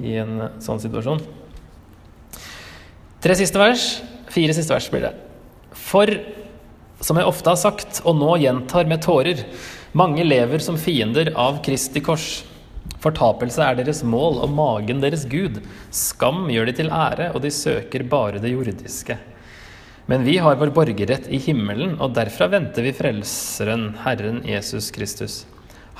i 0.00 0.16
en 0.22 0.48
sånn 0.62 0.82
situasjon. 0.82 1.22
Tre 3.24 3.36
siste 3.38 3.60
vers. 3.60 3.84
Fire 4.34 4.54
siste 4.56 4.74
vers 4.74 4.88
blir 4.90 5.06
det. 5.06 5.12
For, 5.78 6.10
som 7.04 7.20
jeg 7.20 7.28
ofte 7.28 7.52
har 7.52 7.60
sagt, 7.60 8.00
og 8.04 8.18
nå 8.18 8.34
gjentar 8.42 8.88
med 8.90 9.04
tårer, 9.04 9.44
mange 9.94 10.24
lever 10.26 10.62
som 10.64 10.78
fiender 10.80 11.30
av 11.38 11.60
Kristi 11.64 12.02
kors. 12.04 12.42
Fortapelse 13.04 13.62
er 13.62 13.78
deres 13.78 14.02
mål 14.04 14.40
og 14.44 14.52
magen 14.56 15.00
deres 15.02 15.26
Gud. 15.30 15.60
Skam 15.94 16.48
gjør 16.50 16.68
de 16.70 16.76
til 16.80 16.90
ære, 16.90 17.30
og 17.32 17.44
de 17.44 17.52
søker 17.54 18.06
bare 18.10 18.42
det 18.42 18.52
jordiske. 18.54 19.18
Men 20.10 20.24
vi 20.26 20.36
har 20.42 20.58
vår 20.60 20.72
borgerrett 20.76 21.30
i 21.32 21.40
himmelen, 21.40 21.96
og 21.96 22.12
derfra 22.16 22.50
venter 22.52 22.84
vi 22.84 22.92
Frelseren, 22.96 23.92
Herren 24.04 24.42
Jesus 24.48 24.90
Kristus. 24.92 25.44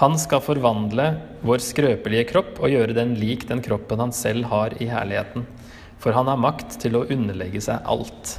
Han 0.00 0.16
skal 0.18 0.42
forvandle 0.42 1.04
vår 1.46 1.62
skrøpelige 1.62 2.26
kropp 2.32 2.56
og 2.58 2.72
gjøre 2.72 2.96
den 2.96 3.14
lik 3.18 3.46
den 3.46 3.62
kroppen 3.62 4.02
han 4.02 4.14
selv 4.14 4.48
har 4.50 4.74
i 4.82 4.88
herligheten. 4.90 5.46
For 6.02 6.16
han 6.16 6.26
har 6.26 6.40
makt 6.40 6.80
til 6.82 6.98
å 6.98 7.04
underlegge 7.06 7.62
seg 7.62 7.86
alt. 7.86 8.34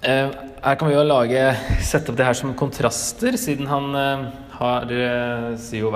Eh, 0.00 0.28
her 0.60 0.76
kan 0.80 0.88
vi 0.88 0.94
jo 0.94 1.04
lage, 1.04 1.40
sette 1.84 2.12
opp 2.12 2.20
det 2.20 2.28
her 2.28 2.36
som 2.36 2.54
kontraster, 2.56 3.36
siden 3.40 3.68
han 3.68 3.96
eh, 3.96 4.28
har 4.60 4.92
eh, 4.92 5.48
sier 5.60 5.86
jo 5.86 5.92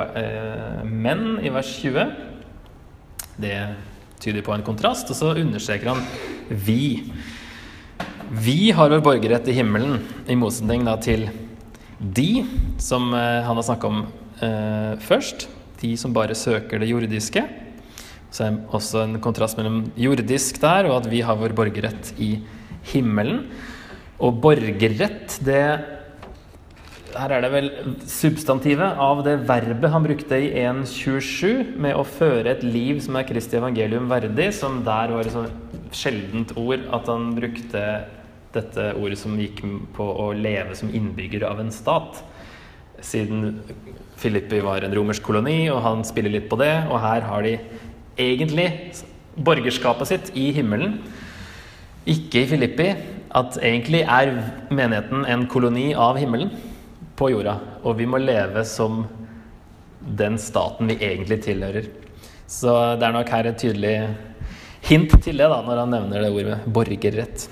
menn 0.88 1.38
i 1.44 1.52
vers 1.52 1.70
20. 1.84 2.16
Det 3.40 3.56
tyder 4.24 4.44
på 4.44 4.56
en 4.56 4.64
kontrast. 4.64 5.12
Og 5.12 5.20
så 5.20 5.32
understreker 5.36 5.92
han 5.92 6.04
vi. 6.48 7.12
Vi 8.32 8.70
har 8.72 8.88
vår 8.88 9.02
borgerrett 9.04 9.48
i 9.48 9.56
himmelen, 9.58 9.98
i 10.28 10.36
motsetning 10.38 10.86
til 11.04 11.26
de, 11.98 12.44
som 12.80 13.12
han 13.12 13.56
har 13.58 13.66
snakka 13.66 13.90
om 13.90 13.98
eh, 14.40 14.94
først. 15.04 15.48
De 15.82 15.92
som 16.00 16.14
bare 16.16 16.36
søker 16.38 16.80
det 16.80 16.88
jordiske. 16.88 17.42
Så 18.32 18.46
er 18.46 18.54
det 18.54 18.74
også 18.74 19.02
en 19.04 19.18
kontrast 19.22 19.58
mellom 19.60 19.82
jordisk 20.00 20.56
der 20.62 20.88
og 20.88 21.02
at 21.02 21.10
vi 21.12 21.20
har 21.22 21.36
vår 21.38 21.52
borgerrett 21.54 22.14
i 22.18 22.38
himmelen. 22.94 23.44
Og 24.18 24.40
borgerrett, 24.40 25.36
det 25.44 25.62
Her 27.14 27.30
er 27.30 27.44
det 27.44 27.50
vel 27.52 27.68
substantivet 28.10 28.98
av 28.98 29.20
det 29.22 29.36
verbet 29.46 29.92
han 29.92 30.02
brukte 30.02 30.38
i 30.42 30.48
1.27 30.64 31.76
med 31.78 31.94
å 31.94 32.02
føre 32.02 32.50
et 32.50 32.64
liv 32.66 32.98
som 33.04 33.14
er 33.20 33.26
Kristi 33.28 33.58
evangelium 33.60 34.08
verdig, 34.10 34.48
som 34.56 34.80
der 34.86 35.12
var 35.14 35.22
et 35.22 35.34
så 35.34 35.44
sjeldent 35.94 36.56
ord 36.58 36.82
at 36.96 37.06
han 37.12 37.28
brukte 37.36 37.84
dette 38.54 38.88
ordet 38.98 39.20
som 39.20 39.38
gikk 39.38 39.62
på 39.94 40.08
å 40.24 40.32
leve 40.34 40.74
som 40.78 40.90
innbygger 40.90 41.46
av 41.46 41.62
en 41.62 41.70
stat. 41.74 42.18
Siden 42.98 43.60
Filippi 44.18 44.58
var 44.64 44.82
en 44.82 44.94
romersk 44.98 45.22
koloni, 45.22 45.68
og 45.70 45.82
han 45.86 46.02
spiller 46.06 46.34
litt 46.34 46.50
på 46.50 46.58
det. 46.58 46.72
Og 46.90 46.98
her 47.02 47.26
har 47.30 47.46
de 47.46 47.56
egentlig 48.18 48.68
borgerskapet 49.38 50.10
sitt 50.10 50.34
i 50.38 50.50
himmelen, 50.56 50.98
ikke 52.10 52.42
i 52.42 52.52
Filippi 52.56 52.92
at 53.34 53.56
egentlig 53.62 54.02
er 54.02 54.34
menigheten 54.70 55.26
en 55.30 55.50
koloni 55.50 55.92
av 55.94 56.18
himmelen 56.18 56.50
på 57.18 57.30
jorda. 57.32 57.58
Og 57.82 57.98
vi 57.98 58.06
må 58.10 58.20
leve 58.22 58.64
som 58.68 59.04
den 60.04 60.38
staten 60.40 60.90
vi 60.90 60.98
egentlig 61.00 61.42
tilhører. 61.46 61.88
Så 62.46 62.72
det 63.00 63.06
er 63.06 63.14
nok 63.14 63.30
her 63.32 63.48
et 63.48 63.60
tydelig 63.60 63.96
hint 64.84 65.14
til 65.24 65.40
det 65.40 65.48
da, 65.48 65.60
når 65.64 65.84
han 65.84 65.94
nevner 65.94 66.24
det 66.24 66.32
ordet 66.32 66.58
borgerrett. 66.68 67.46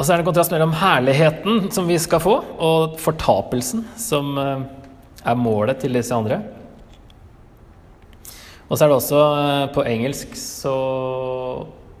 Og 0.00 0.06
så 0.06 0.14
er 0.14 0.16
det 0.16 0.22
en 0.22 0.30
kontrast 0.30 0.52
mellom 0.54 0.72
herligheten 0.80 1.66
som 1.74 1.84
vi 1.84 1.98
skal 2.00 2.22
få, 2.24 2.38
og 2.40 2.96
fortapelsen, 3.02 3.84
som 4.00 4.32
eh, 4.40 4.62
er 5.28 5.36
målet 5.36 5.82
til 5.82 5.92
disse 5.92 6.16
andre. 6.16 6.38
Og 8.70 8.78
så 8.78 8.86
er 8.86 8.88
det 8.88 8.96
også 8.96 9.20
eh, 9.42 9.66
på 9.74 9.84
engelsk 9.90 10.32
så 10.38 10.76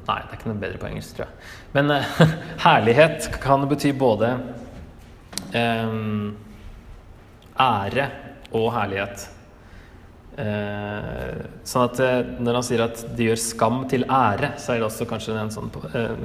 Nei, 0.08 0.16
det 0.24 0.32
er 0.32 0.38
ikke 0.40 0.48
noe 0.48 0.58
bedre 0.58 0.78
på 0.80 0.88
engelsk, 0.88 1.12
tror 1.14 1.28
jeg. 1.28 1.48
Men 1.76 1.92
uh, 1.92 2.22
herlighet 2.64 3.28
kan 3.38 3.62
bety 3.70 3.92
både 3.94 4.32
um, 5.54 6.36
ære 7.60 8.06
og 8.56 8.70
herlighet. 8.74 9.26
Uh, 10.40 11.42
sånn 11.66 11.88
at 11.88 12.00
uh, 12.00 12.30
når 12.40 12.60
han 12.60 12.66
sier 12.66 12.84
at 12.84 13.02
de 13.16 13.26
gjør 13.28 13.42
skam 13.42 13.82
til 13.90 14.06
ære, 14.06 14.54
så 14.60 14.74
er 14.74 14.80
det 14.80 14.88
også 14.88 15.08
kanskje 15.10 15.36
en 15.36 15.52
sånn 15.52 15.68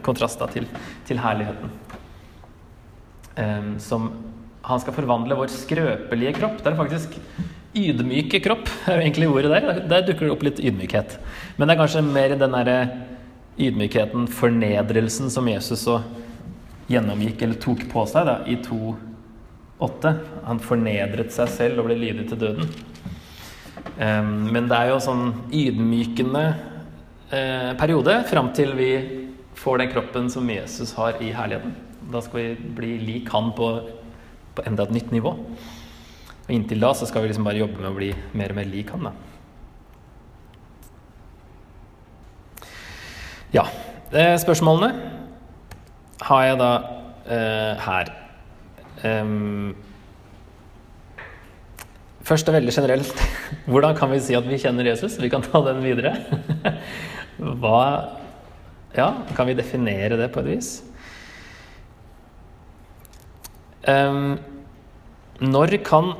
kontrast 0.05 0.39
da, 0.39 0.47
til, 0.51 0.69
til, 1.07 1.19
herligheten. 1.23 1.73
Um, 3.35 3.73
som 3.83 4.07
han 4.65 4.81
skal 4.81 4.95
forvandle 4.95 5.37
vår 5.37 5.51
skrøpelige 5.53 6.37
kropp. 6.39 6.61
Det 6.63 6.71
er 6.71 6.79
faktisk 6.79 7.19
ydmyke 7.75 8.39
kropp, 8.45 8.69
er 8.91 9.03
egentlig 9.03 9.29
ordet 9.29 9.51
der. 9.51 9.81
Der 9.89 10.05
dukker 10.07 10.27
det 10.27 10.35
opp 10.37 10.45
litt 10.47 10.61
ydmykhet. 10.63 11.17
Men 11.57 11.67
det 11.67 11.75
er 11.75 11.83
kanskje 11.83 12.05
mer 12.07 12.37
den 12.39 12.55
derre 12.55 12.79
ydmykheten, 13.55 14.27
fornedrelsen, 14.31 15.29
som 15.31 15.47
Jesus 15.47 15.85
så 15.87 15.99
gjennomgikk 16.91 17.41
eller 17.41 17.59
tok 17.61 17.85
på 17.91 18.03
seg 18.09 18.27
da, 18.27 18.39
i 18.47 18.57
2.8. 19.79 20.13
Han 20.47 20.61
fornedret 20.63 21.33
seg 21.35 21.51
selv 21.51 21.81
og 21.81 21.89
ble 21.89 21.97
lydig 21.99 22.29
til 22.29 22.39
døden. 22.39 22.69
Men 23.95 24.67
det 24.67 24.75
er 24.75 24.89
jo 24.91 25.03
sånn 25.03 25.29
ydmykende 25.55 26.43
uh, 27.31 27.71
periode 27.79 28.17
fram 28.27 28.49
til 28.55 28.73
vi 28.75 28.89
får 29.55 29.79
den 29.79 29.91
kroppen 29.93 30.27
som 30.31 30.49
Jesus 30.51 30.91
har 30.97 31.21
i 31.23 31.31
herligheten. 31.35 31.75
Da 32.11 32.21
skal 32.23 32.41
vi 32.41 32.71
bli 32.77 32.91
lik 33.01 33.31
han 33.33 33.53
på, 33.55 33.69
på 34.55 34.65
enda 34.67 34.83
et 34.83 34.95
nytt 34.95 35.13
nivå. 35.15 35.31
Og 36.45 36.51
inntil 36.53 36.83
da 36.83 36.91
så 36.93 37.07
skal 37.09 37.23
vi 37.23 37.31
liksom 37.31 37.47
bare 37.47 37.61
jobbe 37.63 37.79
med 37.79 37.89
å 37.89 37.95
bli 37.95 38.11
mer 38.37 38.53
og 38.53 38.59
mer 38.59 38.69
lik 38.69 38.91
han. 38.93 39.07
da. 39.07 39.13
Ja. 43.55 43.65
Eh, 44.11 44.35
spørsmålene 44.39 44.91
har 46.27 46.45
jeg 46.45 46.59
da 46.59 46.69
eh, 47.25 47.81
her. 47.87 48.13
Um, 49.05 49.75
først 52.25 52.49
og 52.49 52.57
veldig 52.57 52.73
generelt. 52.73 53.25
Hvordan 53.71 53.97
kan 53.97 54.11
vi 54.13 54.21
si 54.23 54.37
at 54.37 54.47
vi 54.49 54.59
kjenner 54.61 54.89
Jesus? 54.89 55.19
Vi 55.21 55.29
kan 55.29 55.45
ta 55.45 55.61
den 55.67 55.83
videre. 55.85 56.15
Hva 57.61 57.79
Ja, 58.95 59.09
kan 59.35 59.49
vi 59.49 59.57
definere 59.57 60.15
det 60.15 60.29
på 60.31 60.39
et 60.39 60.53
vis? 60.53 60.69
Um, 63.85 64.37
når 65.43 65.75
kan 65.83 66.13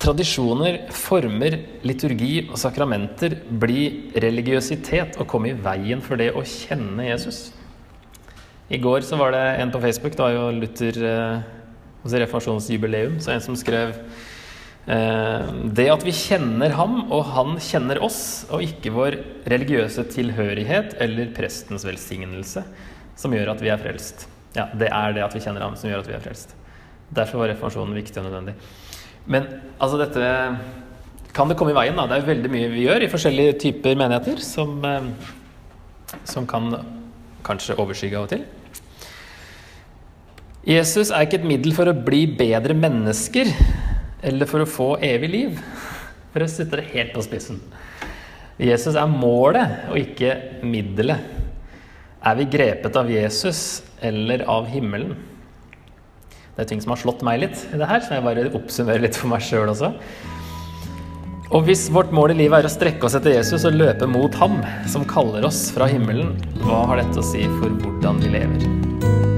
tradisjoner, 0.00 0.78
former, 0.90 1.58
liturgi 1.84 2.46
og 2.48 2.56
sakramenter 2.60 3.36
bli 3.60 4.10
religiøsitet 4.24 5.18
og 5.20 5.28
komme 5.28 5.52
i 5.52 5.58
veien 5.66 6.00
for 6.04 6.16
det 6.20 6.32
å 6.32 6.42
kjenne 6.48 7.10
Jesus? 7.10 7.50
I 8.72 8.80
går 8.80 9.04
så 9.04 9.20
var 9.20 9.36
det 9.36 9.44
en 9.60 9.70
på 9.70 9.84
Facebook, 9.84 10.16
det 10.16 10.24
var 10.24 10.32
jo 10.32 10.48
Luther 10.56 10.98
eh, 12.12 12.20
reformasjonsjubileum, 12.24 13.18
så 13.22 13.32
en 13.34 13.44
som 13.44 13.56
skrev 13.56 13.94
eh, 14.86 15.48
det 15.76 15.88
at 15.92 16.04
vi 16.04 16.14
kjenner 16.14 16.76
ham, 16.78 17.00
og 17.08 17.24
han 17.32 17.56
kjenner 17.62 18.02
oss, 18.04 18.44
og 18.52 18.64
ikke 18.66 18.92
vår 18.94 19.18
religiøse 19.50 20.06
tilhørighet 20.12 20.98
eller 21.04 21.32
prestens 21.36 21.86
velsignelse, 21.88 22.64
som 23.16 23.34
gjør 23.34 23.54
at 23.54 23.64
vi 23.64 23.72
er 23.72 23.80
frelst. 23.80 24.28
Ja, 24.54 24.68
det 24.70 24.90
er 24.92 25.16
det 25.16 25.24
at 25.24 25.34
vi 25.34 25.42
kjenner 25.42 25.64
ham, 25.66 25.78
som 25.78 25.90
gjør 25.90 26.04
at 26.04 26.10
vi 26.10 26.16
er 26.18 26.22
frelst. 26.22 26.54
Derfor 27.14 27.42
var 27.42 27.52
reformasjonen 27.52 27.96
viktig 27.96 28.20
og 28.20 28.28
nødvendig. 28.28 28.54
Men 29.30 29.46
altså 29.82 29.98
dette 30.00 30.28
kan 31.34 31.50
det 31.50 31.56
komme 31.58 31.72
i 31.72 31.76
veien. 31.76 31.96
da, 31.96 32.06
Det 32.06 32.18
er 32.18 32.28
veldig 32.28 32.50
mye 32.50 32.72
vi 32.72 32.84
gjør 32.86 33.04
i 33.04 33.10
forskjellige 33.10 33.58
typer 33.64 33.96
menigheter 33.98 34.40
som, 34.40 34.84
eh, 34.84 35.10
som 36.24 36.46
kan 36.46 36.84
kanskje 37.44 37.76
overskygge 37.76 38.16
av 38.16 38.22
og 38.22 38.28
til. 38.28 38.44
Jesus 40.64 41.10
er 41.12 41.26
ikke 41.26 41.42
et 41.42 41.48
middel 41.48 41.74
for 41.76 41.90
å 41.90 41.96
bli 42.06 42.22
bedre 42.38 42.72
mennesker 42.76 43.50
eller 44.24 44.48
for 44.48 44.64
å 44.64 44.68
få 44.68 44.88
evig 45.04 45.28
liv. 45.28 45.58
For 46.32 46.44
å 46.44 46.48
sette 46.48 46.80
det 46.80 46.88
helt 46.94 47.12
på 47.12 47.24
spissen. 47.26 47.60
Jesus 48.56 48.96
er 48.96 49.10
målet 49.10 49.90
og 49.90 49.98
ikke 50.00 50.62
middelet. 50.64 51.20
Er 52.24 52.38
vi 52.38 52.48
grepet 52.48 52.96
av 52.96 53.10
Jesus 53.12 53.82
eller 54.00 54.46
av 54.48 54.70
himmelen? 54.72 55.12
Det 56.54 56.64
er 56.64 56.70
ting 56.70 56.80
som 56.80 56.94
har 56.94 57.02
slått 57.02 57.24
meg 57.26 57.42
litt 57.42 57.66
i 57.74 57.80
det 57.80 57.90
her, 57.90 58.00
så 58.00 58.14
jeg 58.14 58.24
bare 58.24 58.46
oppsummerer 58.54 59.04
litt 59.04 59.18
for 59.18 59.28
meg 59.34 59.44
sjøl 59.44 59.72
også. 59.74 59.90
Og 61.54 61.68
hvis 61.68 61.90
vårt 61.92 62.14
mål 62.14 62.32
i 62.32 62.38
livet 62.40 62.62
er 62.62 62.70
å 62.70 62.72
strekke 62.72 63.04
oss 63.04 63.18
etter 63.18 63.36
Jesus 63.36 63.66
og 63.68 63.76
løpe 63.76 64.08
mot 64.08 64.40
ham, 64.40 64.56
som 64.88 65.04
kaller 65.06 65.44
oss 65.50 65.66
fra 65.74 65.90
himmelen, 65.90 66.32
hva 66.64 66.86
har 66.88 67.02
dette 67.02 67.20
å 67.20 67.28
si 67.34 67.44
for 67.58 67.74
hvordan 67.84 68.22
vi 68.24 68.32
lever? 68.38 69.33